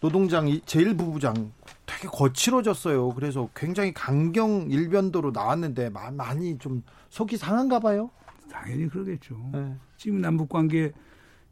노동장 0.00 0.46
제1부부장 0.46 1.50
되게 1.86 2.08
거칠어졌어요. 2.08 3.10
그래서 3.14 3.48
굉장히 3.54 3.92
강경 3.92 4.70
일변도로 4.70 5.30
나왔는데 5.32 5.90
많이 5.90 6.58
좀 6.58 6.82
속이 7.08 7.36
상한가 7.36 7.80
봐요. 7.80 8.10
당연히 8.50 8.88
그러겠죠. 8.88 9.50
네. 9.52 9.74
지금 9.96 10.20
남북 10.20 10.48
관계 10.48 10.92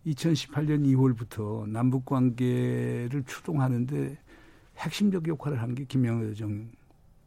2018년 0.06 0.84
2월부터 0.86 1.68
남북 1.68 2.04
관계를 2.06 3.22
추동하는데 3.26 4.18
핵심적 4.78 5.28
역할을 5.28 5.60
한 5.60 5.74
게 5.74 5.84
김영정 5.84 6.70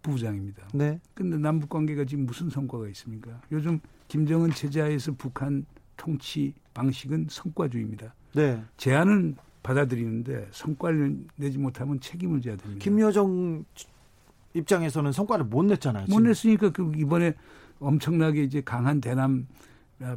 부부장입니다. 0.02 0.68
네. 0.74 1.00
근데 1.14 1.38
남북 1.38 1.70
관계가 1.70 2.06
지금 2.06 2.26
무슨 2.26 2.50
성과가 2.50 2.88
있습니까? 2.90 3.42
요즘 3.52 3.80
김정은 4.08 4.52
체제하에서 4.52 5.14
북한 5.18 5.66
통치 5.98 6.54
방식은 6.74 7.28
성과주의입니다. 7.30 8.14
네. 8.34 8.62
제안은 8.78 9.36
받아들이는데 9.64 10.50
성과를 10.52 11.18
내지 11.38 11.58
못하면 11.58 12.00
책임을 12.00 12.42
져야 12.42 12.56
됩니다. 12.56 12.84
김여정 12.84 13.66
입장에서는 14.54 15.12
성과를 15.12 15.46
못 15.46 15.64
냈잖아요. 15.64 16.06
지금. 16.06 16.22
못 16.22 16.28
냈으니까 16.28 16.70
그 16.72 16.92
이번에 16.96 17.34
엄청나게 17.80 18.44
이제 18.44 18.62
강한 18.62 19.02
대남 19.02 19.48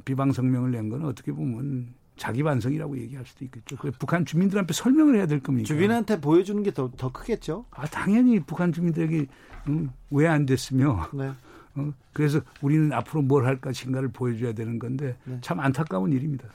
비방 0.05 0.33
성명을 0.33 0.71
낸 0.71 0.91
거는 0.91 1.07
어떻게 1.07 1.33
보면 1.33 1.95
자기 2.19 2.43
반성이라고 2.43 2.99
얘기할 2.99 3.25
수도 3.25 3.45
있겠죠. 3.47 3.77
그 3.77 3.91
북한 3.93 4.25
주민들한테 4.27 4.75
설명을 4.75 5.17
해야 5.17 5.27
될 5.27 5.41
겁니까? 5.41 5.67
주민한테 5.67 6.21
보여주는 6.21 6.63
게 6.63 6.71
더 6.73 6.91
더 6.97 7.11
크겠죠. 7.13 7.65
아 7.71 7.87
당연히 7.87 8.41
북한 8.41 8.73
주민들에게 8.73 9.27
음, 9.69 9.91
왜안 10.11 10.45
됐으며 10.47 11.09
네. 11.15 11.33
어, 11.77 11.93
그래서 12.13 12.41
우리는 12.61 12.93
앞으로 12.93 13.23
뭘 13.23 13.47
할까 13.47 13.73
신가를 13.73 14.09
보여줘야 14.11 14.53
되는 14.53 14.79
건데 14.79 15.17
네. 15.25 15.39
참 15.41 15.61
안타까운 15.61 16.13
일입니다. 16.13 16.49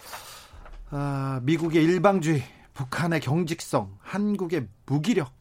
아, 0.89 1.39
미국의 1.43 1.83
일방주의 1.83 2.43
북한의 2.73 3.19
경직성, 3.21 3.97
한국의 3.99 4.67
무기력, 4.85 5.31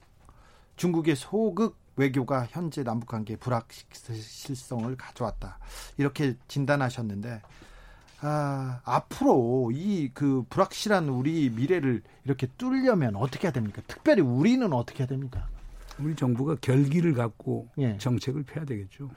중국의 0.77 1.17
소극 1.17 1.77
외교가 1.97 2.47
현재 2.51 2.83
남북 2.83 3.09
관계 3.09 3.37
불확실성을 3.37 4.97
가져왔다. 4.97 5.59
이렇게 5.99 6.37
진단하셨는데 6.49 7.43
아, 8.25 8.81
앞으로 8.85 9.71
이 9.75 10.11
그 10.15 10.45
불확실한 10.49 11.09
우리 11.09 11.51
미래를 11.51 12.03
이렇게 12.25 12.47
뚫려면 12.59 13.17
어떻게 13.17 13.47
해야 13.47 13.53
됩니까? 13.53 13.83
특별히 13.87 14.23
우리는 14.23 14.73
어떻게 14.73 15.01
해야 15.01 15.09
됩니까? 15.09 15.47
우리 15.99 16.15
정부가 16.17 16.57
결기를 16.61 17.15
갖고 17.15 17.69
예. 17.79 17.97
정책을 17.99 18.45
펴야 18.45 18.65
되겠죠. 18.65 19.11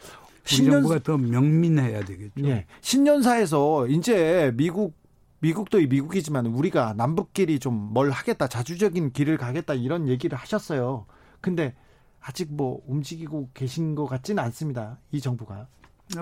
신년... 0.44 0.74
정부가 0.84 1.00
더 1.00 1.18
명민해야 1.18 2.04
되겠죠. 2.06 2.46
예. 2.46 2.66
신년사에서 2.82 3.88
이제 3.88 4.52
미국 4.56 4.96
미국도 5.40 5.78
미국이지만 5.78 6.48
우리가 6.48 6.94
남북끼리 6.98 7.60
좀 7.60 7.74
뭘 7.94 8.10
하겠다, 8.12 8.48
자주적인 8.48 9.12
길을 9.14 9.38
가겠다 9.38 9.74
이런 9.74 10.08
얘기를 10.08 10.38
하셨어요. 10.38 11.06
근데 11.42 11.76
아직 12.20 12.52
뭐 12.54 12.82
움직이고 12.88 13.50
계신 13.54 13.94
것 13.96 14.06
같지는 14.08 14.44
않습니다. 14.46 14.98
이 15.12 15.22
정부가. 15.22 15.68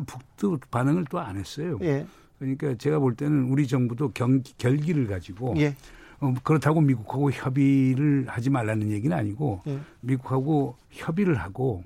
북도 0.05 0.59
반응을 0.71 1.05
또 1.09 1.19
안 1.19 1.37
했어요. 1.37 1.77
예. 1.81 2.05
그러니까 2.43 2.75
제가 2.75 2.99
볼 2.99 3.15
때는 3.15 3.45
우리 3.49 3.67
정부도 3.67 4.11
경, 4.11 4.43
결기를 4.57 5.07
가지고 5.07 5.53
예. 5.57 5.75
어, 6.19 6.33
그렇다고 6.43 6.81
미국하고 6.81 7.31
협의를 7.31 8.25
하지 8.27 8.49
말라는 8.49 8.91
얘기는 8.91 9.15
아니고 9.15 9.61
예. 9.67 9.79
미국하고 10.01 10.75
협의를 10.89 11.35
하고 11.35 11.83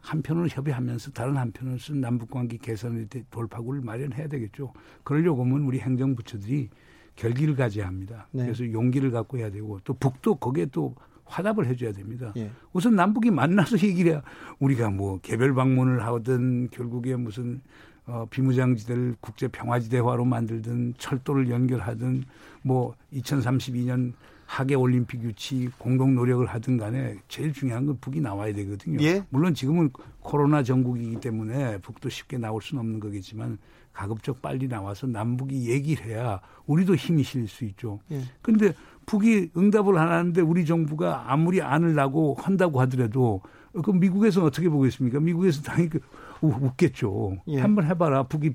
한편으로 0.00 0.46
협의하면서 0.46 1.10
다른 1.10 1.36
한편으로는 1.36 2.00
남북관계 2.00 2.58
개선의 2.58 3.08
돌파구를 3.30 3.80
마련해야 3.80 4.28
되겠죠. 4.28 4.72
그러려고 5.02 5.44
하면 5.44 5.62
우리 5.62 5.80
행정부처들이 5.80 6.68
결기를 7.16 7.56
가져야 7.56 7.88
합니다. 7.88 8.28
네. 8.30 8.44
그래서 8.44 8.70
용기를 8.70 9.10
갖고 9.10 9.38
해야 9.38 9.50
되고 9.50 9.80
또 9.82 9.94
북도 9.94 10.36
거기에 10.36 10.66
또 10.66 10.94
화답을 11.24 11.66
해줘야 11.66 11.92
됩니다. 11.92 12.32
예. 12.36 12.52
우선 12.72 12.94
남북이 12.94 13.32
만나서 13.32 13.78
얘기를 13.82 14.12
해야 14.12 14.22
우리가 14.60 14.90
뭐 14.90 15.18
개별 15.22 15.54
방문을 15.54 16.04
하든 16.04 16.68
결국에 16.70 17.16
무슨 17.16 17.60
어, 18.06 18.26
비무장지대를 18.30 19.16
국제 19.20 19.48
평화지대화로 19.48 20.24
만들든 20.24 20.94
철도를 20.96 21.50
연결하든 21.50 22.24
뭐 22.62 22.94
2032년 23.12 24.12
하계 24.46 24.76
올림픽 24.76 25.22
유치 25.24 25.68
공동 25.76 26.14
노력을 26.14 26.46
하든 26.46 26.76
간에 26.76 27.16
제일 27.26 27.52
중요한 27.52 27.84
건 27.84 27.98
북이 28.00 28.20
나와야 28.20 28.54
되거든요. 28.54 29.02
예? 29.02 29.24
물론 29.28 29.54
지금은 29.54 29.90
코로나 30.20 30.62
전국이기 30.62 31.20
때문에 31.20 31.78
북도 31.78 32.08
쉽게 32.08 32.38
나올 32.38 32.62
수는 32.62 32.80
없는 32.80 33.00
거겠지만 33.00 33.58
가급적 33.92 34.40
빨리 34.40 34.68
나와서 34.68 35.08
남북이 35.08 35.68
얘기를 35.68 36.06
해야 36.06 36.40
우리도 36.66 36.94
힘이 36.94 37.24
실릴 37.24 37.48
수 37.48 37.64
있죠. 37.64 37.98
그런데 38.40 38.66
예. 38.66 38.74
북이 39.06 39.50
응답을 39.56 39.98
안 39.98 40.08
하는데 40.08 40.40
우리 40.42 40.64
정부가 40.64 41.32
아무리 41.32 41.60
안을 41.60 41.94
나고 41.94 42.36
한다고 42.38 42.80
하더라도 42.82 43.40
그 43.82 43.90
미국에서는 43.90 44.46
어떻게 44.46 44.68
보겠습니까? 44.68 45.20
미국에서 45.20 45.62
당연히 45.62 45.90
그 45.90 46.00
웃겠죠. 46.48 47.36
예. 47.48 47.60
한번 47.60 47.86
해봐라. 47.86 48.24
북이 48.24 48.52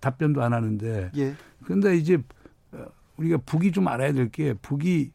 답변도 0.00 0.42
안 0.42 0.52
하는데. 0.52 1.10
예. 1.16 1.34
그런데 1.64 1.96
이제 1.96 2.18
어, 2.72 2.84
우리가 3.16 3.38
북이 3.38 3.72
좀 3.72 3.88
알아야 3.88 4.12
될 4.12 4.28
게 4.30 4.54
북이 4.54 5.10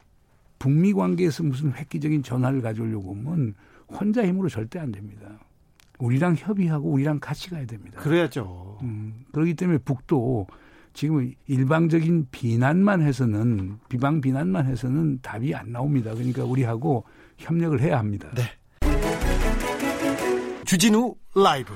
북미 0.60 0.94
관계에서 0.94 1.44
무슨 1.44 1.74
획기적인 1.74 2.24
전환을 2.24 2.62
가져오려고 2.62 3.14
하면 3.16 3.54
혼자 3.88 4.26
힘으로 4.26 4.50
절대 4.50 4.80
안 4.80 4.92
됩니다. 4.92 5.28
우리랑 6.00 6.36
협의하고 6.38 6.90
우리랑 6.90 7.20
같이 7.20 7.50
가야 7.50 7.66
됩니다. 7.66 8.00
그래야죠. 8.02 8.80
음, 8.82 9.26
그렇기 9.32 9.54
때문에 9.54 9.78
북도 9.80 10.48
지금 10.94 11.32
일방적인 11.48 12.28
비난만 12.32 13.02
해서는 13.02 13.78
비방 13.90 14.22
비난만 14.22 14.66
해서는 14.66 15.20
답이 15.22 15.54
안 15.54 15.72
나옵니다. 15.72 16.14
그러니까 16.14 16.44
우리하고 16.46 17.04
협력을 17.38 17.80
해야 17.82 18.00
합니다. 18.00 18.30
네. 18.34 18.44
주진우 20.66 21.16
라이브 21.36 21.74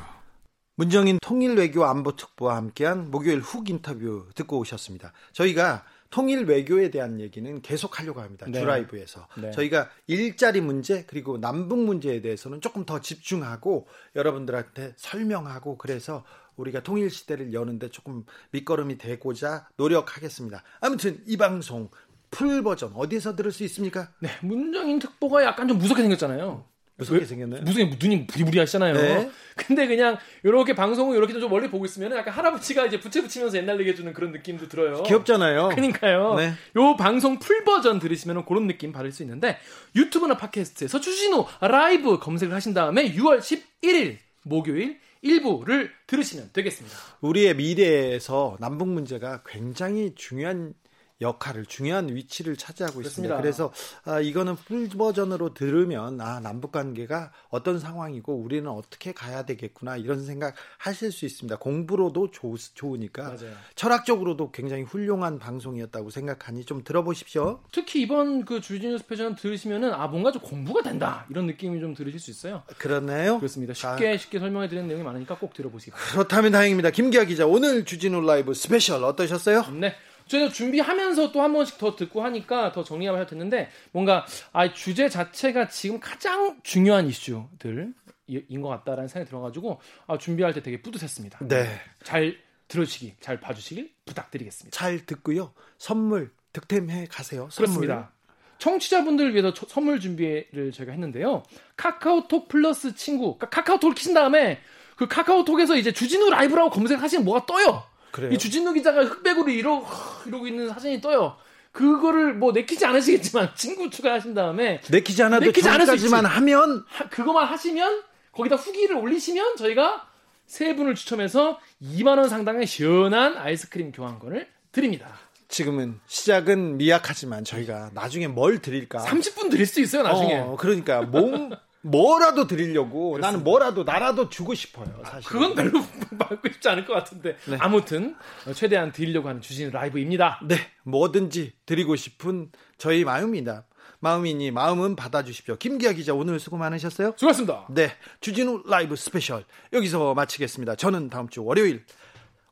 문정인 0.79 1.19
통일외교 1.21 1.83
안보특보와 1.83 2.55
함께한 2.55 3.11
목요일 3.11 3.41
훅 3.41 3.69
인터뷰 3.69 4.29
듣고 4.33 4.59
오셨습니다. 4.59 5.11
저희가 5.33 5.83
통일 6.09 6.45
외교에 6.45 6.89
대한 6.89 7.19
얘기는 7.19 7.61
계속 7.61 7.99
하려고 7.99 8.21
합니다. 8.21 8.45
네. 8.47 8.61
주라이브에서. 8.61 9.27
네. 9.41 9.51
저희가 9.51 9.89
일자리 10.07 10.61
문제 10.61 11.03
그리고 11.05 11.37
남북 11.37 11.79
문제에 11.79 12.21
대해서는 12.21 12.61
조금 12.61 12.85
더 12.85 13.01
집중하고 13.01 13.87
여러분들한테 14.15 14.93
설명하고 14.95 15.77
그래서 15.77 16.23
우리가 16.55 16.81
통일 16.81 17.09
시대를 17.09 17.51
여는데 17.51 17.89
조금 17.89 18.23
밑거름이 18.51 18.97
되고자 18.99 19.67
노력하겠습니다. 19.75 20.63
아무튼 20.79 21.21
이 21.27 21.35
방송 21.35 21.89
풀 22.31 22.63
버전 22.63 22.93
어디에서 22.95 23.35
들을 23.35 23.51
수 23.51 23.65
있습니까? 23.65 24.13
네, 24.19 24.29
문정인 24.41 24.99
특보가 24.99 25.43
약간 25.43 25.67
좀 25.67 25.77
무섭게 25.77 26.03
생겼잖아요. 26.03 26.63
무섭게 26.99 27.25
생겼나요? 27.25 27.61
무슨 27.63 27.89
눈이 27.99 28.27
부리부리하시잖아요. 28.27 28.93
네. 28.93 29.31
근데 29.55 29.87
그냥 29.87 30.17
이렇게 30.43 30.75
방송을 30.75 31.17
이렇게 31.17 31.33
좀 31.33 31.49
멀리 31.49 31.69
보고 31.69 31.85
있으면 31.85 32.11
약간 32.11 32.33
할아버지가 32.33 32.85
이제 32.85 32.99
부채 32.99 33.21
붙이면서 33.21 33.57
옛날 33.57 33.79
얘기해주는 33.79 34.13
그런 34.13 34.31
느낌도 34.31 34.67
들어요. 34.67 35.03
귀엽잖아요. 35.03 35.69
그러니까요. 35.69 36.35
네. 36.35 36.53
요 36.75 36.95
방송 36.97 37.39
풀 37.39 37.63
버전 37.63 37.99
들으시면 37.99 38.45
그런 38.45 38.67
느낌 38.67 38.91
받을 38.91 39.11
수 39.11 39.23
있는데 39.23 39.57
유튜브나 39.95 40.37
팟캐스트에서 40.37 40.99
주진우 40.99 41.45
라이브 41.61 42.19
검색을 42.19 42.53
하신 42.53 42.73
다음에 42.73 43.11
6월 43.13 43.39
11일 43.39 44.17
목요일 44.43 44.99
일부를 45.21 45.91
들으시면 46.07 46.51
되겠습니다. 46.53 46.95
우리의 47.21 47.55
미래에서 47.55 48.57
남북 48.59 48.89
문제가 48.89 49.41
굉장히 49.45 50.13
중요한 50.15 50.73
역할을 51.21 51.65
중요한 51.65 52.07
위치를 52.15 52.55
차지하고 52.55 52.99
그렇습니다. 52.99 53.35
있습니다. 53.35 53.41
그래서 53.41 53.73
아, 54.05 54.21
이거는 54.21 54.55
풀 54.55 54.87
버전으로 54.89 55.53
들으면 55.53 56.21
아 56.21 56.39
남북 56.39 56.71
관계가 56.71 57.31
어떤 57.49 57.79
상황이고 57.79 58.33
우리는 58.33 58.69
어떻게 58.69 59.11
가야 59.11 59.43
되겠구나 59.43 59.97
이런 59.97 60.23
생각 60.25 60.55
하실 60.77 61.11
수 61.11 61.25
있습니다. 61.25 61.57
공부로도 61.57 62.31
좋, 62.31 62.55
좋으니까 62.73 63.23
맞아요. 63.23 63.53
철학적으로도 63.75 64.51
굉장히 64.51 64.83
훌륭한 64.83 65.39
방송이었다고 65.39 66.09
생각하니 66.09 66.65
좀 66.65 66.83
들어보십시오. 66.83 67.61
특히 67.71 68.01
이번 68.01 68.45
그 68.45 68.61
주진우 68.61 68.97
스페셜 68.97 69.35
들으시면은 69.35 69.93
아 69.93 70.07
뭔가 70.07 70.31
좀 70.31 70.41
공부가 70.41 70.81
된다 70.81 71.25
이런 71.29 71.45
느낌이 71.47 71.79
좀 71.81 71.93
들으실 71.93 72.19
수 72.19 72.31
있어요. 72.31 72.63
그렇나요? 72.77 73.37
그렇습니다. 73.39 73.73
쉽게 73.73 74.13
아. 74.13 74.17
쉽게 74.17 74.39
설명해 74.39 74.69
드리는 74.69 74.87
내용이 74.87 75.03
많으니까 75.03 75.37
꼭 75.37 75.53
들어보시기 75.53 75.91
바랍니다. 75.91 76.13
그렇다면 76.13 76.51
다행입니다. 76.53 76.91
김기아 76.91 77.25
기자 77.25 77.45
오늘 77.45 77.83
주진우 77.83 78.21
라이브 78.21 78.53
스페셜 78.53 79.03
어떠셨어요? 79.03 79.65
네. 79.73 79.95
저희가 80.29 80.49
준비하면서 80.49 81.31
또 81.33 81.41
한 81.41 81.51
번씩 81.53 81.77
더 81.77 81.95
듣고 81.95 82.23
하니까 82.23 82.71
더 82.71 82.83
정리하면 82.83 83.25
됐는데 83.27 83.69
뭔가 83.91 84.25
아 84.53 84.73
주제 84.73 85.09
자체가 85.09 85.67
지금 85.67 85.99
가장 85.99 86.59
중요한 86.63 87.07
이슈들 87.07 87.93
인 88.27 88.61
것 88.61 88.69
같다라는 88.69 89.07
생각이 89.07 89.27
들어가지고 89.29 89.81
아, 90.07 90.17
준비할 90.17 90.53
때 90.53 90.61
되게 90.61 90.81
뿌듯했습니다. 90.81 91.39
네. 91.47 91.65
잘 92.03 92.37
들으시기, 92.67 93.15
잘 93.19 93.39
봐주시길 93.39 93.91
부탁드리겠습니다. 94.05 94.77
잘 94.77 95.03
듣고요. 95.05 95.51
선물 95.79 96.31
득템해 96.53 97.07
가세요. 97.09 97.47
선물. 97.51 97.87
그렇습니다. 97.87 98.11
청취자분들을 98.59 99.33
위해서 99.33 99.51
선물 99.67 99.99
준비를 99.99 100.71
저희가 100.73 100.91
했는데요. 100.91 101.43
카카오톡 101.77 102.47
플러스 102.49 102.93
친구, 102.93 103.37
그러니까 103.37 103.49
카카오톡을 103.49 103.95
키신 103.95 104.13
다음에 104.13 104.59
그 104.95 105.07
카카오톡에서 105.07 105.77
이제 105.77 105.91
주진우 105.91 106.29
라이브라고 106.29 106.69
검색하시면 106.69 107.25
뭐가 107.25 107.45
떠요. 107.47 107.83
그래요? 108.11 108.31
이 108.31 108.37
주진우 108.37 108.73
기자가 108.73 109.03
흑백으로 109.05 109.49
이러, 109.49 109.85
이러고 110.25 110.47
있는 110.47 110.69
사진이 110.69 111.01
떠요. 111.01 111.37
그거를 111.71 112.33
뭐 112.33 112.51
내키지 112.51 112.85
않으시겠지만 112.85 113.51
친구 113.55 113.89
추가하신 113.89 114.33
다음에 114.33 114.81
내키지 114.89 115.21
않아도 115.23 115.45
내키지 115.45 115.69
않으시지만 115.69 116.25
하면 116.25 116.83
하, 116.87 117.07
그거만 117.09 117.45
하시면 117.47 118.03
거기다 118.31 118.55
후기를 118.55 118.95
올리시면 118.95 119.55
저희가 119.57 120.07
세 120.45 120.75
분을 120.75 120.95
추첨해서 120.95 121.59
2만 121.81 122.17
원 122.17 122.27
상당의 122.27 122.65
시원한 122.65 123.37
아이스크림 123.37 123.91
교환권을 123.91 124.47
드립니다. 124.71 125.07
지금은 125.47 125.99
시작은 126.07 126.77
미약하지만 126.77 127.43
저희가 127.43 127.91
나중에 127.93 128.27
뭘 128.27 128.59
드릴까? 128.61 128.99
30분 128.99 129.49
드릴 129.49 129.65
수 129.65 129.79
있어요, 129.81 130.03
나중에. 130.03 130.35
어, 130.35 130.55
그러니까 130.59 131.01
몸 131.01 131.51
뭐라도 131.81 132.47
드리려고 132.47 133.11
그렇습니다. 133.11 133.27
나는 133.27 133.43
뭐라도 133.43 133.83
나라도 133.83 134.29
주고 134.29 134.53
싶어요. 134.53 135.01
사실 135.05 135.29
그건 135.29 135.55
별로 135.55 135.81
받고 136.19 136.49
싶지 136.53 136.69
않을 136.69 136.85
것 136.85 136.93
같은데 136.93 137.37
네. 137.47 137.57
아무튼 137.59 138.15
최대한 138.53 138.91
드리려고 138.91 139.29
하는 139.29 139.41
주진우 139.41 139.69
라이브입니다. 139.71 140.41
네, 140.43 140.55
뭐든지 140.83 141.53
드리고 141.65 141.95
싶은 141.95 142.51
저희 142.77 143.03
마음입니다. 143.03 143.65
마음이니 144.01 144.51
마음은 144.51 144.95
받아주십시오. 144.95 145.57
김기아 145.57 145.91
기자 145.93 146.13
오늘 146.13 146.39
수고 146.39 146.57
많으셨어요. 146.57 147.13
수고하셨습니다. 147.17 147.67
네, 147.69 147.91
주진우 148.21 148.63
라이브 148.65 148.95
스페셜 148.95 149.43
여기서 149.73 150.13
마치겠습니다. 150.13 150.75
저는 150.75 151.09
다음 151.09 151.27
주 151.29 151.43
월요일 151.43 151.85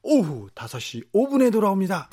오후 0.02 0.50
5시 0.56 1.12
5분에 1.14 1.52
돌아옵니다. 1.52 2.10